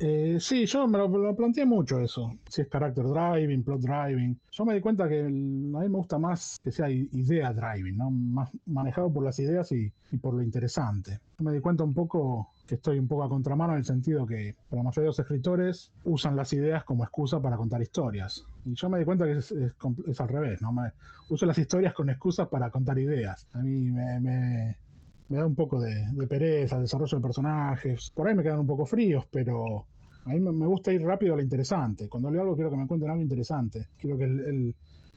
[0.00, 2.32] Eh, sí, yo me lo, lo planteé mucho eso.
[2.48, 4.38] Si es character driving, plot driving.
[4.52, 5.32] Yo me di cuenta que a mí
[5.70, 8.10] me gusta más que sea idea driving, ¿no?
[8.10, 11.18] Más manejado por las ideas y, y por lo interesante.
[11.38, 14.24] Yo me di cuenta un poco que estoy un poco a contramano en el sentido
[14.26, 18.44] que la mayoría de los escritores usan las ideas como excusa para contar historias.
[18.64, 19.72] Y yo me di cuenta que es, es
[20.06, 20.72] es al revés, ¿no?
[21.30, 23.48] Uso las historias con excusas para contar ideas.
[23.52, 24.76] A mí me, me-
[25.28, 28.10] me da un poco de, de pereza, el desarrollo de personajes.
[28.14, 29.86] Por ahí me quedan un poco fríos, pero
[30.24, 32.08] a mí me, gusta ir rápido a lo interesante.
[32.08, 33.88] Cuando leo algo quiero que me cuenten algo interesante.
[33.98, 34.76] Quiero que el, el-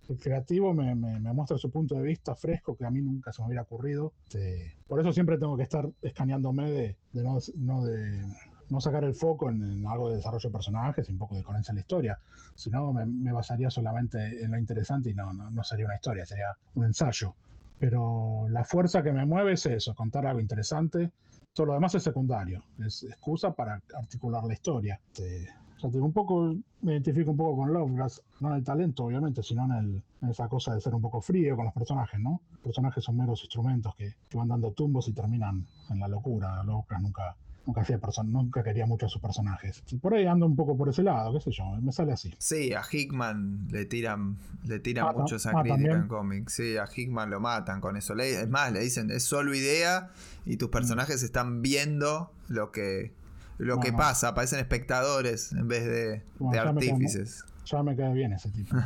[0.10, 3.32] el creativo me, me, me muestre su punto de vista fresco que a mí nunca
[3.32, 4.14] se me hubiera ocurrido.
[4.24, 8.26] Este, por eso siempre tengo que estar escaneándome de, de no, no de
[8.70, 11.44] no sacar el foco en, en algo de desarrollo de personajes y un poco de
[11.44, 12.20] coherencia en la historia.
[12.56, 15.96] Si no, me, me basaría solamente en lo interesante y no, no, no sería una
[15.96, 17.36] historia, sería un ensayo.
[17.82, 21.10] Pero la fuerza que me mueve es eso, contar algo interesante.
[21.52, 25.00] Todo lo demás es secundario, es excusa para articular la historia.
[25.12, 25.50] Este,
[25.84, 29.42] o sea, un poco, me identifico un poco con Lovecraft, no en el talento, obviamente,
[29.42, 32.40] sino en, el- en esa cosa de ser un poco frío con los personajes, ¿no?
[32.52, 36.64] Los personajes son meros instrumentos que, que van dando tumbos y terminan en la locura.
[36.64, 37.36] Lovecraft nunca
[37.66, 39.84] nunca hacía person nunca quería mucho a sus personajes.
[40.02, 42.34] Por ahí ando un poco por ese lado, qué sé yo, me sale así.
[42.38, 45.96] Sí, a Hickman le tiran, le tiran Ah, mucho esa ah, crítica también.
[45.98, 46.54] en cómics.
[46.54, 48.16] Sí, a Hickman lo matan con eso.
[48.16, 50.10] Le- es más, le dicen, es solo idea
[50.46, 53.12] y tus personajes están viendo lo que,
[53.58, 57.46] lo que pasa, parecen espectadores en vez de, Bueno, de artífices.
[57.72, 58.76] Ya me cae bien ese tipo.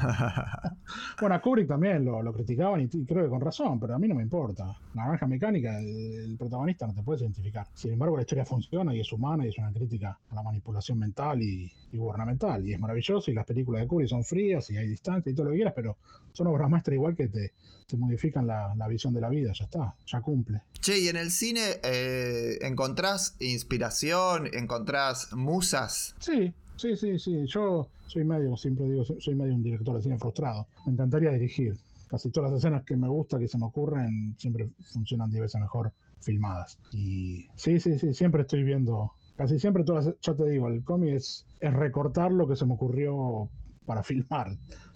[1.20, 4.00] Bueno, a Kubrick también lo, lo criticaban y, y creo que con razón, pero a
[4.00, 4.66] mí no me importa.
[4.94, 5.88] La naranja mecánica, el,
[6.26, 7.68] el protagonista no te puedes identificar.
[7.74, 11.00] Sin embargo, la historia funciona y es humana y es una crítica a la manipulación
[11.00, 12.68] mental y, y gubernamental.
[12.68, 15.46] Y es maravilloso y las películas de Kubrick son frías y hay distancia y todo
[15.46, 15.98] lo que quieras, pero
[16.34, 17.54] son obras maestras igual que te,
[17.88, 19.52] te modifican la, la visión de la vida.
[19.54, 20.62] Ya está, ya cumple.
[20.82, 26.14] Che, y en el cine eh, encontrás inspiración, encontrás musas.
[26.20, 27.46] Sí, sí, sí, sí.
[27.48, 30.68] Yo soy medio, siempre digo, soy medio un director de cine frustrado.
[30.86, 31.78] Me encantaría dirigir.
[32.08, 35.60] Casi todas las escenas que me gusta, que se me ocurren, siempre funcionan 10 veces
[35.60, 35.92] mejor
[36.22, 36.78] filmadas.
[36.92, 41.16] Y sí, sí, sí, siempre estoy viendo, casi siempre todas, ya te digo, el cómic
[41.16, 43.50] es, es recortar lo que se me ocurrió
[43.86, 44.52] para filmar.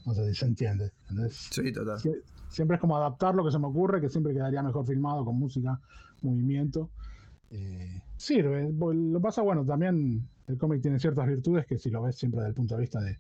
[0.06, 0.92] No sé si se entiende.
[1.10, 1.50] ¿entendés?
[1.52, 1.98] Sí, total.
[1.98, 5.24] Sie- Siempre es como adaptar lo que se me ocurre, que siempre quedaría mejor filmado
[5.24, 5.80] con música,
[6.22, 6.90] movimiento.
[7.52, 8.72] Eh, sirve.
[8.72, 12.50] Lo pasa, bueno, también el cómic tiene ciertas virtudes que si lo ves siempre desde
[12.50, 13.18] el punto de vista de,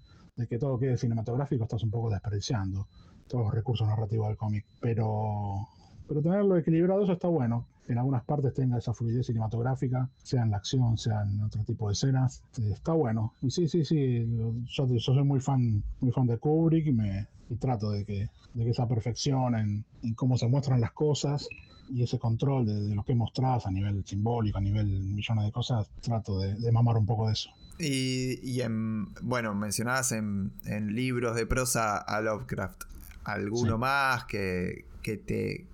[0.47, 2.88] que todo quede cinematográfico, estás un poco desperdiciando
[3.27, 4.65] todos los recursos narrativos del cómic.
[4.80, 5.68] Pero,
[6.07, 7.65] pero tenerlo equilibrado, eso está bueno.
[7.88, 11.88] En algunas partes tenga esa fluidez cinematográfica, sea en la acción, sea en otro tipo
[11.88, 12.43] de escenas.
[12.60, 13.34] Eh, está bueno.
[13.41, 14.27] Y sí, sí, sí.
[14.68, 18.64] Yo, soy muy fan, muy fan de Kubrick y, me, y trato de que, de
[18.64, 21.49] que esa perfección en cómo se muestran las cosas
[21.91, 25.52] y ese control de, de lo que mostrás a nivel simbólico, a nivel millones de
[25.52, 27.49] cosas, trato de, de mamar un poco de eso.
[27.80, 32.84] Y, y en, bueno, mencionabas en, en libros de prosa a Lovecraft.
[33.24, 33.80] ¿Alguno Sí.
[33.80, 35.66] más que, que te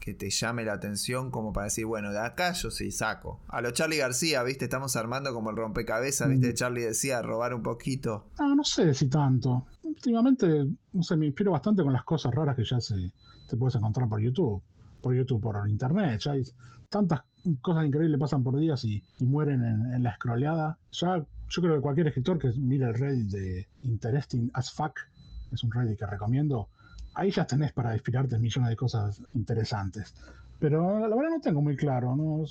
[0.00, 3.38] que te llame la atención como para decir, bueno, de acá yo sí saco.
[3.46, 4.64] A lo Charlie García, ¿viste?
[4.64, 6.50] Estamos armando como el rompecabezas, ¿viste?
[6.50, 6.54] Mm.
[6.54, 8.26] Charlie decía, robar un poquito.
[8.36, 9.64] Ah, no sé si tanto.
[9.84, 13.12] Últimamente, no sé, me inspiro bastante con las cosas raras que ya se
[13.48, 14.60] te puedes encontrar por YouTube.
[15.02, 16.20] Por YouTube, por internet.
[16.20, 16.44] Ya hay
[16.88, 17.22] tantas
[17.60, 20.78] cosas increíbles pasan por días y, y mueren en, en la scrolleada.
[20.92, 21.18] Ya,
[21.48, 25.00] yo creo que cualquier escritor que mire el Reddit de Interesting as Fuck,
[25.50, 26.68] es un Reddit que recomiendo,
[27.14, 30.14] ahí ya tenés para inspirarte millones de cosas interesantes.
[30.58, 32.44] Pero la verdad no tengo muy claro, ¿no?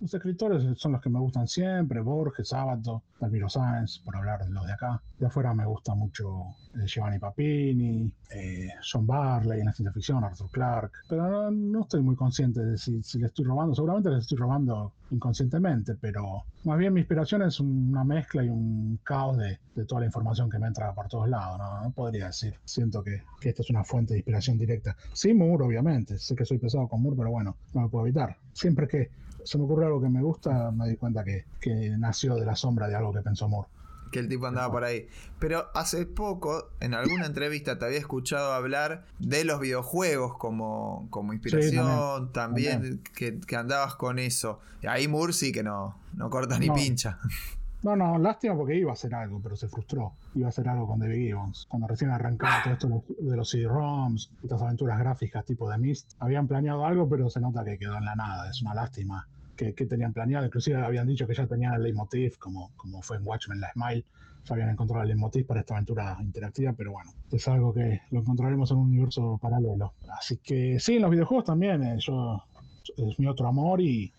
[0.00, 4.50] Los escritores son los que me gustan siempre, Borges, Sábato, Palmiro Sáenz, por hablar de
[4.50, 5.00] los de acá.
[5.18, 6.42] De afuera me gusta mucho
[6.74, 11.80] eh, Giovanni Papini, eh, John Barley en la ciencia ficción, Arthur Clarke, pero no, no
[11.82, 16.44] estoy muy consciente de si, si le estoy robando, seguramente les estoy robando inconscientemente, pero
[16.64, 20.50] más bien mi inspiración es una mezcla y un caos de, de toda la información
[20.50, 23.70] que me entra por todos lados, no, No podría decir, siento que, que esta es
[23.70, 24.96] una fuente de inspiración directa.
[25.12, 28.36] Sí, Moore, obviamente, sé que soy pesado con Moore, pero bueno, no lo puedo evitar.
[28.52, 29.10] Siempre que
[29.44, 32.56] se me ocurre algo que me gusta, me di cuenta que, que nació de la
[32.56, 33.68] sombra de algo que pensó Moore.
[34.12, 35.08] Que el tipo andaba por ahí.
[35.40, 41.32] Pero hace poco, en alguna entrevista, te había escuchado hablar de los videojuegos como, como
[41.32, 42.30] inspiración.
[42.32, 43.00] también, también.
[43.16, 44.60] Que, que andabas con eso.
[44.82, 46.74] Y ahí Moore sí que no, no corta ni No.
[46.74, 47.18] pincha.
[47.82, 50.12] No, no, lástima porque iba a hacer algo, pero se frustró.
[50.34, 51.66] Iba a hacer algo con David Gibbons.
[51.68, 55.76] Cuando recién arrancaba todo esto de los- de los CD-ROMs, estas aventuras gráficas tipo de
[55.76, 58.48] Myst, habían planeado algo, pero se nota que quedó en la nada.
[58.48, 60.46] Es una lástima que, tenían planeado.
[60.46, 64.04] Inclusive habían dicho que ya tenían el leitmotiv, como, como fue en Watchmen la Smile.
[64.44, 68.20] Ya habían encontrado el leitmotiv para esta aventura interactiva, pero bueno, es algo que lo
[68.20, 69.94] encontraremos en un universo paralelo.
[70.18, 71.82] Así que sí, en los videojuegos también.
[71.82, 72.44] eh, yo
[72.96, 74.12] es mi otro amor y,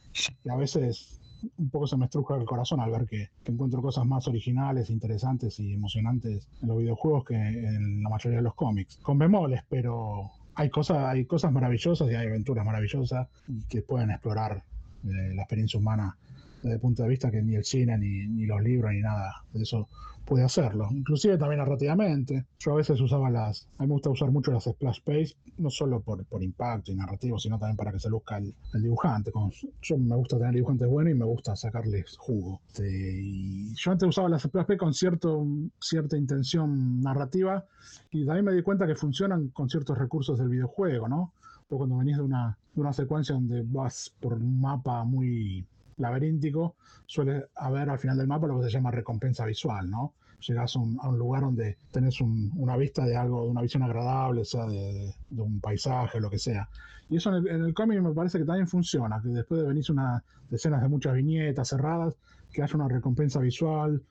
[0.50, 1.20] a veces
[1.58, 4.90] un poco se me estruja el corazón al ver que, que encuentro cosas más originales,
[4.90, 8.98] interesantes y emocionantes en los videojuegos que en la mayoría de los cómics.
[9.04, 13.28] Con bemoles, pero hay cosas, hay cosas maravillosas y hay aventuras maravillosas
[13.70, 14.64] que pueden explorar
[15.06, 16.16] la experiencia humana
[16.62, 19.44] desde el punto de vista que ni el cine, ni, ni los libros, ni nada
[19.54, 19.88] de eso
[20.26, 20.88] puede hacerlo.
[20.90, 22.46] Inclusive también narrativamente.
[22.58, 23.68] Yo a veces usaba las...
[23.78, 26.96] A mí me gusta usar mucho las splash page, no solo por, por impacto y
[26.96, 29.32] narrativo, sino también para que se luzca el, el dibujante.
[29.32, 29.52] Con-
[29.84, 32.60] yo me gusta tener dibujantes buenos y me gusta sacarles jugo.
[32.70, 35.46] Este, y yo antes usaba las splash page con cierto,
[35.80, 37.64] cierta intención narrativa
[38.10, 41.34] y también me di cuenta que funcionan con ciertos recursos del videojuego, ¿no?
[41.70, 45.66] O cuando venís de una, de una secuencia donde vas por un mapa muy
[45.98, 46.76] laberíntico,
[47.06, 50.14] suele haber al final del mapa lo que se llama recompensa visual, ¿no?
[50.48, 53.62] Llegas a un, a un lugar donde tenés un- una vista de algo, de una
[53.62, 56.68] visión agradable, sea de, de- un paisaje, lo que sea.
[57.10, 59.68] Y eso en el, en el cómic me parece que también funciona, que después de
[59.68, 62.16] venir una de escenas de muchas viñetas cerradas,
[62.52, 64.04] que haya una recompensa visual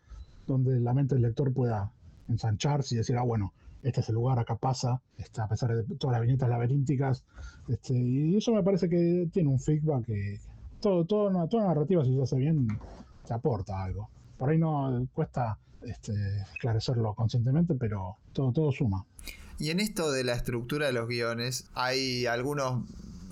[0.46, 1.90] donde la mente del lector pueda
[2.28, 3.52] ensancharse y decir, ah, bueno,
[3.84, 7.22] este es el lugar, acá pasa, este, a pesar de todas las viñetas laberínticas.
[7.68, 10.40] Este, y eso me parece que tiene un feedback que
[10.80, 12.66] todo, todo, una- toda narrativa, si se hace bien,
[13.26, 14.08] te aporta algo.
[14.36, 16.12] Por ahí no cuesta este,
[16.54, 19.04] esclarecerlo conscientemente, pero todo, todo suma.
[19.58, 22.82] Y en esto de la estructura de los guiones, hay algunos.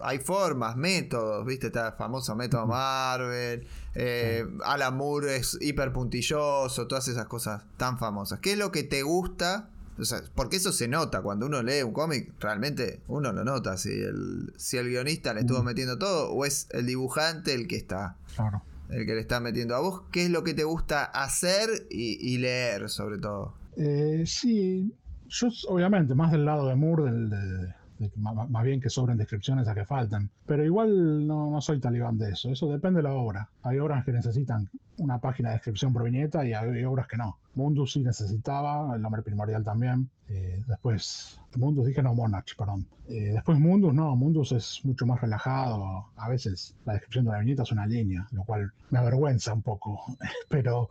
[0.04, 1.68] Hay formas, métodos, ¿viste?
[1.68, 3.66] Está el famoso método Marvel.
[3.94, 8.40] eh, Alan Moore es hiper puntilloso, todas esas cosas tan famosas.
[8.40, 9.68] ¿Qué es lo que te gusta?
[9.98, 13.76] O sea, porque eso se nota cuando uno lee un cómic, realmente uno lo nota.
[13.76, 17.76] Si el, si el guionista le estuvo metiendo todo, o es el dibujante el que
[17.76, 18.62] está, Claro.
[18.88, 20.02] el que le está metiendo a vos.
[20.10, 23.54] ¿Qué es lo que te gusta hacer y, y leer, sobre todo?
[23.76, 24.94] Eh, sí,
[25.28, 27.74] yo obviamente más del lado de Moore, del, de,
[28.16, 30.30] más bien que sobren descripciones a que faltan.
[30.46, 33.48] Pero igual no, no soy talibán de eso, eso depende de la obra.
[33.62, 37.38] Hay obras que necesitan una página de descripción por viñeta y hay obras que no.
[37.54, 40.08] Mundus sí necesitaba, el nombre primordial también.
[40.28, 42.86] Eh, después, Mundus dije no, Monarch, perdón.
[43.08, 46.06] Eh, después Mundus no, Mundus es mucho más relajado.
[46.16, 49.62] A veces la descripción de una viñeta es una línea, lo cual me avergüenza un
[49.62, 50.00] poco.
[50.48, 50.88] Pero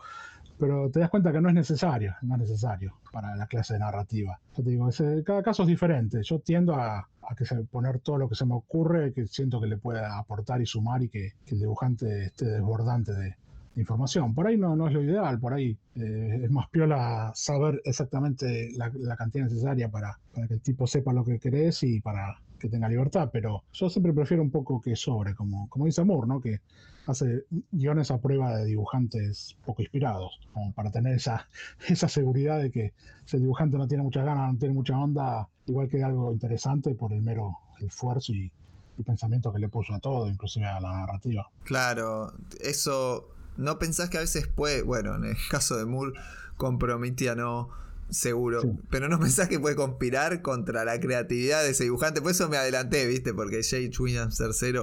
[0.62, 3.80] pero te das cuenta que no es necesario, no es necesario para la clase de
[3.80, 4.40] narrativa.
[4.56, 6.22] Yo te digo, ese- cada caso es diferente.
[6.22, 9.60] Yo tiendo a, a que se, poner todo lo que se me ocurre, que siento
[9.60, 13.36] que le pueda aportar y sumar y que, que el dibujante esté desbordante de,
[13.76, 14.36] de información.
[14.36, 18.70] Por ahí no, no es lo ideal, por ahí eh, es más piola saber exactamente
[18.78, 22.38] la, la cantidad necesaria para, para que el tipo sepa lo que querés y para
[22.60, 26.28] que tenga libertad, pero yo siempre prefiero un poco que sobre, como, como dice Moore,
[26.28, 26.40] ¿no?
[26.40, 26.60] que
[27.08, 31.48] hace guiones a prueba de dibujantes poco inspirados, como para tener esa,
[31.88, 32.94] esa seguridad de que
[33.26, 36.96] si el dibujante no tiene muchas ganas, no tiene mucha onda, igual que algo interesante
[36.96, 38.52] por el mero esfuerzo y,
[38.98, 41.50] y pensamiento que le puso a todo, inclusive a la narrativa.
[41.64, 43.28] Claro, eso.
[43.58, 46.14] ¿No pensás que a veces puede, bueno, en el caso de Moore,
[46.56, 47.70] con Prometia no,
[48.12, 48.70] seguro, Sí.
[48.92, 52.22] pero no pensás que puede conspirar contra la creatividad de ese dibujante?
[52.22, 53.34] Por eso me adelanté, ¿viste?
[53.34, 53.78] Porque J.
[54.04, 54.74] Williams III,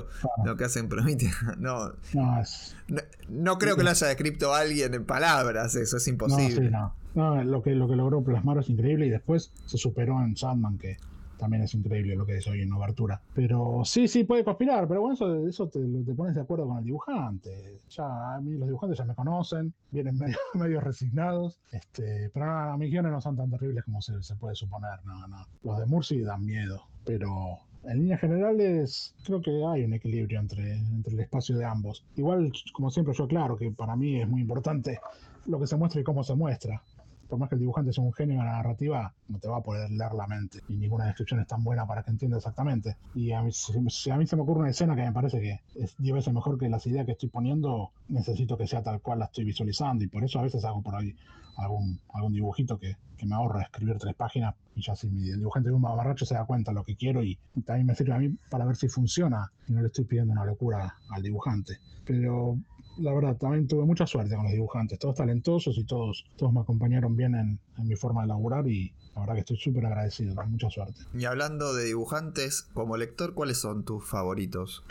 [0.44, 4.54] lo que hace en Prometia, no, No, es, no, no creo que lo haya descrito
[4.54, 6.66] alguien en palabras, eso es no, imposible.
[6.66, 6.94] sí, no.
[7.14, 10.78] No, lo que, lo que logró plasmar es increíble y después se superó en Sandman,
[10.78, 10.98] que
[11.38, 13.20] también es increíble lo que es hoy en Obertura.
[13.34, 16.78] Pero sí, sí, puede conspirar, pero bueno, eso, eso te, te pones de acuerdo con
[16.78, 17.80] el dibujante.
[17.88, 22.70] Ya a mí los dibujantes ya me conocen, vienen medio, medio resignados, este, pero no,
[22.70, 25.46] no, mis guiones no son tan terribles como se, se puede suponer, no, no.
[25.62, 30.76] Los de Murci dan miedo, pero en líneas generales creo que hay un equilibrio entre,
[30.76, 32.04] entre el espacio de ambos.
[32.16, 34.98] Igual, como siempre yo aclaro que para mí es muy importante
[35.46, 36.82] lo que se muestra y cómo se muestra
[37.28, 39.62] por más que el dibujante sea un genio en la narrativa, no te va a
[39.62, 40.60] poder leer la mente.
[40.68, 42.96] Y ninguna descripción es tan buena para que entienda exactamente.
[43.14, 45.60] Y a mí, si, a mí se me ocurre una escena que me parece que
[45.74, 49.18] es 10 veces mejor que las ideas que estoy poniendo, necesito que sea tal cual
[49.18, 50.04] la estoy visualizando.
[50.04, 51.14] Y por eso a veces hago por ahí
[51.56, 54.54] algún, algún dibujito que, que me ahorra escribir tres páginas.
[54.74, 56.96] Y ya si mi, el dibujante de un mamarracho se da cuenta de lo que
[56.96, 60.04] quiero y también me sirve a mí para ver si funciona y no le estoy
[60.04, 61.78] pidiendo una locura al dibujante.
[62.06, 62.56] Pero
[62.98, 66.60] la verdad, también tuve mucha suerte con los dibujantes, todos talentosos y todos, todos me
[66.60, 70.34] acompañaron bien en, en mi forma de laburar y la verdad que estoy súper agradecido,
[70.34, 71.00] con mucha suerte.
[71.14, 74.84] Y hablando de dibujantes, como lector, ¿cuáles son tus favoritos?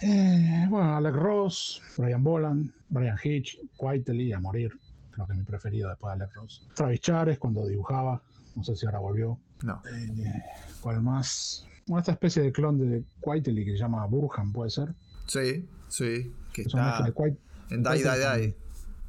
[0.00, 4.72] Eh, bueno, Alec Ross, Brian Boland, Brian Hitch, Whiteley a morir,
[5.12, 6.66] creo que es mi preferido después de Alec Ross.
[6.74, 8.20] Travis Chares cuando dibujaba,
[8.56, 9.38] no sé si ahora volvió.
[9.62, 9.80] No.
[9.94, 10.42] Eh,
[10.80, 11.66] ¿Cuál más?
[11.86, 14.94] Bueno, esta especie de clon de Whiteley que se llama Burhan, puede ser.
[15.32, 17.38] Sí, sí, que Es está de White,
[17.70, 18.56] en Die Die Die.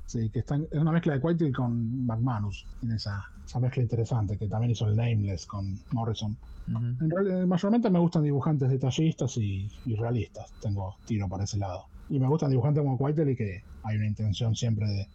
[0.05, 2.65] Sí, que está en- es una mezcla de Whiteley con McManus.
[2.79, 6.37] Tiene esa, esa mezcla interesante que también hizo el Nameless con Morrison.
[6.67, 10.49] En realidad, mayormente me gustan dibujantes detallistas y, y realistas.
[10.61, 11.87] Tengo tiro para ese lado.
[12.09, 15.07] Y me gustan dibujantes como Whiteley que hay una intención siempre de,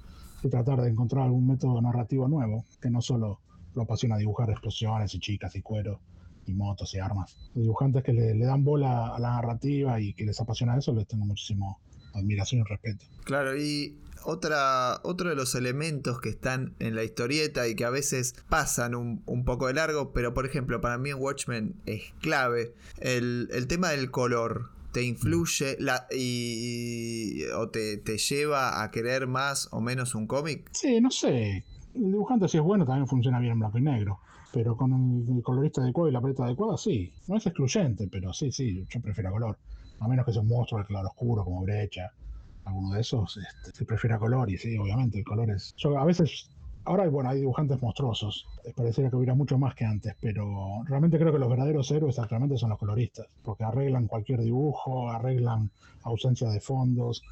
[0.42, 3.40] de tratar de encontrar algún método narrativo nuevo que no solo
[3.74, 6.00] lo apasiona dibujar explosiones y chicas y cuero
[6.48, 7.36] y motos y armas.
[7.54, 10.92] Los dibujantes que le, le dan bola a la narrativa y que les apasiona eso
[10.94, 11.80] les tengo muchísimo
[12.14, 13.04] admiración y respeto.
[13.24, 17.90] Claro, y otra, otro de los elementos que están en la historieta y que a
[17.90, 22.12] veces pasan un, un poco de largo, pero por ejemplo para mí en Watchmen es
[22.20, 24.70] clave, el, el tema del color.
[24.92, 30.70] ¿Te influye la, y, o te, te lleva a querer más o menos un cómic?
[30.72, 31.62] Sí, no sé.
[31.94, 34.20] El dibujante, si es bueno, también funciona bien en blanco y negro.
[34.52, 34.92] Pero con
[35.28, 37.12] el, colorista adecuado y la paleta adecuada, sí.
[37.26, 39.58] No es excluyente, pero sí, sí, yo prefiero color.
[40.00, 42.10] A menos que sea un monstruo de claro oscuro, como brecha.
[42.64, 44.50] Alguno de esos, este, se prefiere a color.
[44.50, 45.74] Y sí, obviamente, el color es.
[45.76, 46.50] Yo a veces.
[46.84, 48.46] Ahora, bueno, hay dibujantes monstruosos.
[48.64, 52.18] Eh, Pareciera que hubiera mucho más que antes, pero realmente creo que los verdaderos héroes
[52.18, 55.70] actualmente son los coloristas, porque arreglan cualquier dibujo, arreglan
[56.04, 57.22] ausencia de fondos,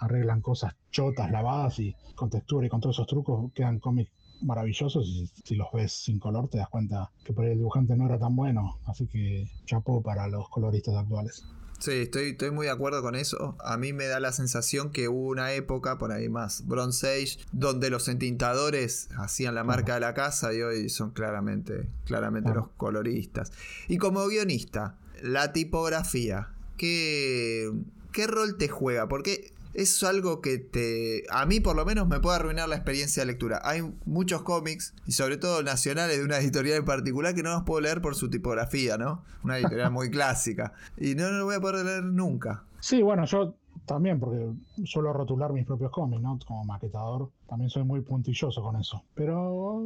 [0.00, 4.10] arreglan cosas chotas, lavadas y con textura y con todos esos trucos quedan cómics
[4.44, 7.96] maravillosos y si los ves sin color te das cuenta que por ahí el dibujante
[7.96, 11.44] no era tan bueno, así que chapó para los coloristas actuales.
[11.80, 13.56] Sí, estoy, estoy muy de acuerdo con eso.
[13.62, 17.38] A mí me da la sensación que hubo una época, por ahí más, Bronze Age,
[17.52, 22.60] donde los entintadores hacían la marca de la casa y hoy son claramente, claramente Claro.
[22.60, 23.52] los coloristas.
[23.88, 26.48] Y como guionista, la tipografía,
[26.78, 27.70] ¿qué,
[28.12, 29.08] ¿qué rol te juega?
[29.08, 31.24] Porque es algo que te.
[31.30, 33.60] A mí, por lo menos, me puede arruinar la experiencia de lectura.
[33.64, 37.64] Hay muchos cómics, y sobre todo nacionales de una editorial en particular, que no los
[37.64, 39.24] puedo leer por su tipografía, ¿no?
[39.42, 40.72] Una editorial muy clásica.
[40.96, 42.64] Y no lo voy a poder leer nunca.
[42.80, 43.56] Sí, bueno, yo
[43.86, 44.48] también, porque
[44.84, 46.38] suelo rotular mis propios cómics, ¿no?
[46.46, 49.02] Como maquetador, también soy muy puntilloso con eso.
[49.14, 49.84] Pero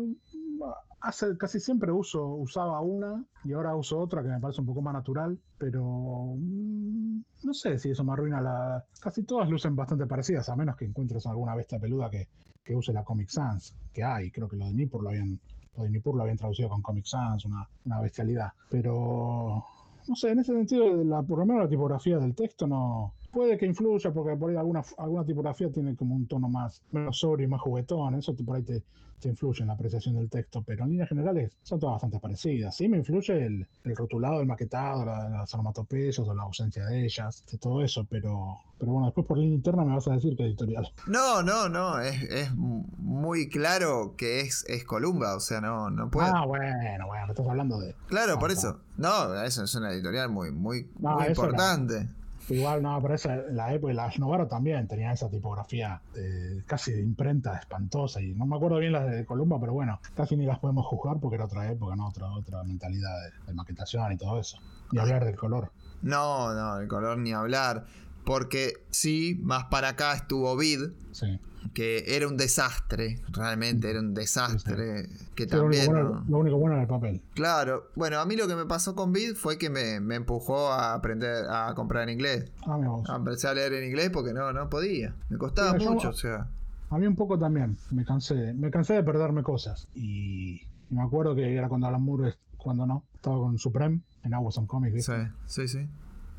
[1.01, 4.83] hace, casi siempre uso, usaba una y ahora uso otra que me parece un poco
[4.83, 8.85] más natural, pero mm, no sé si eso me arruina la...
[9.01, 12.29] Casi todas lucen bastante parecidas, a menos que encuentres alguna bestia peluda que,
[12.65, 15.39] que use la Comic Sans, que hay, creo que lo de Nippur lo habían...
[15.77, 18.49] Lo de Nippur lo habían traducido con Comic Sans, una, una bestialidad.
[18.69, 19.65] Pero
[20.09, 23.57] no sé, en ese sentido, la, por lo menos la tipografía del texto no puede
[23.59, 27.47] que influya, porque por ahí alguna, alguna tipografía tiene como un tono más menos sobrio
[27.47, 28.83] y más juguetón, eso te- por ahí te,
[29.20, 32.77] te influye en la apreciación del texto, pero en líneas generales son todas bastante parecidas.
[32.77, 37.05] Sí me influye el, el rotulado, el maquetado, la- las onomatopeyas o la ausencia de
[37.05, 40.36] ellas, de todo eso, pero, pero bueno, después por línea interna me vas a decir
[40.36, 40.89] que editorial.
[41.07, 42.01] No, no, no.
[42.01, 45.35] Es, es muy claro que es, es Columba.
[45.36, 46.28] O sea, no, no puede.
[46.32, 47.95] Ah, bueno, bueno, estás hablando de...
[48.07, 48.81] claro, ah, por eso.
[48.97, 52.09] No, eso es una editorial muy, muy, No, muy eso era- importante.
[52.49, 57.03] Igual, no, pero esa, la época, la Novaro también tenía esa tipografía eh, casi de
[57.03, 60.59] imprenta espantosa y no me acuerdo bien las de Columba, pero bueno, casi ni las
[60.59, 62.09] podemos juzgar porque era otra época, ¿no?
[62.09, 64.59] Otra, otra mentalidad de, de maquetación y todo eso.
[64.93, 65.70] Y hablar del color.
[66.03, 67.85] No, no, el color ni hablar.
[68.25, 71.39] Porque sí, más para acá estuvo Vid, Sí.
[71.74, 75.09] Que era un desastre, realmente era un desastre.
[75.35, 75.86] Que Sí, lo, único también.
[75.86, 76.24] bueno, ¿no?
[76.28, 77.22] lo único bueno era el papel.
[77.35, 80.72] Claro, bueno, a mí lo que me pasó con Vid fue que me, me empujó
[80.72, 82.51] a aprender a comprar en inglés.
[82.66, 82.78] Ah.
[83.09, 85.14] A empecé a leer en inglés porque no, no podía.
[85.28, 86.48] Me costaba yo- mucho, o sea.
[86.90, 89.86] A mí un poco también, me cansé, me cansé de perderme cosas.
[89.94, 94.32] Y, y me acuerdo que era cuando Alan Moore, cuando no, estaba con Supreme en
[94.35, 95.26] Aguas on Comics, ¿viste?
[95.47, 95.89] Sí, sí, sí.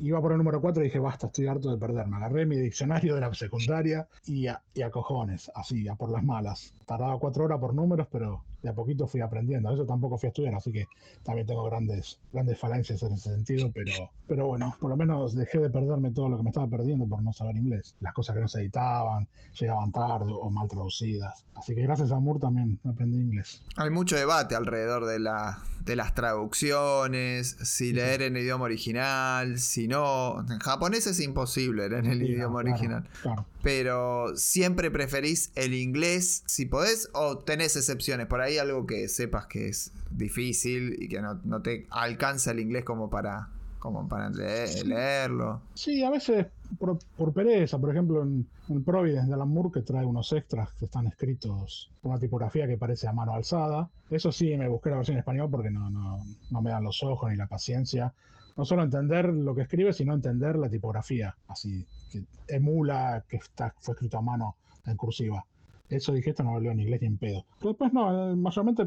[0.02, 2.16] Iba por el número 4 y dije, basta, estoy harto de perderme.
[2.16, 6.24] Agarré mi diccionario de la secundaria y a, y a cojones, así, a por las
[6.24, 6.74] malas.
[6.86, 9.72] Tardaba cuatro horas por números, pero de a poquito fui aprendiendo.
[9.72, 10.86] Eso tampoco fui a estudiar, así que
[11.22, 15.58] también tengo grandes, grandes falencias en ese sentido, pero, pero bueno, por lo menos dejé
[15.58, 17.94] de perderme todo lo que me estaba perdiendo por no saber inglés.
[18.00, 19.28] Las cosas que no se editaban,
[19.58, 21.44] llegaban tarde o mal traducidas.
[21.54, 23.62] Así que gracias a Moore también aprendí inglés.
[23.76, 29.86] Hay mucho debate alrededor de, la, de las traducciones, si leer en idioma original, si
[29.88, 30.40] no.
[30.40, 33.08] En japonés es imposible leer en el Sí, idioma claro, original.
[33.22, 33.46] Claro.
[33.62, 38.26] Pero siempre preferís el inglés si podés o tenés excepciones.
[38.26, 42.60] Por ahí algo que sepas que es difícil y que no, no te alcanza el
[42.60, 43.48] inglés como para,
[43.78, 45.60] como para leer- leerlo.
[45.74, 46.46] Sí, a veces
[46.78, 50.72] por, por pereza, por ejemplo en, en Providence de Alan Moore que trae unos extras
[50.74, 53.88] que están escritos con una tipografía que parece a mano alzada.
[54.10, 57.02] Eso sí, me busqué la versión en español porque no, no, no me dan los
[57.02, 58.12] ojos ni la paciencia.
[58.56, 63.74] No solo entender lo que escribe, sino entender la tipografía, así que emula que está,
[63.78, 64.56] fue escrito a mano
[64.86, 65.44] en cursiva.
[65.90, 67.44] Eso dije, esto no lo leo en inglés ni en pedo.
[67.58, 68.86] Pero después no, eh, mayormente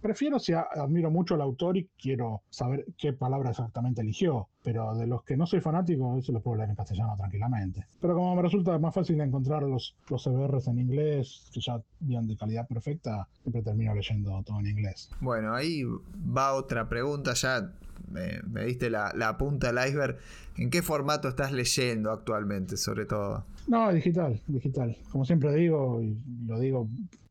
[0.00, 4.48] prefiero si admiro mucho al autor y quiero saber qué palabra exactamente eligió.
[4.62, 7.86] Pero de los que no soy fanático, eso lo puedo leer en castellano tranquilamente.
[8.00, 12.28] Pero como me resulta más fácil encontrar los, los CBRs en inglés, que ya vienen
[12.28, 15.10] de calidad perfecta, siempre termino leyendo todo en inglés.
[15.20, 17.34] Bueno, ahí va otra pregunta.
[17.34, 17.72] Ya
[18.10, 20.18] me, diste la, la punta del iceberg.
[20.56, 23.44] ¿En qué formato estás leyendo actualmente, sobre todo?
[23.68, 24.96] No, digital, digital.
[25.10, 26.16] Como siempre digo, y
[26.46, 26.88] lo digo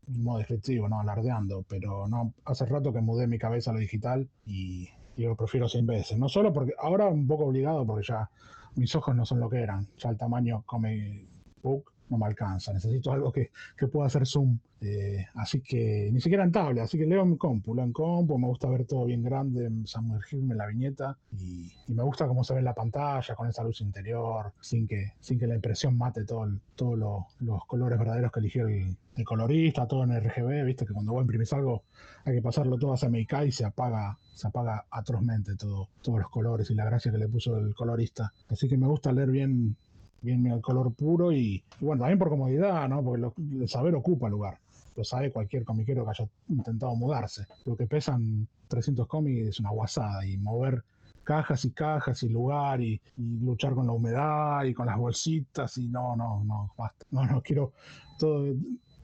[0.07, 3.79] de modo descriptivo, no alardeando, pero no hace rato que mudé mi cabeza a lo
[3.79, 6.17] digital y, y lo prefiero 100 veces.
[6.17, 8.29] No solo porque ahora un poco obligado porque ya
[8.75, 11.27] mis ojos no son lo que eran, ya el tamaño comic
[11.63, 14.57] book no me alcanza, necesito algo que, que pueda hacer zoom.
[14.81, 18.37] Eh, así que ni siquiera en tablet, así que leo en compu, leo en compu,
[18.37, 22.53] me gusta ver todo bien grande, sumergirme en la viñeta y, me gusta cómo se
[22.53, 26.25] ve en la pantalla con esa luz interior, sin que, sin que la impresión mate
[26.25, 26.45] todo
[26.75, 31.13] todos lo- los colores verdaderos que eligió el, colorista, todo en RGB, viste que cuando
[31.13, 31.83] vos imprimís algo
[32.25, 36.29] hay que pasarlo todo a CMYK y se apaga, se apaga atrozmente todo, todos los
[36.29, 38.33] colores y la gracia que le puso el colorista.
[38.49, 39.77] Así que me gusta leer bien
[40.25, 43.01] bien el color puro y, bueno, también por comodidad, ¿no?
[43.03, 44.57] Porque lo- el saber ocupa lugar.
[44.97, 47.45] Lo sabe cualquier comiquero que haya intentado mudarse.
[47.65, 50.83] Lo que pesan 300 cómics es una guasada y mover
[51.23, 55.77] cajas y cajas y lugar y, y luchar con la humedad y con las bolsitas
[55.77, 57.05] y no, no, no, basta.
[57.11, 57.71] No, no, quiero
[58.19, 58.53] todo.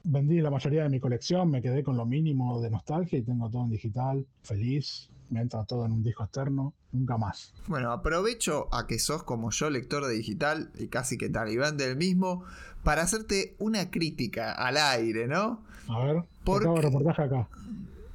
[0.04, 3.48] Vendí la mayoría de mi colección, me quedé con lo mínimo de nostalgia y tengo
[3.50, 5.08] todo en digital, feliz.
[5.32, 7.52] Me entra todo en un disco externo, nunca más.
[7.66, 11.96] Bueno, aprovecho a que sos como yo lector de digital y casi que talibán del
[11.96, 12.44] mismo
[12.84, 15.62] para hacerte una crítica al aire, ¿no?
[15.88, 16.82] A ver, ¿Por acabo qué?
[16.82, 17.48] reportaje acá.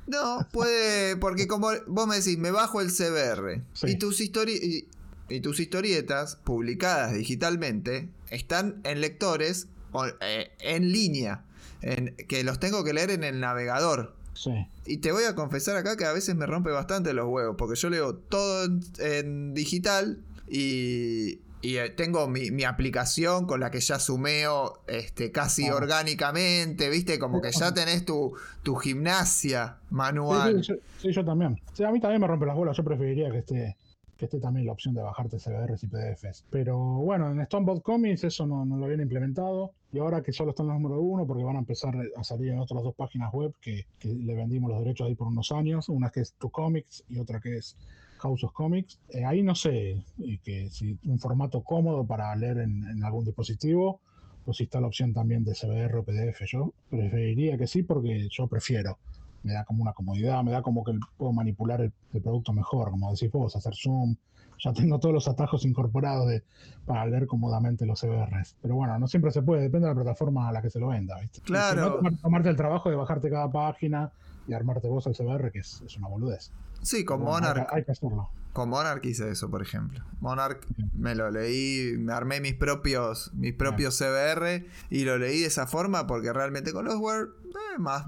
[0.05, 3.87] No, puede, porque como vos me decís, me bajo el CBR Sí.
[3.91, 4.85] y, tus histori-
[5.29, 11.43] y, tus historietas publicadas digitalmente están en lectores o, eh, en línea,
[11.81, 14.15] en, que los tengo que leer en el navegador.
[14.33, 14.51] Sí.
[14.87, 17.75] Y te voy a confesar acá que a veces me rompe bastante los huevos, porque
[17.75, 23.69] yo leo todo en, en digital y, y, eh, tengo mi, mi aplicación con la
[23.69, 25.75] que ya sumeo este, casi Ah.
[25.75, 27.19] orgánicamente, ¿viste?
[27.19, 28.33] Como que ya tenés tu,
[28.63, 30.63] tu gimnasia manual.
[30.63, 31.59] sí, yo, sí, yo también.
[31.73, 32.77] Sí, a mí también me rompe las bolas.
[32.77, 33.75] Yo preferiría que esté,
[34.17, 36.45] que esté también la opción de bajarte CBRs y PDFs.
[36.49, 39.73] Pero bueno, en Stonebot Comics eso no, no lo habían implementado.
[39.93, 42.49] Y ahora que solo está en el número uno, porque van a empezar a salir
[42.51, 45.89] en otras dos páginas web que, que le vendimos los derechos ahí por unos años.
[45.89, 47.77] Una que es Tu Comics y otra que es
[48.19, 48.99] House of Comics.
[49.09, 53.23] Eh, ahí no sé eh, que si un formato cómodo para leer en, en algún
[53.23, 54.01] dispositivo.
[54.45, 56.45] O si está la opción también de CBR o PDF.
[56.47, 58.97] Yo preferiría que sí, porque yo prefiero
[59.43, 62.91] me da como una comodidad, me da como que puedo manipular el, el producto mejor,
[62.91, 64.15] como decís vos, hacer zoom.
[64.59, 66.43] Ya tengo todos los atajos incorporados de,
[66.85, 68.55] para leer cómodamente los CBRs.
[68.61, 70.87] Pero bueno, no siempre se puede, depende de la plataforma a la que se lo
[70.87, 71.41] venda, ¿viste?
[71.41, 71.75] Claro.
[71.75, 74.11] si no, tomar- tomarte el trabajo de bajarte cada página
[74.47, 76.51] y armarte vos el CBR, que es, es una boludez.
[76.81, 77.67] Sí, con Pero hay, Monarch.
[77.71, 78.29] hay que hacerlo.
[78.53, 80.03] Con Monarch hice eso, por ejemplo.
[80.19, 85.47] Monarch me lo leí, me armé mis propios, mis propios CBR y lo leí de
[85.47, 88.05] esa forma porque realmente con los Word, eh, más,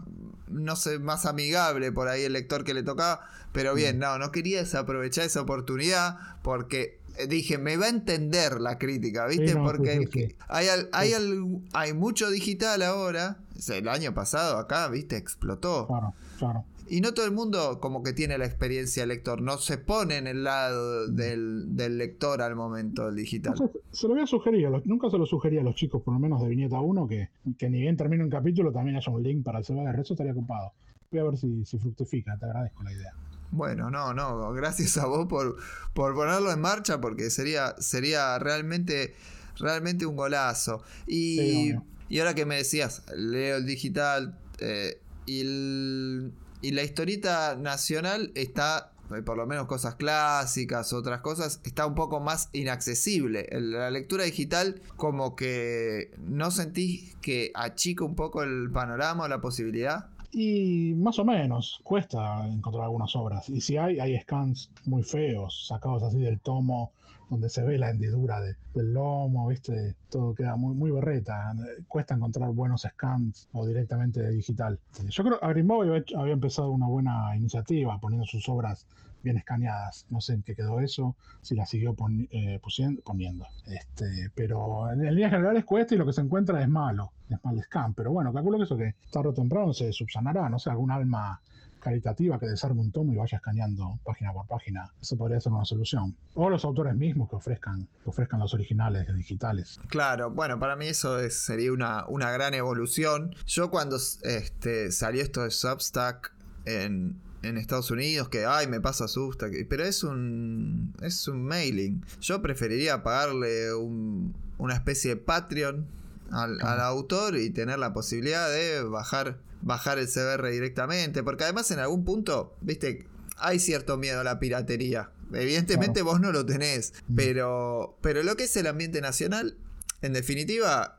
[0.48, 3.28] no sé, más amigable por ahí el lector que le tocaba.
[3.52, 8.78] Pero bien, no, no quería desaprovechar esa oportunidad porque dije, me va a entender la
[8.80, 9.50] crítica, ¿viste?
[9.50, 13.38] Sí, no, porque sí, sí, hay, al- hay, al- hay mucho digital ahora.
[13.68, 15.18] El año pasado acá, ¿viste?
[15.18, 15.86] Explotó.
[15.88, 16.64] Claro, claro.
[16.88, 20.18] Y no todo el mundo como que tiene la experiencia de lector, no se pone
[20.18, 23.54] en el lado del, del lector al momento del digital.
[23.60, 25.76] No sé, se lo voy a sugerir, a los- nunca se lo sugería a los
[25.76, 27.30] chicos, por lo menos de Viñeta 1, que,
[27.60, 30.00] que ni bien termine un capítulo también haya un link para el CBR.
[30.02, 30.72] Eso estaría ocupado.
[31.12, 33.14] Voy a ver si, si fructifica, te agradezco la idea.
[33.52, 35.58] Bueno, no, no, gracias a vos por,
[35.94, 39.14] por ponerlo en marcha porque sería, sería realmente,
[39.60, 40.82] realmente un golazo.
[41.06, 41.76] Y, Sí,
[42.10, 49.22] y ahora que me decías, leo el digital eh, y, la historieta nacional está, eh,
[49.22, 53.48] por lo menos cosas clásicas, otras cosas, está un poco más inaccesible.
[53.52, 59.40] La lectura digital como que no sentís que achica un poco el panorama o la
[59.40, 60.08] posibilidad.
[60.32, 63.50] Y más o menos, cuesta encontrar algunas obras.
[63.50, 66.92] Y si hay, hay scans muy feos, sacados así del tomo,
[67.30, 69.96] donde se ve la hendidura de- del lomo, ¿viste?
[70.10, 71.54] Todo queda muy, muy berreta.
[71.88, 74.80] Cuesta encontrar buenos scans o directamente de digital.
[75.10, 78.86] Yo creo que Agrimbo había, empezado una buena iniciativa poniendo sus obras
[79.22, 80.06] bien escaneadas.
[80.10, 82.60] No sé en qué quedó eso, si la siguió poni- eh,
[83.04, 83.46] poniendo.
[83.68, 87.62] Este, pero en líneas generales cuesta y lo que se encuentra es malo, es mal
[87.62, 87.94] scan.
[87.94, 91.42] Pero bueno, calculo que eso que tarde o temprano se subsanará, no sé, algún alma
[91.80, 94.92] caritativa que desarme un tomo y vaya escaneando página por página.
[95.02, 96.16] Eso podría ser una solución.
[96.36, 99.80] O los autores mismos que ofrezcan, que ofrezcan los originales digitales.
[99.88, 103.34] Claro, bueno, para mí eso es- sería una, una gran evolución.
[103.46, 106.34] Yo cuando este, salió esto de Substack
[106.66, 112.04] en, en Estados Unidos, que ay, me pasa Substack, pero es un, es un mailing.
[112.20, 115.88] Yo preferiría pagarle un- una especie de Patreon
[116.32, 121.70] al, al autor y tener la posibilidad de bajar, bajar el CBR directamente, porque además
[121.72, 123.06] en algún punto, viste,
[123.38, 125.12] hay cierto miedo a la piratería.
[125.34, 127.16] Evidentemente vos no lo tenés, Mm.
[127.16, 129.58] pero, pero lo que es el ambiente nacional,
[130.02, 130.98] en definitiva,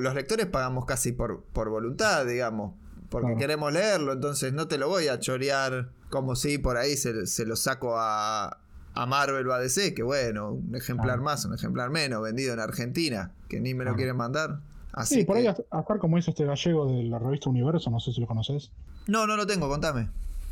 [0.00, 2.74] los lectores pagamos casi por, por voluntad, digamos,
[3.10, 3.38] porque Claro.
[3.38, 7.44] queremos leerlo, entonces no te lo voy a chorear como si por ahí se, se
[7.46, 8.58] lo saco a,
[8.94, 11.22] a Marvel o a DC, que bueno, un ejemplar Claro.
[11.22, 14.60] más, un ejemplar menos, vendido en Argentina, que ni me lo quieren mandar.
[14.98, 18.00] Así Sí, por que- ahí hasta como hizo este gallego de la revista Universo, no
[18.00, 18.70] sé si lo conoces.
[19.06, 20.08] No, no lo tengo, contame.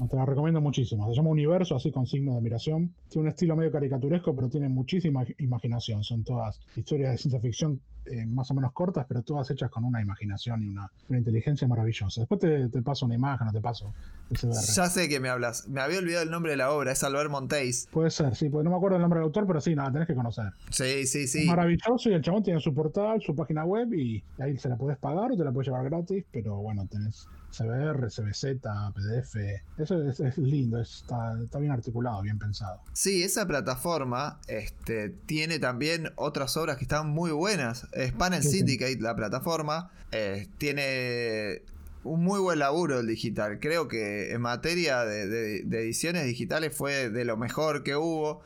[0.09, 1.09] Te la recomiendo muchísimo.
[1.09, 2.93] Se llama Universo, así con signo de admiración.
[3.09, 6.05] Tiene un estilo medio caricaturesco, pero tiene muchísima imaginación.
[6.05, 9.85] Son todas historias de ciencia ficción eh, más o menos cortas, pero todas hechas con
[9.85, 12.21] una imaginación y una, una inteligencia maravillosa.
[12.21, 13.93] Después te, te paso una imagen o te paso.
[14.31, 15.67] Ya sé que me hablas.
[15.69, 17.89] Me había olvidado el nombre de la obra, es Albert Monteis.
[17.91, 20.07] Puede ser, sí, porque no me acuerdo el nombre del autor, pero sí, nada, tenés
[20.07, 20.53] que conocer.
[20.71, 21.47] Sí, sí, Es sí.
[21.47, 24.99] maravilloso y el chabón tiene su portal, su página web y ahí se la podés
[24.99, 27.27] pagar o te la puedes llevar gratis, pero bueno, tenés
[27.57, 28.61] CBR, CBZ,
[28.95, 29.37] PDF.
[29.79, 32.81] Eso es, es lindo, está, está bien articulado, bien pensado.
[32.93, 37.87] Sí, esa plataforma este, tiene también otras obras que están muy buenas.
[37.93, 38.57] Es Panel Sí, sí.
[38.59, 39.91] Syndicate, la plataforma.
[40.13, 41.63] eh, tiene
[42.05, 43.59] un muy buen laburo el digital.
[43.61, 48.43] Creo que en materia de, de- de ediciones digitales fue de lo mejor que hubo.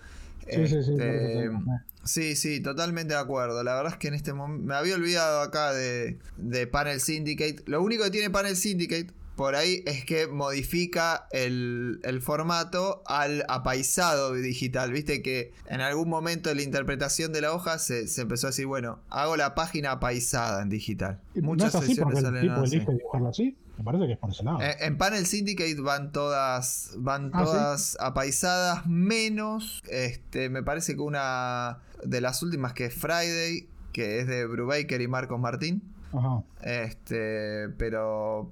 [0.51, 1.51] Sí, sí, sí, Este.
[2.05, 3.63] Sí, sí, totalmente de acuerdo.
[3.63, 7.63] La verdad es que en este momento me había olvidado acá de, de Panel Syndicate.
[7.67, 13.45] Lo único que tiene Panel Syndicate por ahí es que modifica el, el formato al
[13.49, 14.93] apaisado digital.
[14.93, 18.51] Viste que en algún momento en la interpretación de la hoja se, se empezó a
[18.51, 21.21] decir, bueno, hago la página apaisada en digital.
[21.35, 22.77] ¿No Muchas es así porque sesiones el salen tipo así.
[22.77, 23.57] elige así?
[23.81, 24.61] Me parece que es por ese lado.
[24.61, 27.45] Eh, En Panel Syndicate van todas, van Ah, ¿sí?
[27.47, 34.21] todas apaisadas, menos, este, me parece que una de las últimas que es Friday, que
[34.21, 35.83] es de Brubaker y Marcos Martín,
[36.13, 36.43] Ajá.
[36.63, 38.51] este, pero,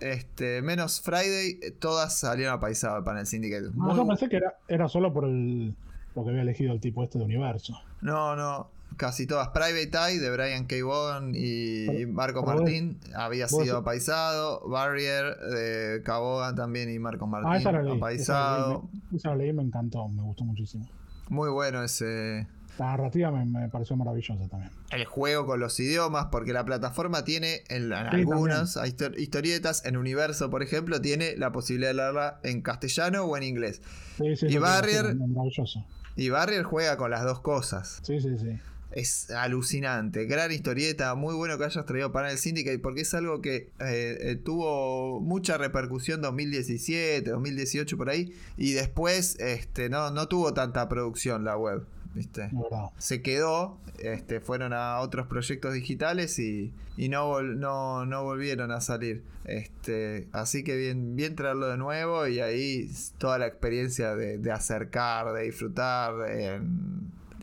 [0.00, 3.70] este, menos Friday, todas salieron apaisadas de Panel Syndicate.
[3.74, 5.74] No, Muy- yo pensé que era, era solo por el,
[6.14, 7.80] lo que había elegido el tipo este de universo.
[8.02, 9.48] no, no, casi todas.
[9.48, 10.76] Private Eye de Brian K.
[10.84, 14.66] Vaughan y vos- Martín había sido apaisado.
[14.68, 16.18] Barrier de K.
[16.18, 18.00] Vaughan también y Marcos Martín Ah, esa la leí.
[18.14, 18.78] Esa la leí,
[19.10, 20.86] me- esa la leí y me encantó, me gustó muchísimo.
[21.28, 22.46] Muy bueno ese.
[22.76, 24.70] La narrativa me, me pareció maravillosa también.
[24.90, 28.76] El juego con los idiomas, porque la plataforma tiene en, en Sí, algunas
[29.16, 33.80] historietas, en Universo, por ejemplo, tiene la posibilidad de leerla en castellano o en inglés.
[34.18, 35.84] Sí, sí, Y sí, Barrier- Maravilloso.
[36.16, 38.00] Y Barrier juega con las dos cosas.
[38.02, 38.58] Sí, sí, sí.
[38.94, 40.24] Es alucinante.
[40.26, 41.14] Gran historieta.
[41.16, 45.58] Muy bueno que hayas traído Panel Syndicate porque es algo que eh, eh, tuvo mucha
[45.58, 48.32] repercusión 2017, 2018 por ahí.
[48.56, 51.84] Y después este, no, no tuvo tanta producción la web.
[52.14, 52.48] ¿Viste?
[52.96, 58.70] Se quedó, este, fueron a otros proyectos digitales y, y no, vol- no, no volvieron
[58.70, 59.24] a salir.
[59.44, 62.88] Este, así que bien, bien traerlo de nuevo y ahí
[63.18, 66.14] toda la experiencia de, de acercar, de disfrutar,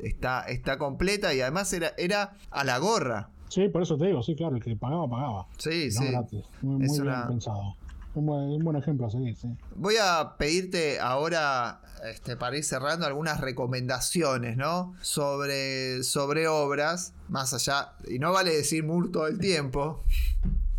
[0.03, 3.29] está, está completa y además era, era a la gorra.
[3.49, 5.47] Sí, por eso te digo, sí, claro, el que pagaba, pagaba.
[5.57, 6.07] Sí, no sí.
[6.11, 6.43] gratis.
[6.61, 7.75] Muy, Es muy una- bien pensado.
[8.13, 9.47] Un buen, un buen ejemplo a seguir, sí.
[9.75, 11.79] Voy a pedirte ahora,
[12.09, 14.93] este, para ir cerrando, algunas recomendaciones, ¿no?
[15.01, 20.03] Sobre, sobre obras, más allá, y no vale decir Moore todo el tiempo.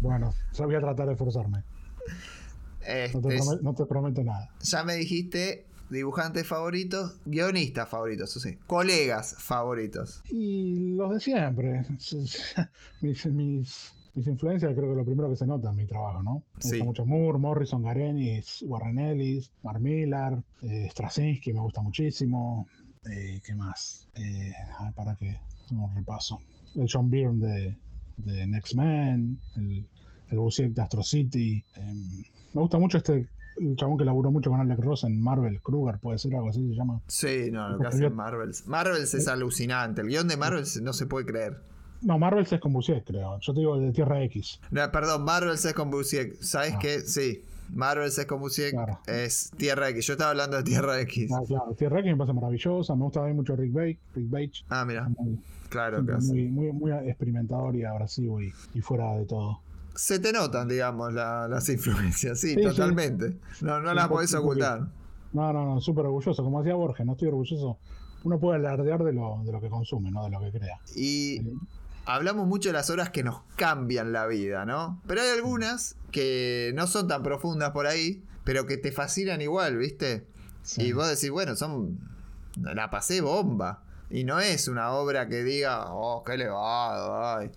[0.01, 1.63] Bueno, ya voy a tratar de esforzarme.
[3.15, 4.51] No te, Este, no te prometo nada.
[4.61, 10.23] ya me dijiste dibujantes favoritos, guionistas favoritos, sea, colegas favoritos.
[10.31, 11.85] Y los de siempre.
[13.01, 16.43] mis, mis, mis influencias, creo que lo primero que se nota en mi trabajo, ¿no?
[16.57, 16.69] Me Sí.
[16.79, 22.67] gusta mucho Moore, Morrison, Garenis, Warren Ellis, Mark Millar, eh, Straczynski me gusta muchísimo.
[23.11, 24.09] Eh, ¿Qué más?
[24.15, 24.53] Eh,
[24.95, 25.37] para que
[25.73, 26.41] un repaso.
[26.77, 27.77] El John Byrne de,
[28.19, 29.87] de Next Man, el,
[30.31, 31.65] el Busiek de Astro City.
[31.77, 31.95] eh,
[32.55, 33.29] me gusta mucho este
[33.61, 36.67] el chabón que laburó mucho con Alex Ross en Marvel, Kruger, puede ser algo así
[36.69, 37.01] se llama.
[37.07, 38.67] Sí, no, lo que hace Marvels.
[38.67, 40.01] Marvels es alucinante.
[40.03, 41.61] El guion de Marvels no se puede creer.
[42.03, 43.39] No, Marvel es con Busiek, creo.
[43.41, 44.61] Yo te digo de Tierra X.
[44.73, 46.35] No, perdón, Marvels es con Busiek.
[46.43, 46.79] ¿Sabes Ah.
[46.81, 47.01] qué?
[47.01, 47.45] Sí.
[47.73, 48.73] Marvels es con Busiek.
[48.73, 48.99] Claro.
[49.07, 50.07] Es Tierra X.
[50.07, 51.31] Yo estaba hablando de Tierra X.
[51.33, 54.65] Ah, claro, Tierra X me parece maravillosa, me gusta también mucho Rick Bake, Rick Bates,
[54.69, 55.09] Ah, mira.
[55.17, 55.39] muy,
[55.69, 59.61] Claro que muy, muy, muy experimentador y abrasivo y, y fuera de todo.
[59.95, 62.39] Se te notan, digamos, la- las influencias.
[62.41, 62.63] Sí, Sí, sí.
[62.63, 63.37] totalmente.
[63.61, 64.89] No, no Sí, las podés ocultar.
[65.33, 67.79] No, no, no, súper orgulloso, como decía Borges, no estoy orgulloso.
[68.25, 70.79] Uno puede alardear de lo, de lo que consume, no de lo que crea.
[70.95, 71.41] Y
[72.05, 75.01] hablamos mucho de las obras que nos cambian la vida, ¿no?
[75.07, 79.77] Pero hay algunas que no son tan profundas por ahí, pero que te fascinan igual,
[79.79, 80.27] ¿viste?
[80.77, 81.99] Y vos decís, bueno, son.
[82.61, 83.83] La pasé bomba.
[84.11, 87.51] Y no es una obra que diga, oh, qué elevado, ay.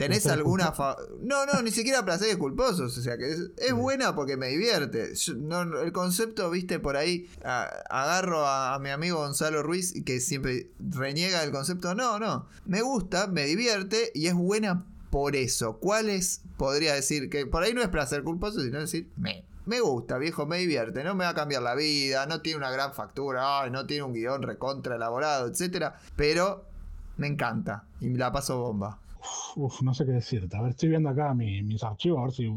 [0.00, 0.72] ¿Tenés alguna.?
[0.72, 2.96] fa- No, no, ni siquiera placeres culposos.
[2.98, 5.14] O sea, que es, es buena porque me divierte.
[5.14, 7.28] Yo- no, el concepto, viste, por ahí.
[7.44, 11.94] a- agarro a, a mi amigo Gonzalo Ruiz, que siempre reniega el concepto.
[11.94, 12.46] No, no.
[12.66, 15.78] Me gusta, me divierte y es buena por eso.
[15.78, 17.28] ¿Cuáles podría decir?
[17.30, 19.44] Que por ahí no es placer culposo, sino decir, me.
[19.66, 22.70] Me gusta, viejo, me divierte, no me va a cambiar la vida, no tiene una
[22.70, 26.64] gran factura, ay, no tiene un guion recontra elaborado, etcétera, pero
[27.18, 28.98] me encanta y me la paso bomba.
[29.56, 30.56] Uf, no sé qué decirte.
[30.56, 32.48] A ver, estoy viendo acá mi- mis archivos, a ver si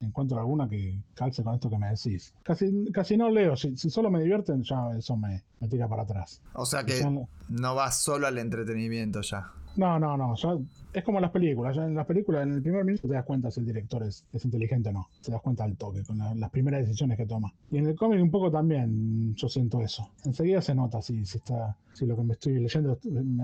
[0.00, 2.32] encuentro alguna que calce con esto que me decís.
[2.44, 6.02] Casi, casi no leo, si, si solo me divierten, ya eso me, me tira para
[6.02, 6.40] atrás.
[6.54, 7.02] O sea que
[7.48, 9.50] no- vas solo al entretenimiento ya.
[9.76, 10.34] No, no, no.
[10.34, 10.56] Ya
[10.92, 11.76] es como las películas.
[11.76, 14.24] Ya en las películas, en el primer minuto te das cuenta si el director es,
[14.32, 15.06] es inteligente o no.
[15.22, 17.52] Te das cuenta al toque, con la- las primeras decisiones que toma.
[17.70, 20.08] Y en el cómic un poco también yo siento eso.
[20.24, 22.98] Enseguida se nota si, si está, si lo que me estoy leyendo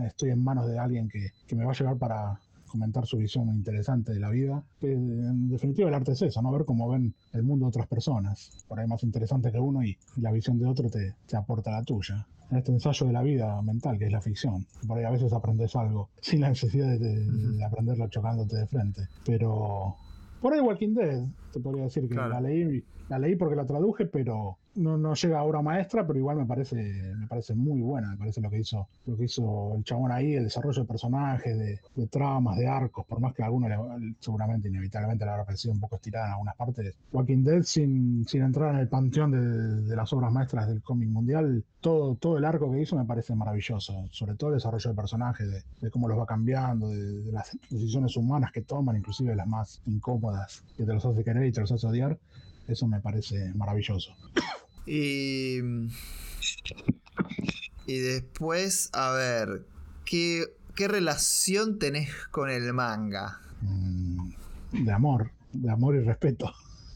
[0.07, 2.41] estoy en manos de alguien que, que me va a llevar para
[2.75, 4.61] comentar su visión interesante de la vida.
[4.81, 6.51] En definitiva el arte es eso, ¿no?
[6.51, 8.65] Ver cómo ven el mundo otras personas.
[8.67, 11.71] Por ahí más interesante que uno y, y la visión de otro te, te aporta
[11.71, 14.67] la tuya en este ensayo de la vida mental, que es la ficción.
[14.89, 18.67] Por ahí a veces aprendes algo sin la necesidad de, de- de aprenderlo chocándote de
[18.67, 19.03] frente.
[19.25, 19.95] Pero,
[20.41, 21.23] Por ahí Walking Dead,
[21.53, 22.31] te podría decir que Claro.
[22.31, 26.37] la leí, la leí porque la traduje, pero no, llega a obra maestra, pero igual
[26.37, 26.77] me parece,
[27.17, 30.35] me parece muy buena, me parece lo que hizo, lo que hizo el chabón ahí,
[30.35, 31.59] el desarrollo de personajes,
[31.95, 35.73] de, tramas, de arcos, por más que a alguno le- seguramente inevitablemente le habrá parecido
[35.75, 36.95] un poco estirada en algunas partes.
[37.13, 39.31] Walking Dead, sin, sin entrar en el panteón
[39.87, 44.07] de, las obras maestras del cómic mundial, todo, el arco que hizo me parece maravilloso,
[44.11, 47.57] sobre todo el desarrollo de personajes, de, de cómo los va cambiando, de, de las
[47.71, 51.61] decisiones humanas que toman, inclusive las más incómodas, que te los hace querer y te
[51.61, 52.19] los hace odiar,
[52.67, 54.13] eso me parece maravilloso.
[54.87, 55.59] Y.
[57.87, 59.63] Y después, a ver.
[60.05, 60.45] ¿Qué,
[60.75, 63.41] qué relación tenés con el manga?
[63.63, 64.31] Mm,
[64.85, 66.53] de amor, de amor y respeto.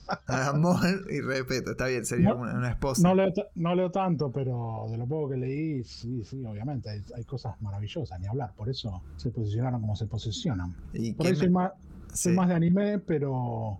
[0.27, 0.79] Amor
[1.11, 1.73] y respeto.
[1.73, 3.03] Está bien, sería No- una, una esposa.
[3.07, 6.89] No leo, ta- no leo tanto, pero de lo poco que leí, sí, sí, obviamente,
[6.89, 10.75] hay, hay cosas maravillosas, ni hablar, por eso se posicionaron como se posicionan.
[10.95, 11.73] ¿Y Por soy me- más,
[12.15, 12.37] soy Sí.
[12.39, 13.79] más de anime, pero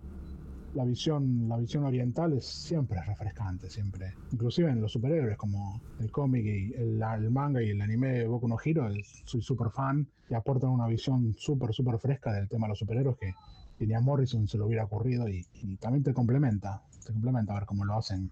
[0.73, 4.17] la visión, la visión oriental es siempre es refrescante, siempre.
[4.31, 6.99] Inclusive en los superhéroes, como el cómic y el,
[7.31, 8.87] manga y el anime de Boku no Hero,
[9.25, 13.17] soy súper fan y aportan una visión súper, súper fresca del tema de los superhéroes
[13.17, 13.33] que,
[13.77, 17.53] que ni a Morrison se lo hubiera ocurrido y, y también te complementa, te complementa
[17.53, 18.29] a ver cómo lo hacen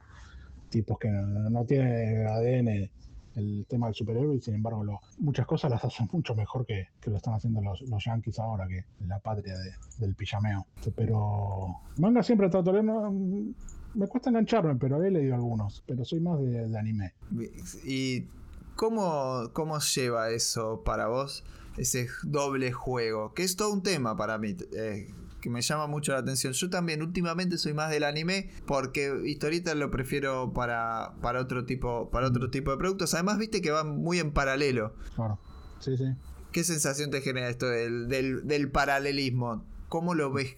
[0.70, 2.92] tipos que no, no tienen ADN
[3.38, 4.84] el tema del superhéroe y sin embargo
[5.20, 8.68] muchas cosas las hacen mucho mejor que, que lo están haciendo los, los yankees ahora,
[8.68, 10.66] que la patria de- del pijameo.
[10.96, 13.12] Pero manga siempre trato de no,
[13.94, 17.14] me cuesta engancharme, pero he leído algunos, pero soy más de, de anime.
[17.86, 18.26] ¿Y
[18.76, 21.44] cómo, cómo lleva eso para vos?
[21.78, 25.08] Ese doble juego, que es todo un tema para mí, eh,
[25.48, 26.52] que me llama mucho la atención.
[26.54, 32.10] Yo también últimamente soy más del anime porque historietas lo prefiero para, para otro tipo
[32.10, 33.14] para otro tipo de productos.
[33.14, 34.94] Además, viste que van muy en paralelo.
[35.16, 35.40] Claro,
[35.80, 36.06] sí, sí.
[36.52, 39.66] ¿Qué sensación te genera esto del, del, del paralelismo?
[39.88, 40.56] ¿Cómo lo ves?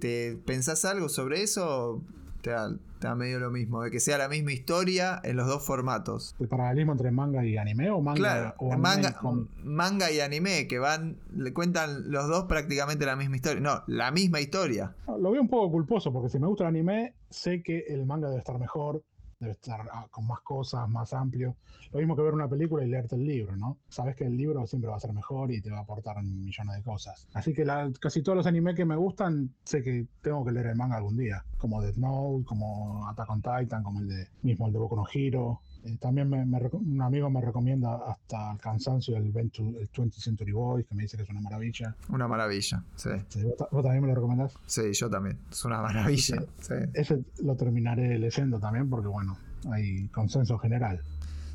[0.00, 2.02] ¿Te pensás algo sobre eso?
[2.42, 3.82] ¿Te da, te da medio lo mismo?
[3.82, 6.34] De que sea la misma historia en los dos formatos.
[6.40, 10.20] ¿El paralelismo entre manga y anime o manga Claro, o anime manga, y manga y
[10.20, 13.60] anime, que van, le cuentan los dos prácticamente la misma historia.
[13.60, 14.94] No, la misma historia.
[15.06, 18.28] Lo veo un poco culposo porque si me gusta el anime, sé que el manga
[18.28, 19.04] debe estar mejor,
[19.42, 21.56] debe estar ah, con más cosas, más amplio.
[21.92, 23.76] Lo mismo que ver una película y leerte el libro, ¿no?
[23.88, 26.76] Sabes que el libro siempre va a ser mejor y te va a aportar millones
[26.76, 27.26] de cosas.
[27.34, 30.66] Así que la- casi todos los animes que me gustan, sé que tengo que leer
[30.68, 31.44] el manga algún día.
[31.58, 35.04] Como Death Note, como Attack on Titan, como el de mismo el de Boku no
[35.12, 35.60] Hero.
[35.84, 40.12] Eh, también me- me un amigo me recomienda hasta el cansancio el, 20, el 20th
[40.20, 41.96] Century Boys, que me dice que es una maravilla.
[42.08, 42.84] Una maravilla.
[42.94, 44.54] Sí, Sí, ¿Vos, vos también me lo recomendás?
[44.66, 45.38] sí, yo también.
[45.50, 46.36] Es una maravilla.
[46.60, 49.36] Sí, Ese lo terminaré leyendo también porque, bueno,
[49.72, 51.00] hay consenso general.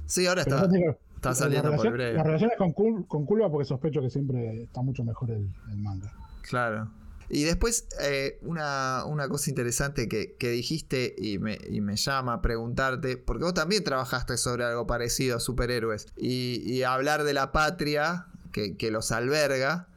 [0.05, 2.13] Sí, ahora Pero está, digo, está saliendo por breve.
[2.13, 2.73] Las relaciones con,
[3.03, 6.11] con Culva porque sospecho que siempre está mucho mejor el, el manga.
[6.41, 6.89] Claro.
[7.29, 12.33] Y después, eh, una, una cosa interesante que, que dijiste y me, y me llama
[12.35, 17.33] a preguntarte, porque vos también trabajaste sobre algo parecido a superhéroes, y, y hablar de
[17.33, 19.87] la patria que, que los alberga,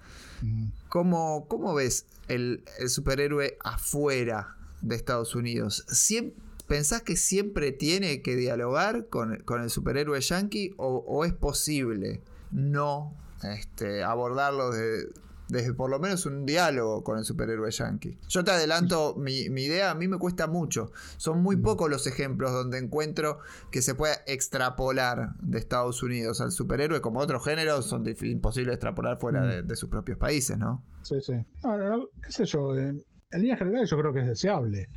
[0.42, 0.68] Mm.
[0.88, 5.84] ¿cómo, cómo ves el, el superhéroe afuera de Estados Unidos?
[5.88, 6.32] ¿Siem-
[6.66, 12.22] ¿Pensás que siempre tiene que dialogar con, con el superhéroe yankee o, o es posible
[12.52, 15.08] no este, abordarlo de-
[15.50, 18.18] desde por lo menos un diálogo con el superhéroe yankee?
[18.28, 20.92] Yo te adelanto mi, mi idea, a mí me cuesta mucho.
[21.16, 23.38] Son muy pocos los ejemplos donde encuentro
[23.70, 29.18] que se pueda extrapolar de Estados Unidos al superhéroe, como otros géneros son imposibles extrapolar
[29.18, 30.82] fuera de, de sus propios países, ¿no?
[31.02, 31.32] Sí, sí.
[31.64, 33.02] No, no, no, qué sé yo, en
[33.32, 34.88] líneas generales yo creo que es deseable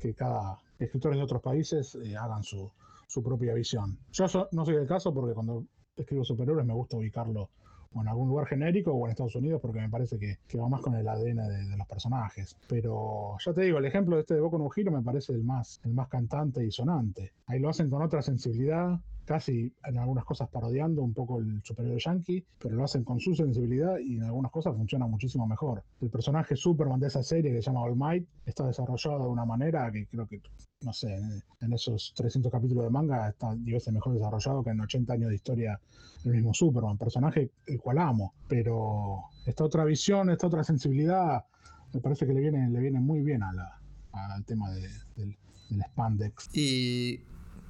[0.00, 2.70] que cada escritores de otros países eh, hagan su,
[3.06, 3.96] su propia visión.
[4.12, 5.64] Yo so- no soy el caso porque cuando
[5.96, 7.48] escribo superhéroes me gusta ubicarlo
[7.94, 10.68] o en algún lugar genérico o en Estados Unidos porque me parece que, que va
[10.68, 12.56] más con el ADN de, los personajes.
[12.68, 15.44] Pero ya te digo, el ejemplo de este de Boku no Hero me parece el
[15.44, 17.32] más, el más cantante y sonante.
[17.46, 21.98] Ahí lo hacen con otra sensibilidad, casi en algunas cosas parodiando un poco el superhéroe
[21.98, 25.82] yankee, pero lo hacen con su sensibilidad y en algunas cosas funciona muchísimo mejor.
[26.00, 29.44] El personaje Superman de esa serie que se llama All Might está desarrollado de una
[29.44, 30.40] manera que creo que,
[30.82, 31.14] no sé,
[31.60, 35.30] en- esos 300 capítulos de manga está 10 veces mejor desarrollado que en 80 años
[35.30, 35.80] de historia
[36.24, 41.44] el mismo Superman, personaje el cual amo, pero esta otra visión, esta otra sensibilidad,
[41.92, 45.36] me parece que le viene, le viene muy bien al tema de- del,
[45.70, 46.48] del spandex.
[46.52, 47.20] ¿Y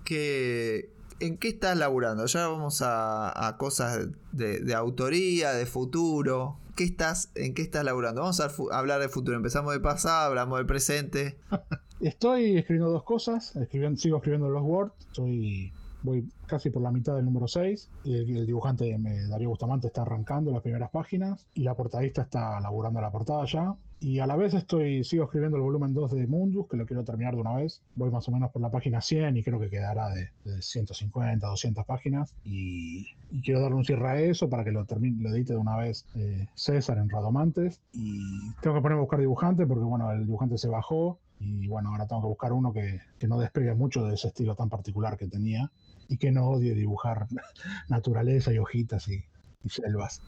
[0.04, 0.90] qué,
[1.20, 2.26] en qué estás laburando?
[2.26, 6.58] Ya vamos a, cosas de, de autoría, de futuro.
[6.76, 8.22] ¿Qué estás, ¿En qué estás laburando?
[8.22, 9.36] Vamos a hablar de futuro.
[9.36, 11.38] Empezamos del pasado, hablamos del presente.
[12.00, 13.54] Estoy escribiendo dos cosas,
[13.96, 15.72] sigo escribiendo los Word, soy,
[16.02, 18.94] voy casi por la mitad del número 6, y el, el dibujante
[19.30, 23.74] Darío Bustamante está arrancando las primeras páginas, y la portadista está laburando la portada ya,
[24.04, 27.04] Y a la vez estoy, sigo escribiendo el volumen 2 de Mundus, que lo quiero
[27.04, 27.80] terminar de una vez.
[27.94, 31.46] Voy más o menos por la página 100 y creo que quedará de, de 150,
[31.46, 32.34] 200 páginas.
[32.44, 35.58] Y, y quiero darle un cierre a eso para que lo termine, lo edite de
[35.58, 37.80] una vez eh, César en Radomantes.
[37.94, 41.18] Y tengo que ponerme a buscar dibujante porque, bueno, el dibujante se bajó.
[41.40, 44.54] Y bueno, ahora tengo que buscar uno que, que no despegue mucho de ese estilo
[44.54, 45.72] tan particular que tenía
[46.08, 47.26] y que no odie dibujar
[47.88, 49.24] naturaleza y hojitas y,
[49.64, 50.20] y selvas.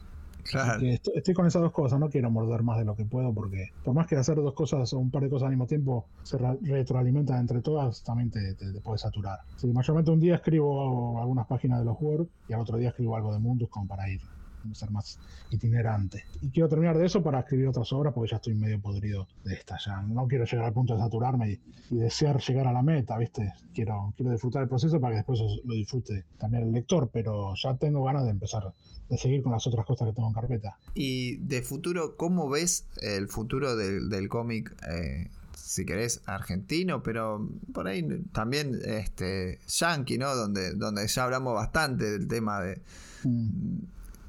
[0.49, 0.81] Claro.
[0.85, 3.69] Estoy, estoy con esas dos cosas, no quiero morder más de lo que puedo porque
[3.83, 6.37] por más que hacer dos cosas o un par de cosas al mismo tiempo se
[6.37, 9.39] re- retroalimentan entre todas, también te, te, te puede saturar.
[9.55, 13.15] Sí, mayormente un día escribo algunas páginas de los Word y al otro día escribo
[13.15, 14.21] algo de Mundus como para ir
[14.75, 15.19] ser más
[15.49, 16.25] itinerante.
[16.41, 19.53] Y quiero terminar de eso para escribir otras obras porque ya estoy medio podrido de
[19.53, 19.77] esta.
[19.85, 23.17] Ya no quiero llegar al punto de saturarme y, y desear llegar a la meta,
[23.17, 23.53] ¿viste?
[23.73, 27.75] Quiero, quiero disfrutar el proceso para que después lo disfrute también el lector, pero ya
[27.75, 28.73] tengo ganas de empezar,
[29.09, 30.77] de seguir con las otras cosas que tengo en carpeta.
[30.93, 34.75] Y de futuro, ¿cómo ves el futuro del, del cómic?
[34.89, 35.29] eh,
[35.67, 40.33] si querés, argentino, pero por ahí también este yankee, ¿no?
[40.33, 42.81] Donde, donde ya hablamos bastante del tema de
[43.23, 43.79] Mm.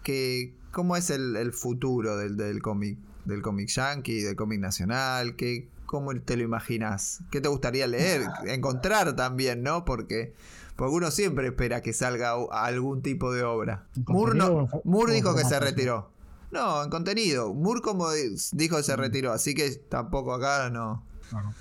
[0.02, 5.36] Que cómo es el, el futuro del, del cómic del cómic yankee, del cómic nacional,
[5.36, 9.84] que cómo te lo imaginas, qué te gustaría leer, encontrar también, ¿no?
[9.84, 10.32] Porque
[10.76, 13.86] porque uno siempre espera que salga algún tipo de obra.
[13.96, 16.10] ¿En Moore, no- Moore dijo que se retiró.
[16.52, 17.52] No, en contenido.
[17.52, 21.02] Moore como di- dijo que se retiró, así que tampoco acá no.
[21.28, 21.52] Claro.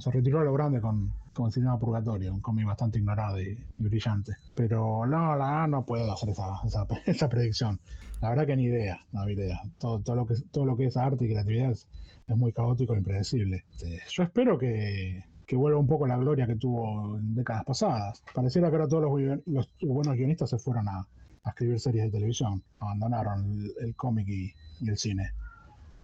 [0.00, 3.82] Se retiró a lo grande con, con Cinema Purgatorio, un cómic bastante ignorado y, y
[3.82, 4.32] brillante.
[4.54, 7.80] Pero no, la, no puedo hacer esa, esa, esa predicción.
[8.20, 9.60] La verdad que ni idea, no hay idea.
[9.78, 11.88] Todo, todo, lo que, todo lo que es arte y creatividad es,
[12.26, 13.64] es muy caótico e impredecible.
[13.70, 18.22] Este, Yo espero que, que vuelva un poco la gloria que tuvo en décadas pasadas.
[18.34, 21.06] Pareciera que ahora todos los, los buenos guionistas se fueron a,
[21.44, 25.30] a escribir series de televisión, abandonaron el, el cómic y, y el cine.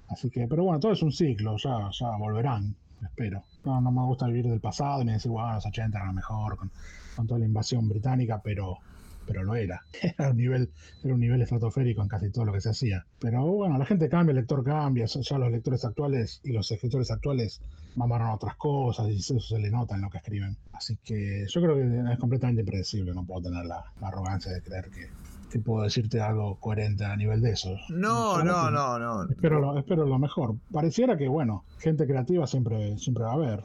[0.08, 2.74] Así que, pero bueno, todo es un ciclo, ya, ya volverán,
[3.04, 3.44] espero.
[3.64, 6.70] No, no me gusta vivir del pasado ni decir, bueno, los 80 eran mejor con,
[7.14, 8.78] con toda la invasión británica, pero,
[9.26, 9.82] pero lo era.
[10.02, 10.70] Era un, nivel,
[11.02, 13.04] era un nivel estratosférico en casi todo lo que se hacía.
[13.18, 17.10] Pero bueno, la gente cambia, el lector cambia, ya los lectores actuales y los escritores
[17.10, 17.60] actuales
[17.96, 20.56] mamaron otras cosas y eso se le nota en lo que escriben.
[20.72, 24.90] Así que yo creo que es completamente impredecible, no puedo tener la arrogancia de creer
[24.90, 25.08] que,
[25.50, 27.70] que puedo decirte algo coherente a nivel de eso.
[27.90, 29.30] No, no, Solamente- no, no.
[29.30, 30.56] Espero lo, espero lo mejor.
[30.72, 33.64] Pareciera que, bueno, gente creativa siempre, siempre va a haber,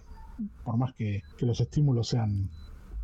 [0.64, 2.50] por más que, que los estímulos sean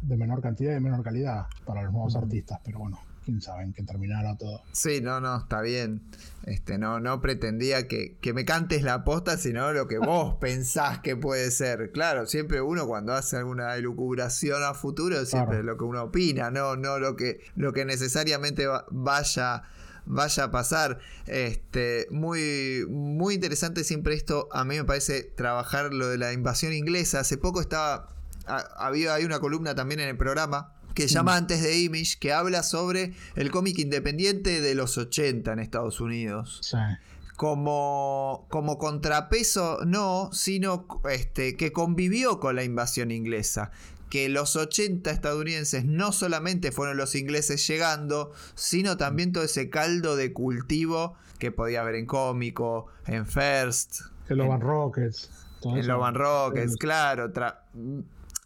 [0.01, 3.63] de menor cantidad y de menor calidad para los nuevos artistas, pero bueno, quién sabe
[3.63, 4.61] en qué terminará todo.
[4.71, 6.01] Sí, no, no, está bien.
[6.45, 10.99] Este, no, no pretendía que, que me cantes la posta, sino lo que vos pensás
[10.99, 11.91] que puede ser.
[11.91, 15.63] Claro, siempre uno cuando hace alguna elucubración a futuro, siempre Claro.
[15.73, 19.63] lo que uno opina, no, no lo que, lo que necesariamente va- vaya,
[20.05, 20.99] vaya a pasar.
[21.25, 24.47] Este, muy, muy interesante siempre esto.
[24.53, 27.19] A mí me parece trabajar lo de la invasión inglesa.
[27.19, 28.07] Hace poco estaba.
[28.45, 32.17] ha- Había hay una columna también en el programa que se llama Antes de Image,
[32.19, 36.59] que habla sobre el cómic independiente de los 80 en Estados Unidos.
[36.63, 36.75] Sí,
[37.35, 43.69] Como, como contrapeso, no, sino este, que convivió con la invasión inglesa.
[44.09, 50.15] Que los 80 estadounidenses no solamente fueron los ingleses llegando, sino también todo ese caldo
[50.15, 53.99] de cultivo que podía haber en cómico, en First,
[54.29, 55.29] el Van Rockets,
[55.61, 55.85] en.
[55.85, 57.31] Loban Rockets, claro.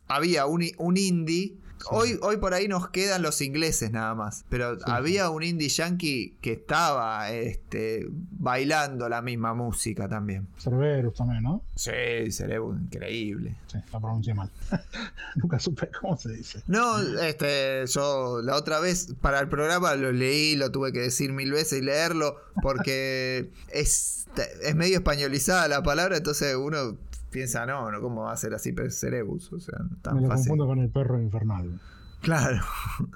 [0.10, 1.61] había un, un indie.
[1.90, 4.46] Hoy, hoy por ahí nos quedan los ingleses nada más.
[4.50, 10.48] Pero Sí, había un indie yankee que estaba este, bailando la misma música también.
[10.58, 11.64] Cerberus también, ¿no?
[11.76, 13.56] Sí, cerebro increíble.
[13.68, 14.50] Sí, la pronuncié mal.
[15.36, 16.64] Nunca supe cómo se dice.
[16.68, 21.32] No, este, yo la otra vez para el programa lo leí, lo tuve que decir
[21.34, 24.28] mil veces y leerlo, porque es,
[24.62, 26.98] es medio españolizada la palabra, entonces uno
[27.32, 28.74] piensa, no, no, ¿cómo va a ser así?
[28.90, 30.50] Cerebus, o sea, tan Me lo fácil.
[30.50, 31.80] confundo con el perro infernal.
[32.22, 32.62] Claro.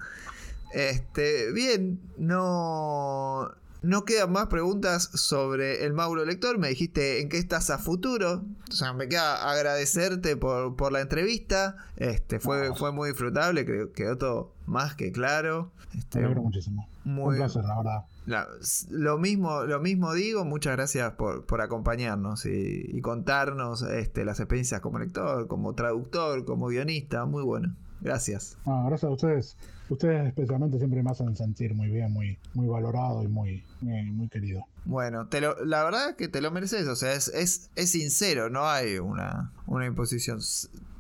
[0.73, 3.49] Este, bien, no.
[3.81, 6.57] No quedan más preguntas sobre el Mauro Lector.
[6.57, 8.43] Me dijiste en qué estás a futuro.
[8.69, 11.77] O sea, me queda agradecerte por, por la entrevista.
[11.97, 15.71] Este, fue, fue muy disfrutable, creo quedó todo más que claro.
[15.95, 16.89] Este, alegro muchísimo.
[17.03, 18.05] muy- Un placer, la verdad.
[18.25, 18.47] La-
[18.89, 24.39] lo mismo, lo mismo digo, muchas gracias por, por acompañarnos y, y contarnos este, las
[24.39, 27.75] experiencias como lector, como traductor, como guionista, muy bueno.
[28.01, 28.57] Gracias.
[28.65, 29.57] Ah, gracias a ustedes.
[29.89, 34.27] Ustedes especialmente siempre me hacen sentir muy bien, muy, muy valorado y muy, muy, muy
[34.29, 34.63] querido.
[34.83, 37.91] Bueno, te lo, la verdad es que te lo mereces, o sea, es, es, es
[37.91, 40.39] sincero, no hay una, una imposición.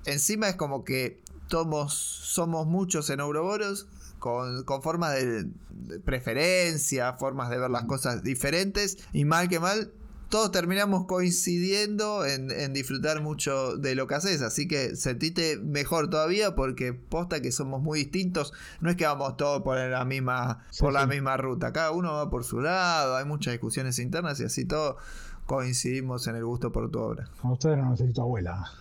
[0.05, 3.87] Encima es como que somos, somos muchos en Ouroboros
[4.25, 9.59] con, con formas de, de preferencia, formas de ver las cosas diferentes y mal que
[9.59, 9.91] mal,
[10.29, 16.09] todos terminamos coincidiendo en, en disfrutar mucho de lo que haces, así que sentite mejor
[16.09, 20.63] todavía porque posta que somos muy distintos, no es que vamos todos por la misma,
[20.71, 21.07] Sí, por la sí.
[21.09, 24.97] misma ruta, cada uno va por su lado, hay muchas discusiones internas y así todo
[25.45, 27.29] coincidimos en el gusto por tu obra.
[27.43, 28.71] Con ustedes no necesito abuela.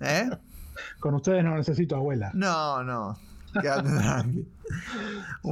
[0.00, 0.28] ¿Eh?
[0.98, 2.32] Con ustedes no necesito abuela.
[2.34, 3.16] No, no.
[5.42, 5.50] Sí,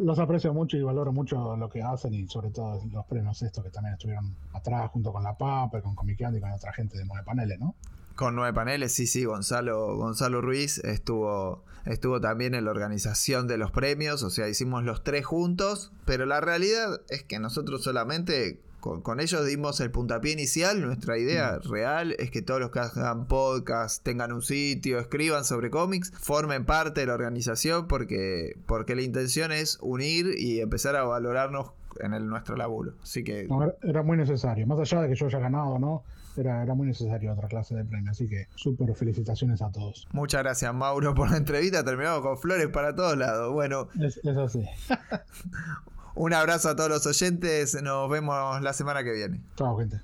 [0.00, 3.62] los aprecio mucho y valoro mucho lo que hacen y sobre todo los premios estos
[3.62, 7.04] que también estuvieron atrás junto con la Papa, con Comiqueando y con otra gente de
[7.04, 7.74] Nueve Paneles, ¿no?
[8.14, 13.58] Con nueve paneles, sí, sí, Gonzalo, Gonzalo Ruiz estuvo, estuvo también en la organización de
[13.58, 18.62] los premios, o sea, hicimos los tres juntos, pero la realidad es que nosotros solamente
[18.86, 22.78] con, con ellos dimos el puntapié inicial, nuestra idea real es que todos los que
[22.78, 28.94] hagan podcast tengan un sitio, escriban sobre cómics, formen parte de la organización porque, porque
[28.94, 32.92] la intención es unir y empezar a valorarnos en el, nuestro laburo.
[33.02, 34.68] Así que No, era, muy necesario.
[34.68, 36.04] Más allá de que yo haya ganado no,
[36.36, 38.12] era, era muy necesario otra clase de premio.
[38.12, 40.06] Así que súper felicitaciones a todos.
[40.12, 43.52] muchas gracias Mauro por la entrevista, terminamos con flores para todos lados.
[43.52, 44.64] Bueno, Es, es así.
[46.16, 47.80] Un abrazo a todos los oyentes.
[47.82, 49.42] Nos vemos la semana que viene.
[49.56, 50.00] Chao, gente.